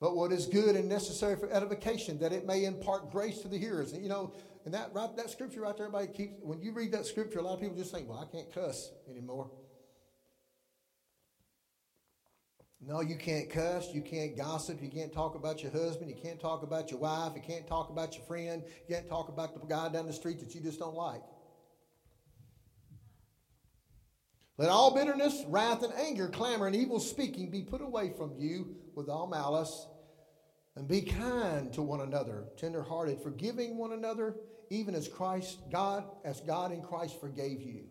but 0.01 0.17
what 0.17 0.33
is 0.33 0.47
good 0.47 0.77
and 0.77 0.89
necessary 0.89 1.37
for 1.37 1.51
edification, 1.51 2.19
that 2.19 2.33
it 2.33 2.45
may 2.45 2.65
impart 2.65 3.11
grace 3.11 3.39
to 3.41 3.49
the 3.49 3.59
hearers. 3.59 3.93
And, 3.93 4.03
you 4.03 4.09
know, 4.09 4.33
and 4.65 4.75
that 4.75 4.91
right, 4.93 5.17
that 5.17 5.31
scripture 5.31 5.61
right 5.61 5.77
there, 5.77 5.87
everybody 5.87 6.13
keeps. 6.13 6.35
When 6.43 6.61
you 6.61 6.73
read 6.73 6.91
that 6.93 7.07
scripture, 7.07 7.39
a 7.39 7.43
lot 7.43 7.55
of 7.55 7.61
people 7.61 7.77
just 7.77 7.93
think, 7.93 8.09
"Well, 8.09 8.19
I 8.19 8.27
can't 8.27 8.53
cuss 8.53 8.91
anymore." 9.09 9.49
No, 12.81 13.01
you 13.01 13.17
can't 13.17 13.49
cuss. 13.49 13.95
You 13.95 14.03
can't 14.03 14.37
gossip. 14.37 14.83
You 14.83 14.91
can't 14.91 15.13
talk 15.13 15.35
about 15.35 15.63
your 15.63 15.73
husband. 15.73 16.11
You 16.11 16.17
can't 16.17 16.41
talk 16.41 16.63
about 16.63 16.91
your 16.91 17.01
wife. 17.01 17.33
You 17.35 17.43
can't 17.43 17.67
talk 17.67 17.91
about 17.91 18.15
your 18.17 18.25
friend. 18.25 18.63
You 18.89 18.95
can't 18.95 19.09
talk 19.09 19.29
about 19.29 19.55
the 19.55 19.67
guy 19.67 19.89
down 19.89 20.07
the 20.07 20.13
street 20.13 20.41
that 20.41 20.55
you 20.55 20.61
just 20.61 20.79
don't 20.79 20.95
like. 20.95 21.23
Let 24.59 24.71
all 24.71 24.95
bitterness, 24.95 25.45
wrath, 25.49 25.83
and 25.83 25.93
anger, 25.95 26.29
clamor, 26.29 26.67
and 26.67 26.75
evil 26.75 26.99
speaking 26.99 27.51
be 27.51 27.63
put 27.63 27.83
away 27.83 28.13
from 28.17 28.35
you 28.39 28.75
with 28.95 29.09
all 29.09 29.27
malice. 29.27 29.87
And 30.77 30.87
be 30.87 31.03
kind 31.03 31.73
to 31.73 31.83
one 31.83 32.03
another, 32.03 32.45
tenderhearted, 32.59 33.23
forgiving 33.23 33.79
one 33.79 33.93
another, 33.93 34.37
even 34.69 34.95
as 34.95 35.09
Christ, 35.09 35.59
God, 35.71 36.05
as 36.25 36.41
God 36.41 36.71
in 36.71 36.83
Christ 36.83 37.19
forgave 37.19 37.63
you. 37.63 37.85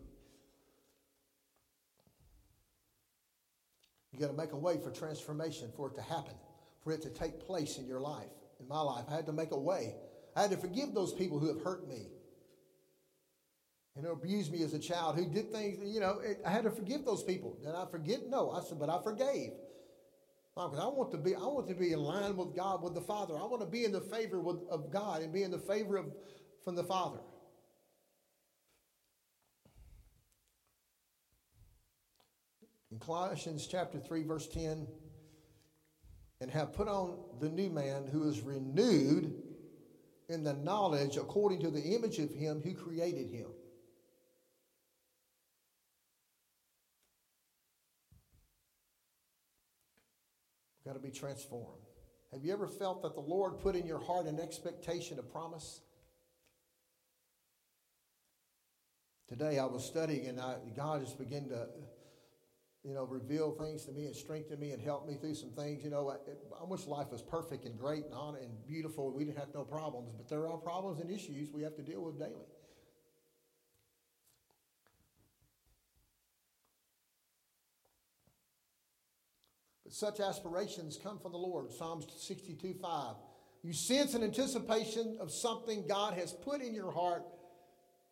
You 4.12 4.20
got 4.20 4.28
to 4.28 4.38
make 4.38 4.54
a 4.54 4.58
way 4.58 4.78
for 4.78 4.92
transformation, 4.92 5.72
for 5.76 5.90
it 5.90 5.96
to 5.96 6.02
happen, 6.02 6.36
for 6.84 6.94
it 6.94 7.02
to 7.02 7.10
take 7.10 7.46
place 7.46 7.78
in 7.78 7.88
your 7.88 8.00
life. 8.00 8.30
In 8.60 8.68
my 8.68 8.82
life, 8.82 9.06
I 9.10 9.16
had 9.16 9.26
to 9.26 9.34
make 9.34 9.52
a 9.52 9.60
way. 9.60 9.96
I 10.36 10.44
had 10.44 10.52
to 10.52 10.58
forgive 10.58 10.94
those 10.94 11.12
people 11.12 11.40
who 11.40 11.48
have 11.48 11.64
hurt 11.64 11.88
me 11.88 12.08
and 13.96 14.06
abused 14.06 14.52
me 14.52 14.62
as 14.64 14.74
a 14.74 14.80
child, 14.80 15.16
who 15.16 15.26
did 15.26 15.52
things, 15.52 15.80
you 15.84 16.00
know, 16.00 16.20
it, 16.20 16.42
I 16.46 16.50
had 16.50 16.64
to 16.64 16.72
forgive 16.72 17.06
those 17.06 17.24
people. 17.24 17.58
Did 17.64 17.74
I 17.74 17.86
forget? 17.86 18.28
No. 18.30 18.52
I 18.52 18.62
said, 18.62 18.80
but 18.80 18.90
I 18.90 19.02
forgave. 19.02 19.52
Because 20.56 20.80
I 20.80 20.86
want 20.86 21.12
to 21.12 21.18
be, 21.18 21.36
I 21.36 21.40
want 21.40 21.68
to 21.70 21.76
be 21.76 21.92
in 21.92 22.00
line 22.00 22.36
with 22.36 22.56
God, 22.56 22.82
with 22.82 22.94
the 22.94 23.02
Father. 23.02 23.36
I 23.36 23.46
want 23.46 23.62
to 23.62 23.68
be 23.68 23.86
in 23.86 23.92
the 23.92 24.02
favor 24.02 24.40
with, 24.40 24.58
of 24.70 24.92
God 24.92 25.22
and 25.22 25.34
be 25.34 25.44
in 25.44 25.52
the 25.52 25.60
favor 25.60 25.98
of 25.98 26.06
from 26.64 26.76
the 26.76 26.84
Father. 26.84 27.20
In 32.92 33.00
Colossians 33.00 33.68
chapter 33.68 34.00
3, 34.00 34.24
verse 34.24 34.48
10, 34.48 34.88
and 36.42 36.52
have 36.52 36.74
put 36.74 36.88
on 36.88 37.18
the 37.40 37.50
new 37.50 37.70
man 37.70 38.08
who 38.10 38.28
is 38.28 38.42
renewed 38.42 39.34
in 40.30 40.44
the 40.44 40.54
knowledge 40.54 41.18
according 41.18 41.60
to 41.62 41.70
the 41.70 41.82
image 41.82 42.20
of 42.20 42.34
him 42.34 42.62
who 42.64 42.74
created 42.74 43.30
him. 43.30 43.48
Got 50.86 50.94
to 50.94 51.00
be 51.00 51.10
transformed. 51.10 51.82
Have 52.32 52.44
you 52.44 52.54
ever 52.54 52.68
felt 52.68 53.02
that 53.02 53.16
the 53.16 53.22
Lord 53.22 53.60
put 53.60 53.76
in 53.76 53.86
your 53.86 54.00
heart 54.00 54.28
an 54.28 54.40
expectation, 54.40 55.18
a 55.18 55.24
promise? 55.24 55.82
Today 59.28 59.58
I 59.58 59.66
was 59.66 59.84
studying 59.84 60.28
and 60.28 60.40
I, 60.40 60.58
God 60.76 61.02
just 61.02 61.18
began 61.18 61.50
to, 61.50 61.68
you 62.84 62.94
know, 62.94 63.04
reveal 63.04 63.52
things 63.52 63.86
to 63.86 63.92
me 63.92 64.06
and 64.06 64.16
strengthen 64.16 64.60
me 64.60 64.72
and 64.72 64.82
help 64.82 65.08
me 65.08 65.16
through 65.16 65.34
some 65.34 65.50
things. 65.52 65.84
You 65.84 65.90
know, 65.90 66.10
I, 66.10 66.16
I 66.62 66.64
wish 66.66 66.86
life 66.86 67.08
was 67.12 67.24
perfect 67.24 67.66
and 67.66 67.80
great 67.80 68.06
and 68.06 68.14
on 68.14 68.36
and 68.36 68.52
beautiful. 68.68 69.12
We 69.12 69.26
didn't 69.26 69.40
have 69.40 69.54
no 69.56 69.64
problems, 69.64 70.12
but 70.16 70.30
there 70.30 70.48
are 70.48 70.58
problems 70.58 71.00
and 71.00 71.10
issues 71.10 71.50
we 71.52 71.64
have 71.64 71.76
to 71.78 71.82
deal 71.82 72.04
with 72.04 72.20
daily. 72.20 72.46
But 79.86 79.94
such 79.94 80.20
aspirations 80.20 81.00
come 81.02 81.20
from 81.20 81.32
the 81.32 81.38
Lord. 81.38 81.72
Psalms 81.72 82.08
62 82.18 82.74
5. 82.82 83.16
You 83.64 83.72
sense 83.72 84.14
an 84.14 84.24
anticipation 84.24 85.18
of 85.22 85.32
something 85.32 85.88
God 85.88 86.16
has 86.16 86.34
put 86.34 86.62
in 86.62 86.74
your 86.74 86.92
heart 86.92 87.24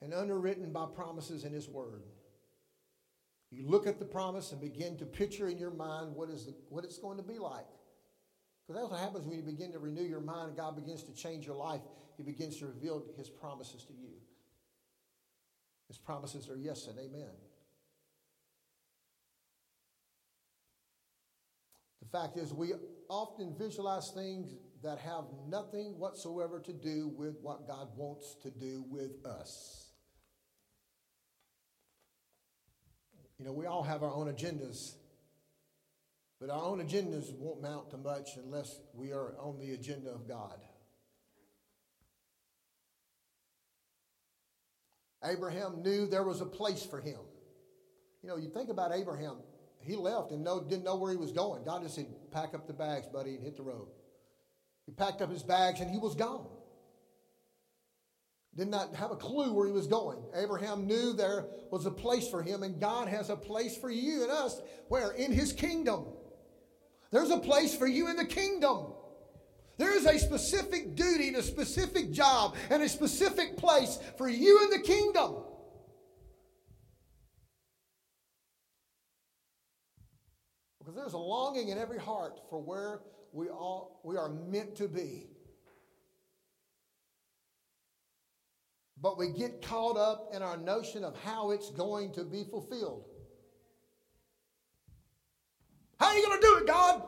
and 0.01 0.13
underwritten 0.13 0.71
by 0.71 0.85
promises 0.95 1.43
in 1.43 1.51
His 1.51 1.67
Word. 1.67 2.03
You 3.51 3.67
look 3.67 3.85
at 3.85 3.99
the 3.99 4.05
promise 4.05 4.51
and 4.51 4.61
begin 4.61 4.97
to 4.97 5.05
picture 5.05 5.47
in 5.47 5.57
your 5.57 5.71
mind 5.71 6.15
what, 6.15 6.29
is 6.29 6.45
the, 6.45 6.55
what 6.69 6.83
it's 6.83 6.97
going 6.97 7.17
to 7.17 7.23
be 7.23 7.37
like. 7.37 7.67
Because 8.67 8.81
that's 8.81 8.91
what 8.91 8.99
happens 8.99 9.27
when 9.27 9.37
you 9.37 9.43
begin 9.43 9.71
to 9.73 9.79
renew 9.79 10.03
your 10.03 10.21
mind 10.21 10.49
and 10.49 10.57
God 10.57 10.75
begins 10.75 11.03
to 11.03 11.13
change 11.13 11.45
your 11.45 11.55
life. 11.55 11.81
He 12.17 12.23
begins 12.23 12.57
to 12.57 12.67
reveal 12.67 13.03
His 13.17 13.29
promises 13.29 13.83
to 13.85 13.93
you. 13.93 14.13
His 15.87 15.97
promises 15.97 16.49
are 16.49 16.57
yes 16.57 16.87
and 16.87 16.97
amen. 16.97 17.29
Fact 22.13 22.37
is, 22.37 22.53
we 22.53 22.71
often 23.09 23.55
visualize 23.57 24.11
things 24.15 24.55
that 24.83 24.99
have 24.99 25.25
nothing 25.47 25.97
whatsoever 25.97 26.59
to 26.59 26.71
do 26.71 27.11
with 27.17 27.35
what 27.41 27.67
God 27.67 27.87
wants 27.97 28.35
to 28.43 28.51
do 28.51 28.85
with 28.89 29.25
us. 29.25 29.89
You 33.39 33.45
know, 33.45 33.51
we 33.51 33.65
all 33.65 33.83
have 33.83 34.03
our 34.03 34.13
own 34.13 34.31
agendas, 34.31 34.93
but 36.39 36.49
our 36.49 36.63
own 36.63 36.79
agendas 36.79 37.33
won't 37.35 37.61
mount 37.61 37.89
to 37.89 37.97
much 37.97 38.29
unless 38.37 38.79
we 38.93 39.11
are 39.11 39.33
on 39.39 39.59
the 39.59 39.73
agenda 39.73 40.11
of 40.11 40.27
God. 40.27 40.59
Abraham 45.25 45.81
knew 45.81 46.05
there 46.05 46.23
was 46.23 46.41
a 46.41 46.45
place 46.45 46.85
for 46.85 46.99
him. 46.99 47.19
You 48.21 48.29
know, 48.29 48.37
you 48.37 48.49
think 48.49 48.69
about 48.69 48.93
Abraham, 48.93 49.37
he 49.83 49.95
left 49.95 50.31
and 50.31 50.43
no, 50.43 50.61
didn't 50.61 50.83
know 50.83 50.95
where 50.95 51.11
he 51.11 51.17
was 51.17 51.31
going. 51.31 51.63
God 51.63 51.83
just 51.83 51.95
said, 51.95 52.07
Pack 52.31 52.53
up 52.53 52.67
the 52.67 52.73
bags, 52.73 53.07
buddy, 53.07 53.35
and 53.35 53.43
hit 53.43 53.57
the 53.57 53.63
road. 53.63 53.87
He 54.85 54.91
packed 54.91 55.21
up 55.21 55.31
his 55.31 55.43
bags 55.43 55.79
and 55.79 55.89
he 55.89 55.97
was 55.97 56.15
gone. 56.15 56.47
Did 58.55 58.67
not 58.67 58.93
have 58.95 59.11
a 59.11 59.15
clue 59.15 59.51
where 59.51 59.65
he 59.65 59.71
was 59.71 59.87
going. 59.87 60.19
Abraham 60.35 60.85
knew 60.85 61.13
there 61.13 61.47
was 61.71 61.87
a 61.87 61.91
place 61.91 62.27
for 62.27 62.43
him, 62.43 62.61
and 62.61 62.79
God 62.79 63.07
has 63.07 63.31
a 63.31 63.35
place 63.35 63.75
for 63.75 63.89
you 63.89 64.21
and 64.21 64.31
us. 64.31 64.61
Where? 64.89 65.11
In 65.11 65.31
his 65.31 65.53
kingdom. 65.53 66.05
There's 67.09 67.31
a 67.31 67.39
place 67.39 67.75
for 67.75 67.87
you 67.87 68.09
in 68.09 68.15
the 68.15 68.25
kingdom. 68.25 68.93
There 69.77 69.95
is 69.95 70.05
a 70.05 70.19
specific 70.19 70.95
duty 70.95 71.29
and 71.29 71.37
a 71.37 71.43
specific 71.43 72.11
job 72.11 72.55
and 72.69 72.83
a 72.83 72.89
specific 72.89 73.57
place 73.57 73.97
for 74.17 74.29
you 74.29 74.63
in 74.63 74.69
the 74.69 74.85
kingdom. 74.85 75.37
Because 80.83 80.95
there's 80.95 81.13
a 81.13 81.17
longing 81.17 81.69
in 81.69 81.77
every 81.77 81.99
heart 81.99 82.41
for 82.49 82.61
where 82.61 82.99
we 83.31 83.47
all 83.47 84.01
we 84.03 84.17
are 84.17 84.27
meant 84.27 84.75
to 84.75 84.89
be. 84.89 85.27
But 89.01 89.17
we 89.17 89.29
get 89.29 89.61
caught 89.61 89.95
up 89.95 90.31
in 90.33 90.41
our 90.41 90.57
notion 90.57 91.05
of 91.05 91.17
how 91.23 91.51
it's 91.51 91.69
going 91.71 92.11
to 92.13 92.23
be 92.23 92.43
fulfilled. 92.43 93.05
How 95.99 96.07
are 96.07 96.17
you 96.17 96.25
going 96.25 96.41
to 96.41 96.45
do 96.45 96.57
it, 96.57 96.67
God? 96.67 97.03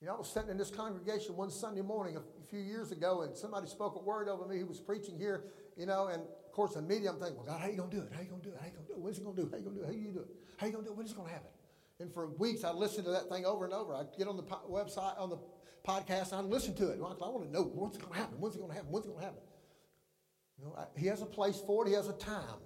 You 0.00 0.08
know, 0.08 0.16
I 0.16 0.18
was 0.18 0.30
sitting 0.30 0.50
in 0.50 0.58
this 0.58 0.70
congregation 0.70 1.36
one 1.36 1.50
Sunday 1.50 1.80
morning 1.80 2.18
a 2.18 2.46
few 2.50 2.60
years 2.60 2.92
ago, 2.92 3.22
and 3.22 3.34
somebody 3.34 3.66
spoke 3.66 3.96
a 3.96 4.02
word 4.02 4.28
over 4.28 4.46
me. 4.46 4.58
He 4.58 4.64
was 4.64 4.78
preaching 4.78 5.16
here, 5.18 5.44
you 5.78 5.86
know, 5.86 6.08
and 6.08 6.22
course, 6.54 6.76
immediately 6.76 7.08
I'm 7.08 7.18
thinking, 7.18 7.36
well, 7.36 7.46
God, 7.46 7.60
how 7.60 7.68
you 7.68 7.76
going 7.76 7.90
to 7.90 7.96
do 7.96 8.02
it? 8.02 8.10
How 8.12 8.20
are 8.20 8.22
you 8.22 8.30
going 8.30 8.42
to 8.42 8.48
do 8.48 8.54
it? 8.54 8.60
How 8.60 8.66
you 8.66 8.72
going 8.72 8.86
to 8.86 8.92
do 8.92 8.94
it? 8.94 9.02
What's 9.02 9.18
he 9.18 9.24
going 9.24 9.36
to 9.36 9.42
do? 9.42 9.50
How 9.50 9.58
you 9.58 9.64
going 9.64 9.76
to 9.76 9.80
do 9.80 9.86
it? 9.86 9.88
How 9.88 9.98
you 9.98 10.12
do 10.12 10.20
it? 10.20 10.28
How 10.56 10.66
you 10.66 10.72
going 10.72 10.84
to 10.84 10.88
do 10.88 10.92
it? 10.94 10.96
When 10.96 11.06
is 11.06 11.12
it 11.12 11.16
going 11.16 11.28
to 11.28 11.34
happen? 11.34 11.50
And 12.00 12.12
for 12.12 12.28
weeks, 12.38 12.64
I 12.64 12.72
listened 12.72 13.04
to 13.06 13.10
that 13.10 13.28
thing 13.28 13.44
over 13.44 13.64
and 13.64 13.74
over. 13.74 13.94
I'd 13.94 14.16
get 14.16 14.28
on 14.28 14.36
the 14.36 14.42
po- 14.42 14.66
website, 14.70 15.18
on 15.20 15.30
the 15.30 15.38
podcast, 15.86 16.32
and 16.32 16.40
I'd 16.40 16.50
listen 16.50 16.74
to 16.76 16.88
it. 16.90 16.98
I 16.98 17.02
want 17.02 17.44
to 17.44 17.50
know 17.52 17.62
what's 17.62 17.98
going 17.98 18.12
to 18.12 18.18
happen. 18.18 18.40
When's 18.40 18.54
it 18.54 18.58
going 18.58 18.70
to 18.70 18.76
happen? 18.76 18.90
When's 18.90 19.06
it 19.06 19.10
going 19.10 19.20
to 19.20 19.26
happen? 19.26 19.42
You 20.58 20.64
know, 20.66 20.74
I, 20.78 20.84
he 20.98 21.06
has 21.06 21.22
a 21.22 21.26
place 21.26 21.60
for 21.66 21.84
it. 21.84 21.88
He 21.88 21.94
has 21.94 22.08
a 22.08 22.12
time. 22.12 22.62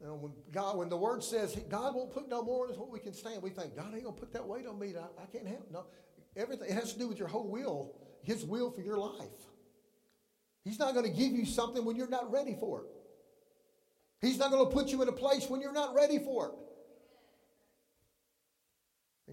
You 0.00 0.06
know, 0.06 0.14
when 0.14 0.32
God, 0.52 0.76
when 0.76 0.88
the 0.88 0.96
word 0.96 1.24
says 1.24 1.58
God 1.68 1.94
won't 1.94 2.12
put 2.12 2.28
no 2.28 2.42
more 2.42 2.66
on 2.66 2.72
us 2.72 2.78
what 2.78 2.90
we 2.90 3.00
can 3.00 3.12
stand, 3.12 3.42
we 3.42 3.50
think 3.50 3.74
God 3.74 3.92
ain't 3.94 4.04
gonna 4.04 4.14
put 4.14 4.32
that 4.32 4.46
weight 4.46 4.64
on 4.64 4.78
me. 4.78 4.94
I, 4.96 5.22
I 5.22 5.26
can't 5.26 5.44
handle. 5.44 5.66
No, 5.72 5.86
everything 6.36 6.70
it 6.70 6.74
has 6.74 6.92
to 6.92 6.98
do 7.00 7.08
with 7.08 7.18
your 7.18 7.26
whole 7.26 7.48
will, 7.48 7.96
His 8.22 8.44
will 8.44 8.70
for 8.70 8.80
your 8.80 8.96
life. 8.96 9.47
He's 10.68 10.78
not 10.78 10.92
going 10.92 11.06
to 11.06 11.16
give 11.16 11.32
you 11.32 11.46
something 11.46 11.82
when 11.82 11.96
you're 11.96 12.10
not 12.10 12.30
ready 12.30 12.54
for 12.60 12.82
it. 12.82 12.86
He's 14.20 14.36
not 14.38 14.50
going 14.50 14.68
to 14.68 14.70
put 14.70 14.88
you 14.88 15.00
in 15.00 15.08
a 15.08 15.12
place 15.12 15.48
when 15.48 15.62
you're 15.62 15.72
not 15.72 15.94
ready 15.94 16.18
for 16.18 16.48
it. 16.48 16.52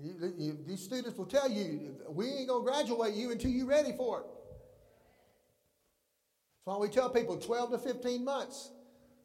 You, 0.02 0.34
you, 0.38 0.58
these 0.66 0.82
students 0.82 1.18
will 1.18 1.26
tell 1.26 1.52
you, 1.52 1.98
we 2.10 2.28
ain't 2.28 2.48
going 2.48 2.66
to 2.66 2.72
graduate 2.72 3.16
you 3.16 3.32
until 3.32 3.52
you're 3.52 3.66
ready 3.66 3.92
for 3.98 4.22
it. 4.22 4.26
That's 6.66 6.78
why 6.78 6.78
we 6.78 6.88
tell 6.88 7.10
people 7.10 7.38
12 7.38 7.72
to 7.72 7.78
15 7.80 8.24
months. 8.24 8.72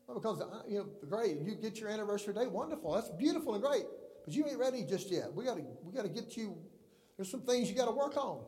Well, 0.09 0.19
because, 0.19 0.41
uh, 0.41 0.63
you 0.69 0.79
know, 0.79 0.87
great, 1.09 1.39
you 1.41 1.55
get 1.55 1.79
your 1.79 1.91
anniversary 1.91 2.35
day, 2.35 2.49
wonderful. 2.49 2.93
That's 2.95 3.11
beautiful 3.11 3.55
and 3.55 3.63
great. 3.63 3.85
But 4.25 4.35
you 4.35 4.49
ain't 4.49 4.59
ready 4.59 4.83
just 4.83 5.13
yet. 5.13 5.33
We 5.33 5.45
got 5.45 5.59
to 5.59 5.65
we 5.85 5.93
got 5.93 6.03
to 6.03 6.09
get 6.09 6.37
you, 6.37 6.59
there's 7.17 7.31
some 7.31 7.43
things 7.43 7.71
you 7.71 7.77
got 7.77 7.87
to 7.87 7.93
work 7.93 8.17
on. 8.17 8.45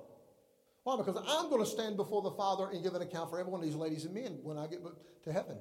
Why? 0.85 0.97
Because 0.97 1.17
I'm 1.29 1.49
going 1.49 1.63
to 1.63 1.71
stand 1.71 1.97
before 1.97 2.23
the 2.23 2.33
Father 2.33 2.71
and 2.71 2.83
give 2.83 2.95
an 2.95 3.03
account 3.03 3.31
for 3.31 3.39
every 3.39 3.53
one 3.53 3.61
of 3.61 3.67
these 3.67 3.77
ladies 3.77 4.05
and 4.05 4.15
men 4.15 4.39
when 4.43 4.59
I 4.59 4.67
get 4.67 4.81
to 5.25 5.33
heaven. 5.33 5.57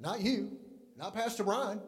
Not 0.00 0.20
you, 0.20 0.58
not 0.96 1.14
Pastor 1.14 1.44
Brian. 1.44 1.80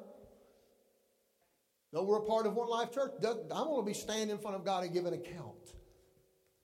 Though 1.92 2.04
we're 2.04 2.18
a 2.18 2.26
part 2.26 2.46
of 2.46 2.54
One 2.54 2.68
Life 2.68 2.92
Church, 2.92 3.12
I'm 3.24 3.48
going 3.48 3.80
to 3.80 3.86
be 3.86 3.94
standing 3.94 4.30
in 4.30 4.38
front 4.38 4.56
of 4.56 4.64
God 4.64 4.84
and 4.84 4.92
give 4.92 5.06
an 5.06 5.14
account. 5.14 5.74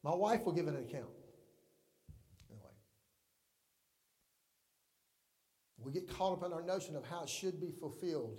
My 0.03 0.15
wife 0.15 0.45
will 0.45 0.53
give 0.53 0.69
an 0.69 0.77
account. 0.77 1.09
Anyway. 2.51 2.69
We 5.79 5.93
get 5.93 6.09
caught 6.09 6.35
up 6.35 6.45
in 6.45 6.53
our 6.53 6.63
notion 6.63 6.95
of 6.95 7.05
how 7.07 7.23
it 7.23 7.29
should 7.29 7.61
be 7.61 7.73
fulfilled. 7.81 8.37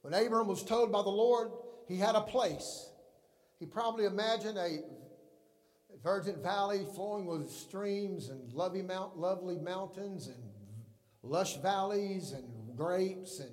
When 0.00 0.14
Abram 0.14 0.48
was 0.48 0.64
told 0.64 0.90
by 0.90 1.02
the 1.02 1.10
Lord 1.10 1.50
he 1.88 1.98
had 1.98 2.14
a 2.14 2.22
place, 2.22 2.90
he 3.60 3.66
probably 3.66 4.06
imagined 4.06 4.58
a 4.58 4.80
verdant 6.02 6.42
valley 6.42 6.86
flowing 6.94 7.26
with 7.26 7.50
streams 7.50 8.28
and 8.28 8.52
lovely, 8.52 8.82
mount, 8.82 9.16
lovely 9.16 9.58
mountains 9.58 10.26
and 10.26 10.36
lush 11.22 11.56
valleys 11.58 12.32
and 12.32 12.76
grapes 12.76 13.40
and 13.40 13.50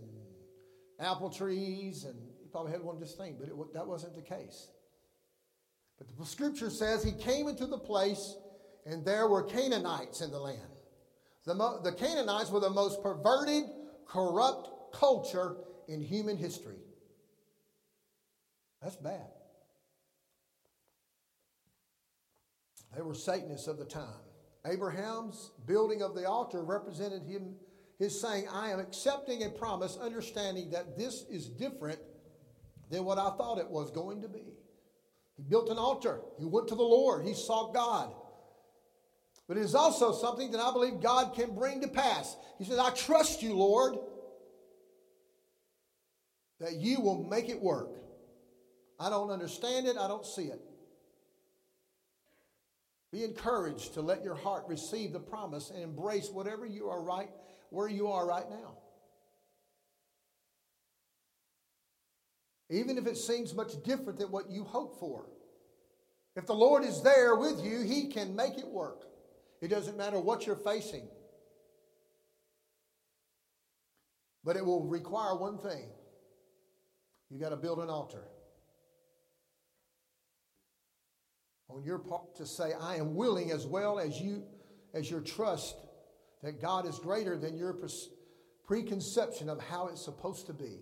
apple 0.99 1.29
trees. 1.29 2.03
And 2.03 2.15
he 2.41 2.47
probably 2.49 2.71
had 2.71 2.81
one 2.81 2.99
this 2.99 3.15
thing, 3.15 3.37
but 3.39 3.49
it, 3.49 3.73
that 3.73 3.87
wasn't 3.87 4.15
the 4.15 4.21
case. 4.21 4.69
But 5.97 6.07
the 6.17 6.25
scripture 6.25 6.69
says 6.69 7.03
he 7.03 7.11
came 7.11 7.47
into 7.47 7.67
the 7.67 7.77
place 7.77 8.35
and 8.85 9.05
there 9.05 9.27
were 9.27 9.43
Canaanites 9.43 10.21
in 10.21 10.31
the 10.31 10.39
land. 10.39 10.59
The, 11.45 11.53
mo- 11.53 11.79
the 11.83 11.91
Canaanites 11.91 12.49
were 12.49 12.59
the 12.59 12.69
most 12.69 13.01
perverted, 13.01 13.63
corrupt 14.07 14.93
culture 14.93 15.57
in 15.87 16.01
human 16.01 16.37
history. 16.37 16.79
That's 18.81 18.95
bad. 18.95 19.29
They 22.95 23.01
were 23.01 23.15
Satanists 23.15 23.67
of 23.67 23.77
the 23.77 23.85
time. 23.85 24.19
Abraham's 24.65 25.51
building 25.65 26.01
of 26.01 26.13
the 26.13 26.27
altar 26.27 26.63
represented 26.63 27.23
him 27.23 27.55
his 28.01 28.19
saying, 28.19 28.47
I 28.51 28.71
am 28.71 28.79
accepting 28.79 29.43
a 29.43 29.49
promise, 29.49 29.95
understanding 30.01 30.71
that 30.71 30.97
this 30.97 31.23
is 31.29 31.47
different 31.47 31.99
than 32.89 33.05
what 33.05 33.19
I 33.19 33.29
thought 33.37 33.59
it 33.59 33.69
was 33.69 33.91
going 33.91 34.23
to 34.23 34.27
be. 34.27 34.55
He 35.37 35.43
built 35.43 35.69
an 35.69 35.77
altar. 35.77 36.19
He 36.39 36.45
went 36.45 36.67
to 36.69 36.75
the 36.75 36.81
Lord. 36.81 37.23
He 37.23 37.35
sought 37.35 37.75
God. 37.75 38.11
But 39.47 39.57
it 39.57 39.61
is 39.61 39.75
also 39.75 40.13
something 40.13 40.49
that 40.51 40.59
I 40.59 40.71
believe 40.71 40.99
God 40.99 41.35
can 41.35 41.53
bring 41.53 41.81
to 41.81 41.87
pass. 41.87 42.35
He 42.57 42.65
says, 42.65 42.79
I 42.79 42.89
trust 42.89 43.43
you, 43.43 43.55
Lord, 43.55 43.97
that 46.59 46.73
you 46.73 47.01
will 47.01 47.23
make 47.23 47.49
it 47.49 47.61
work. 47.61 47.97
I 48.99 49.11
don't 49.11 49.29
understand 49.29 49.85
it. 49.85 49.95
I 49.97 50.07
don't 50.07 50.25
see 50.25 50.45
it. 50.45 50.61
Be 53.11 53.23
encouraged 53.23 53.93
to 53.95 54.01
let 54.01 54.23
your 54.23 54.35
heart 54.35 54.63
receive 54.67 55.11
the 55.11 55.19
promise 55.19 55.69
and 55.69 55.83
embrace 55.83 56.29
whatever 56.29 56.65
you 56.65 56.89
are 56.89 57.01
right 57.01 57.29
where 57.71 57.87
you 57.87 58.07
are 58.07 58.27
right 58.27 58.49
now. 58.49 58.77
Even 62.69 62.97
if 62.97 63.07
it 63.07 63.17
seems 63.17 63.53
much 63.53 63.71
different 63.83 64.19
than 64.19 64.31
what 64.31 64.49
you 64.49 64.63
hope 64.63 64.99
for. 64.99 65.25
If 66.35 66.45
the 66.45 66.53
Lord 66.53 66.85
is 66.85 67.01
there 67.01 67.35
with 67.35 67.61
you, 67.63 67.81
He 67.81 68.07
can 68.07 68.35
make 68.35 68.57
it 68.57 68.67
work. 68.67 69.03
It 69.61 69.67
doesn't 69.67 69.97
matter 69.97 70.19
what 70.19 70.45
you're 70.45 70.55
facing. 70.55 71.07
But 74.43 74.55
it 74.55 74.65
will 74.65 74.85
require 74.85 75.35
one 75.35 75.57
thing 75.57 75.89
you 77.29 77.39
got 77.39 77.49
to 77.49 77.57
build 77.57 77.79
an 77.79 77.89
altar. 77.89 78.23
On 81.73 81.83
your 81.83 81.99
part 81.99 82.35
to 82.35 82.45
say, 82.45 82.73
I 82.79 82.95
am 82.95 83.15
willing 83.15 83.51
as 83.51 83.65
well 83.65 83.99
as 83.99 84.19
you, 84.19 84.43
as 84.93 85.09
your 85.09 85.21
trust 85.21 85.75
that 86.43 86.61
God 86.61 86.87
is 86.87 86.99
greater 86.99 87.37
than 87.37 87.57
your 87.57 87.75
preconception 88.65 89.49
of 89.49 89.61
how 89.61 89.87
it's 89.87 90.03
supposed 90.03 90.47
to 90.47 90.53
be. 90.53 90.79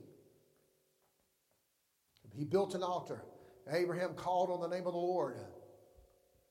He 2.34 2.46
built 2.46 2.76
an 2.76 2.84
altar. 2.84 3.24
Abraham 3.72 4.14
called 4.14 4.50
on 4.50 4.62
the 4.62 4.74
name 4.74 4.88
of 4.88 4.94
the 4.94 5.00
Lord. 5.00 5.38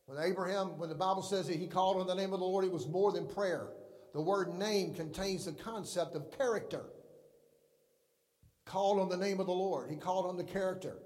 When 0.07 0.23
Abraham, 0.23 0.79
when 0.79 0.89
the 0.89 0.95
Bible 0.95 1.23
says 1.23 1.49
that 1.49 1.57
he 1.57 1.67
called 1.67 2.01
on 2.01 2.07
the 2.07 2.15
name 2.15 2.33
of 2.33 2.41
the 2.41 2.45
Lord, 2.45 2.65
it 2.65 2.71
was 2.73 2.87
more 2.87 3.13
than 3.13 3.27
prayer. 3.27 3.69
The 4.13 4.21
word 4.21 4.55
name 4.55 4.95
contains 4.95 5.45
the 5.45 5.53
concept 5.53 6.15
of 6.15 6.37
character. 6.37 6.85
Called 8.65 9.01
on 9.01 9.09
the 9.09 9.17
name 9.17 9.41
of 9.41 9.47
the 9.47 9.53
Lord. 9.53 9.91
He 9.91 9.97
called 9.97 10.27
on 10.27 10.37
the 10.37 10.45
character. 10.45 10.99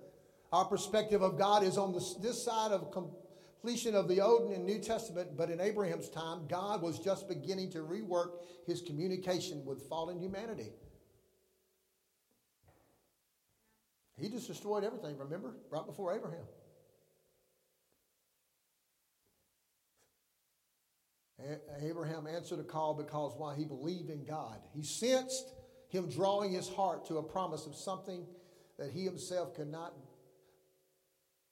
Our 0.53 0.65
perspective 0.65 1.23
of 1.23 1.39
God 1.39 1.63
is 1.63 1.79
on 1.79 1.93
this, 1.93 2.15
this 2.15 2.45
side 2.45 2.73
of 2.73 2.91
completion 3.63 3.95
of 3.95 4.09
the 4.09 4.21
Old 4.21 4.51
and 4.51 4.67
New 4.67 4.81
Testament, 4.81 5.37
but 5.37 5.49
in 5.49 5.61
Abraham's 5.61 6.09
time, 6.09 6.49
God 6.49 6.83
was 6.83 6.99
just 6.99 7.29
beginning 7.29 7.71
to 7.71 7.79
rework 7.79 8.43
his 8.67 8.83
communication 8.83 9.65
with 9.65 9.89
fallen 9.89 10.19
humanity. 10.19 10.73
He 14.19 14.29
just 14.29 14.49
destroyed 14.49 14.83
everything, 14.83 15.17
remember? 15.17 15.55
Right 15.71 15.87
before 15.87 16.13
Abraham. 16.13 16.45
Abraham 21.81 22.27
answered 22.27 22.59
a 22.59 22.65
call 22.65 22.95
because 22.95 23.35
why? 23.37 23.55
He 23.55 23.65
believed 23.65 24.11
in 24.11 24.25
God. 24.25 24.59
He 24.75 24.83
sensed 24.83 25.55
him 25.89 26.09
drawing 26.09 26.53
his 26.53 26.69
heart 26.69 27.07
to 27.07 27.19
a 27.19 27.23
promise 27.23 27.67
of 27.67 27.77
something 27.77 28.27
that 28.79 28.91
he 28.91 29.05
himself 29.05 29.55
could 29.55 29.71
not 29.71 29.95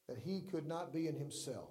that 0.09 0.19
he 0.19 0.41
could 0.41 0.67
not 0.67 0.93
be 0.93 1.07
in 1.07 1.15
himself. 1.15 1.71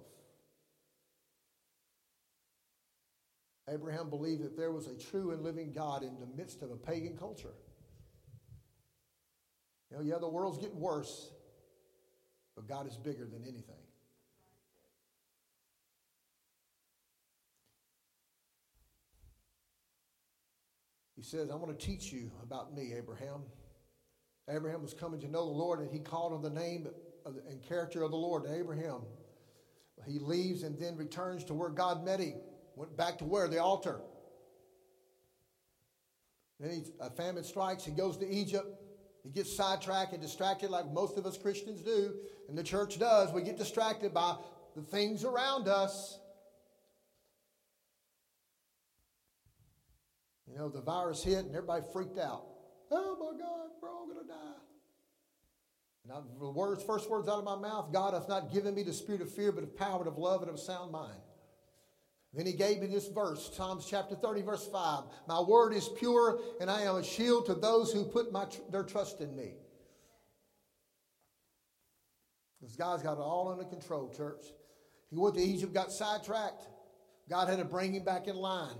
Abraham 3.68 4.10
believed 4.10 4.42
that 4.42 4.56
there 4.56 4.72
was 4.72 4.86
a 4.86 4.94
true 4.94 5.32
and 5.32 5.42
living 5.42 5.72
God 5.72 6.02
in 6.02 6.18
the 6.18 6.26
midst 6.26 6.62
of 6.62 6.70
a 6.70 6.76
pagan 6.76 7.16
culture. 7.16 7.54
You 9.90 9.98
know, 9.98 10.02
yeah, 10.02 10.18
the 10.20 10.28
world's 10.28 10.58
getting 10.58 10.80
worse, 10.80 11.30
but 12.54 12.68
God 12.68 12.86
is 12.86 12.96
bigger 12.96 13.26
than 13.26 13.42
anything. 13.42 13.76
He 21.16 21.22
says, 21.22 21.50
I 21.50 21.54
want 21.54 21.78
to 21.78 21.86
teach 21.86 22.12
you 22.12 22.30
about 22.42 22.74
me, 22.74 22.94
Abraham. 22.96 23.42
Abraham 24.48 24.80
was 24.80 24.94
coming 24.94 25.20
to 25.20 25.28
know 25.28 25.44
the 25.44 25.52
Lord, 25.52 25.80
and 25.80 25.90
he 25.90 25.98
called 25.98 26.32
on 26.32 26.40
the 26.40 26.48
name 26.48 26.88
and 27.26 27.62
character 27.62 28.02
of 28.02 28.10
the 28.10 28.16
Lord 28.16 28.44
Abraham. 28.50 29.02
He 30.06 30.18
leaves 30.18 30.62
and 30.62 30.78
then 30.78 30.96
returns 30.96 31.44
to 31.44 31.54
where 31.54 31.68
God 31.68 32.04
met 32.04 32.20
him. 32.20 32.40
Went 32.80 32.96
back 32.96 33.18
to 33.18 33.26
where? 33.26 33.46
The 33.46 33.58
altar. 33.58 34.00
Then 36.58 36.70
he, 36.70 36.84
a 36.98 37.10
famine 37.10 37.44
strikes. 37.44 37.84
He 37.84 37.92
goes 37.92 38.16
to 38.16 38.26
Egypt. 38.26 38.68
He 39.22 39.28
gets 39.28 39.54
sidetracked 39.54 40.14
and 40.14 40.22
distracted, 40.22 40.70
like 40.70 40.90
most 40.90 41.18
of 41.18 41.26
us 41.26 41.36
Christians 41.36 41.82
do, 41.82 42.14
and 42.48 42.56
the 42.56 42.62
church 42.62 42.98
does. 42.98 43.34
We 43.34 43.42
get 43.42 43.58
distracted 43.58 44.14
by 44.14 44.36
the 44.74 44.80
things 44.80 45.24
around 45.24 45.68
us. 45.68 46.20
You 50.50 50.56
know, 50.56 50.70
the 50.70 50.80
virus 50.80 51.22
hit 51.22 51.44
and 51.44 51.54
everybody 51.54 51.84
freaked 51.92 52.18
out. 52.18 52.46
Oh 52.90 53.14
my 53.20 53.38
God, 53.38 53.68
we're 53.82 53.90
all 53.90 54.06
going 54.06 54.26
to 54.26 54.26
die. 54.26 54.56
Now, 56.08 56.24
the 56.38 56.50
words, 56.50 56.82
first 56.82 57.10
words 57.10 57.28
out 57.28 57.36
of 57.36 57.44
my 57.44 57.56
mouth 57.56 57.92
God 57.92 58.14
hath 58.14 58.30
not 58.30 58.50
given 58.50 58.74
me 58.74 58.84
the 58.84 58.94
spirit 58.94 59.20
of 59.20 59.30
fear, 59.30 59.52
but 59.52 59.64
of 59.64 59.76
power 59.76 59.98
and 59.98 60.08
of 60.08 60.16
love 60.16 60.40
and 60.40 60.50
of 60.50 60.58
sound 60.58 60.90
mind. 60.90 61.20
Then 62.32 62.46
he 62.46 62.52
gave 62.52 62.80
me 62.80 62.86
this 62.86 63.08
verse, 63.08 63.50
Psalms 63.54 63.86
chapter 63.88 64.14
30, 64.14 64.42
verse 64.42 64.68
5. 64.72 65.04
My 65.26 65.40
word 65.40 65.74
is 65.74 65.88
pure, 65.98 66.40
and 66.60 66.70
I 66.70 66.82
am 66.82 66.96
a 66.96 67.02
shield 67.02 67.46
to 67.46 67.54
those 67.54 67.92
who 67.92 68.04
put 68.04 68.30
my, 68.30 68.46
their 68.70 68.84
trust 68.84 69.20
in 69.20 69.34
me. 69.34 69.54
This 72.62 72.76
guy's 72.76 73.02
got 73.02 73.14
it 73.14 73.20
all 73.20 73.48
under 73.50 73.64
control, 73.64 74.12
church. 74.16 74.44
He 75.10 75.16
went 75.16 75.34
to 75.34 75.40
Egypt, 75.40 75.74
got 75.74 75.90
sidetracked. 75.90 76.68
God 77.28 77.48
had 77.48 77.58
to 77.58 77.64
bring 77.64 77.94
him 77.94 78.04
back 78.04 78.28
in 78.28 78.36
line. 78.36 78.76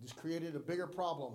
Just 0.00 0.16
created 0.16 0.56
a 0.56 0.60
bigger 0.60 0.86
problem. 0.86 1.34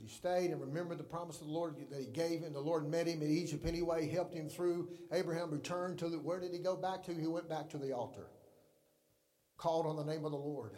But 0.00 0.08
he 0.08 0.14
stayed 0.14 0.50
and 0.50 0.60
remembered 0.60 0.96
the 0.96 1.04
promise 1.04 1.40
of 1.40 1.46
the 1.46 1.52
Lord 1.52 1.76
that 1.90 2.00
he 2.00 2.06
gave 2.06 2.40
him. 2.40 2.54
The 2.54 2.60
Lord 2.60 2.88
met 2.88 3.06
him 3.06 3.20
in 3.20 3.30
Egypt 3.30 3.66
anyway, 3.66 4.08
helped 4.08 4.34
him 4.34 4.48
through. 4.48 4.88
Abraham 5.12 5.50
returned 5.50 5.98
to 5.98 6.08
the, 6.08 6.18
where 6.18 6.40
did 6.40 6.52
he 6.52 6.58
go 6.58 6.74
back 6.74 7.04
to? 7.04 7.14
He 7.14 7.26
went 7.26 7.50
back 7.50 7.68
to 7.70 7.78
the 7.78 7.92
altar, 7.92 8.26
called 9.58 9.86
on 9.86 9.96
the 9.96 10.04
name 10.04 10.24
of 10.24 10.30
the 10.30 10.38
Lord. 10.38 10.72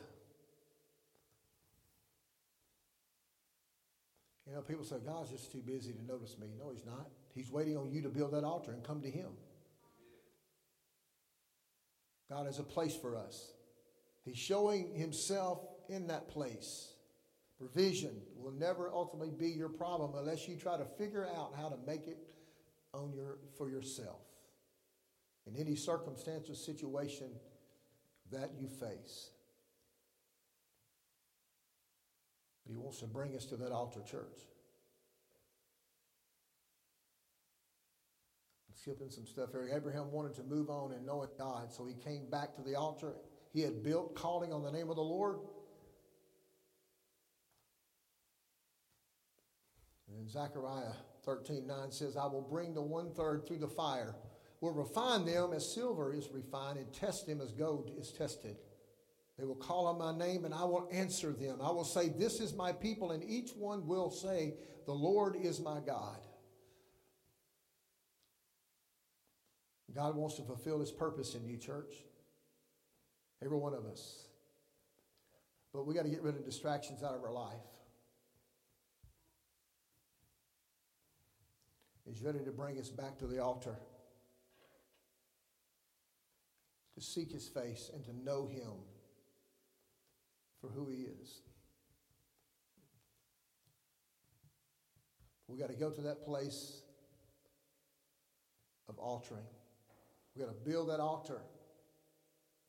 You 4.49 4.55
know, 4.55 4.63
people 4.63 4.85
say, 4.85 4.97
God's 5.07 5.31
just 5.31 5.53
too 5.53 5.63
busy 5.65 5.93
to 5.93 6.05
notice 6.05 6.37
me. 6.39 6.49
No, 6.59 6.71
he's 6.71 6.85
not. 6.85 7.09
He's 7.33 7.51
waiting 7.51 7.77
on 7.77 7.93
you 7.93 8.03
to 8.03 8.09
build 8.09 8.33
that 8.33 8.45
altar 8.45 8.73
and 8.73 8.83
come 8.83 9.03
to 9.03 9.11
him. 9.11 9.31
God 12.29 12.47
has 12.47 12.59
a 12.59 12.65
place 12.65 12.97
for 12.97 13.17
us. 13.17 13.53
He's 14.25 14.37
showing 14.37 14.95
himself 14.95 15.61
in 15.89 16.09
that 16.09 16.29
place. 16.29 16.92
Provision 17.63 18.11
will 18.37 18.51
never 18.51 18.91
ultimately 18.93 19.31
be 19.31 19.47
your 19.47 19.69
problem 19.69 20.15
unless 20.17 20.49
you 20.49 20.57
try 20.57 20.77
to 20.77 20.85
figure 20.85 21.29
out 21.37 21.53
how 21.57 21.69
to 21.69 21.77
make 21.87 22.09
it 22.09 22.19
on 22.93 23.13
your, 23.13 23.39
for 23.57 23.71
yourself 23.71 24.19
in 25.47 25.55
any 25.55 25.77
circumstance 25.77 26.51
or 26.51 26.57
situation 26.57 27.29
that 28.33 28.51
you 28.59 28.67
face. 28.67 29.31
He 32.67 32.75
wants 32.75 32.99
to 32.99 33.07
bring 33.07 33.37
us 33.37 33.45
to 33.47 33.57
that 33.59 33.71
altar 33.71 34.01
church. 34.01 34.41
I'm 38.69 38.75
skipping 38.75 39.11
some 39.11 39.25
stuff 39.25 39.53
here. 39.53 39.71
Abraham 39.73 40.11
wanted 40.11 40.35
to 40.35 40.43
move 40.43 40.69
on 40.69 40.91
and 40.95 41.07
know 41.07 41.23
it 41.23 41.39
God, 41.39 41.73
so 41.73 41.87
he 41.87 41.95
came 41.95 42.29
back 42.29 42.57
to 42.57 42.63
the 42.63 42.75
altar 42.75 43.15
he 43.53 43.61
had 43.61 43.85
built, 43.85 44.17
calling 44.17 44.53
on 44.53 44.65
the 44.65 44.73
name 44.73 44.91
of 44.91 44.97
the 44.97 45.03
Lord. 45.03 45.37
And 50.19 50.29
Zechariah 50.29 50.93
13 51.25 51.67
9 51.67 51.91
says, 51.91 52.17
I 52.17 52.27
will 52.27 52.47
bring 52.49 52.75
the 52.75 52.83
one 52.83 53.13
third 53.13 53.47
through 53.47 53.59
the 53.59 53.69
fire, 53.69 54.15
will 54.61 54.73
refine 54.73 55.25
them 55.25 55.53
as 55.53 55.75
silver 55.75 56.13
is 56.13 56.29
refined, 56.33 56.79
and 56.79 56.93
test 56.93 57.27
them 57.27 57.41
as 57.41 57.53
gold 57.53 57.91
is 57.99 58.13
tested. 58.13 58.57
They 59.39 59.45
will 59.45 59.55
call 59.57 59.87
on 59.87 59.99
my 59.99 60.17
name, 60.17 60.45
and 60.45 60.53
I 60.55 60.65
will 60.65 60.89
answer 60.93 61.33
them. 61.33 61.59
I 61.63 61.71
will 61.71 61.85
say, 61.85 62.09
This 62.09 62.41
is 62.41 62.55
my 62.55 62.73
people, 62.73 63.13
and 63.13 63.25
each 63.25 63.51
one 63.57 63.87
will 63.87 64.11
say, 64.11 64.55
The 64.87 64.93
Lord 64.93 65.37
is 65.37 65.61
my 65.61 65.81
God. 65.81 66.19
God 69.95 70.17
wants 70.17 70.37
to 70.37 70.43
fulfill 70.43 70.81
his 70.81 70.91
purpose 70.91 71.35
in 71.35 71.45
you, 71.45 71.59
church. 71.59 71.95
Every 73.45 73.59
one 73.59 73.75
of 73.75 73.85
us. 73.85 74.27
But 75.73 75.87
we 75.87 75.95
got 75.95 76.05
to 76.05 76.09
get 76.09 76.23
rid 76.23 76.37
of 76.37 76.45
distractions 76.45 77.03
out 77.03 77.15
of 77.15 77.23
our 77.23 77.33
life. 77.33 77.61
He's 82.05 82.23
ready 82.23 82.41
to 82.41 82.51
bring 82.51 82.79
us 82.79 82.89
back 82.89 83.19
to 83.19 83.27
the 83.27 83.39
altar, 83.39 83.77
to 86.95 87.01
seek 87.01 87.33
his 87.33 87.49
face 87.49 87.91
and 87.95 88.05
to 88.05 88.13
know 88.25 88.47
him 88.47 88.73
for 90.61 90.69
who 90.69 90.89
he 90.89 91.03
is. 91.21 91.41
We 95.49 95.59
got 95.59 95.69
to 95.69 95.77
go 95.77 95.91
to 95.91 96.01
that 96.03 96.25
place 96.25 96.81
of 98.89 98.99
altering. 98.99 99.45
We 100.35 100.43
got 100.43 100.49
to 100.49 100.71
build 100.71 100.89
that 100.89 101.01
altar. 101.01 101.41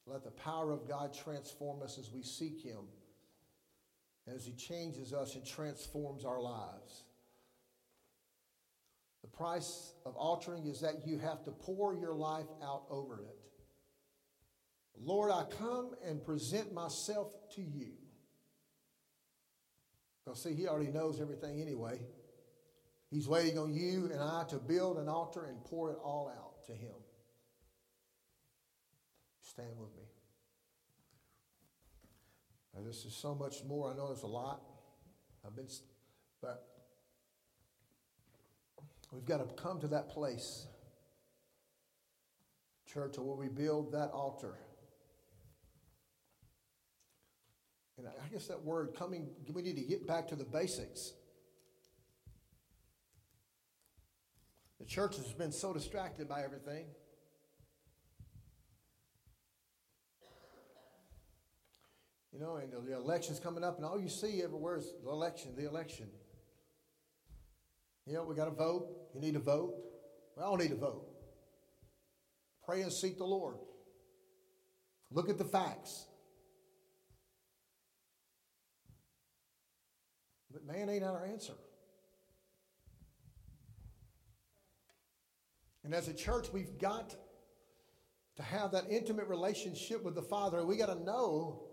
Let 0.05 0.23
the 0.23 0.31
power 0.31 0.71
of 0.71 0.87
God 0.87 1.13
transform 1.13 1.81
us 1.81 1.97
as 1.97 2.11
we 2.11 2.23
seek 2.23 2.61
him, 2.61 2.89
as 4.27 4.45
he 4.45 4.51
changes 4.51 5.13
us 5.13 5.35
and 5.35 5.45
transforms 5.45 6.25
our 6.25 6.41
lives. 6.41 7.03
Price 9.35 9.93
of 10.05 10.15
altering 10.15 10.67
is 10.67 10.81
that 10.81 11.07
you 11.07 11.17
have 11.17 11.43
to 11.45 11.51
pour 11.51 11.95
your 11.95 12.13
life 12.13 12.45
out 12.63 12.83
over 12.89 13.21
it. 13.21 13.37
Lord, 14.95 15.31
I 15.31 15.43
come 15.57 15.95
and 16.07 16.23
present 16.23 16.73
myself 16.73 17.33
to 17.55 17.61
you. 17.61 17.93
Because, 20.23 20.43
see, 20.43 20.53
He 20.53 20.67
already 20.67 20.91
knows 20.91 21.19
everything 21.19 21.61
anyway. 21.61 21.99
He's 23.09 23.27
waiting 23.27 23.57
on 23.57 23.73
you 23.73 24.09
and 24.11 24.21
I 24.21 24.43
to 24.49 24.57
build 24.57 24.97
an 24.97 25.09
altar 25.09 25.45
and 25.45 25.63
pour 25.63 25.91
it 25.91 25.97
all 26.03 26.29
out 26.29 26.65
to 26.67 26.71
Him. 26.73 26.95
Stand 29.41 29.77
with 29.79 29.95
me. 29.95 30.03
Now, 32.73 32.81
this 32.83 33.05
is 33.05 33.13
so 33.13 33.35
much 33.35 33.63
more. 33.67 33.91
I 33.91 33.95
know 33.95 34.07
there's 34.07 34.23
a 34.23 34.27
lot. 34.27 34.61
I've 35.45 35.55
been, 35.55 35.67
but 36.41 36.72
We've 39.13 39.25
got 39.25 39.37
to 39.37 39.61
come 39.61 39.79
to 39.81 39.87
that 39.89 40.09
place, 40.09 40.65
church, 42.91 43.17
where 43.19 43.35
we 43.35 43.47
build 43.47 43.91
that 43.91 44.09
altar. 44.09 44.55
And 47.99 48.07
I 48.07 48.27
guess 48.33 48.47
that 48.47 48.63
word 48.63 48.95
coming, 48.97 49.29
we 49.53 49.61
need 49.61 49.75
to 49.75 49.83
get 49.83 50.07
back 50.07 50.27
to 50.29 50.35
the 50.35 50.43
basics. 50.43 51.13
The 54.79 54.85
church 54.85 55.15
has 55.17 55.31
been 55.31 55.51
so 55.51 55.73
distracted 55.73 56.27
by 56.27 56.43
everything. 56.43 56.87
You 62.33 62.39
know, 62.39 62.55
and 62.55 62.73
the 62.87 62.95
election's 62.95 63.39
coming 63.39 63.63
up, 63.63 63.77
and 63.77 63.85
all 63.85 63.99
you 63.99 64.09
see 64.09 64.41
everywhere 64.41 64.77
is 64.77 64.91
the 65.03 65.11
election, 65.11 65.53
the 65.55 65.67
election. 65.67 66.07
You 68.05 68.13
know, 68.13 68.23
we 68.23 68.35
got 68.35 68.45
to 68.45 68.51
vote. 68.51 68.89
You 69.13 69.21
need 69.21 69.33
to 69.33 69.39
vote. 69.39 69.75
We 70.35 70.43
all 70.43 70.57
need 70.57 70.69
to 70.69 70.75
vote. 70.75 71.05
Pray 72.65 72.81
and 72.81 72.91
seek 72.91 73.17
the 73.17 73.25
Lord. 73.25 73.57
Look 75.11 75.29
at 75.29 75.37
the 75.37 75.45
facts. 75.45 76.05
But 80.51 80.65
man 80.65 80.89
ain't 80.89 81.03
our 81.03 81.25
answer. 81.25 81.53
And 85.83 85.93
as 85.93 86.07
a 86.07 86.13
church, 86.13 86.47
we've 86.53 86.77
got 86.79 87.15
to 88.37 88.43
have 88.43 88.71
that 88.71 88.85
intimate 88.89 89.27
relationship 89.27 90.03
with 90.03 90.15
the 90.15 90.21
Father. 90.21 90.65
We 90.65 90.77
got 90.77 90.87
to 90.87 91.03
know 91.03 91.67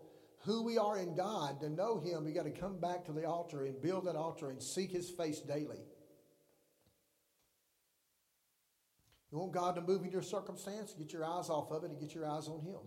who 0.44 0.64
we 0.64 0.78
are 0.78 0.98
in 0.98 1.14
God. 1.14 1.60
To 1.60 1.70
know 1.70 2.00
Him, 2.00 2.24
we 2.24 2.32
got 2.32 2.44
to 2.44 2.50
come 2.50 2.78
back 2.78 3.04
to 3.06 3.12
the 3.12 3.24
altar 3.24 3.64
and 3.64 3.80
build 3.80 4.06
that 4.06 4.16
altar 4.16 4.50
and 4.50 4.62
seek 4.62 4.90
His 4.90 5.10
face 5.10 5.40
daily. 5.40 5.80
You 9.32 9.38
want 9.38 9.52
God 9.52 9.76
to 9.76 9.80
move 9.80 10.04
in 10.04 10.10
your 10.10 10.22
circumstance? 10.22 10.92
Get 10.98 11.12
your 11.12 11.24
eyes 11.24 11.48
off 11.48 11.70
of 11.70 11.84
it 11.84 11.90
and 11.90 12.00
get 12.00 12.14
your 12.14 12.26
eyes 12.26 12.48
on 12.48 12.60
Him. 12.60 12.80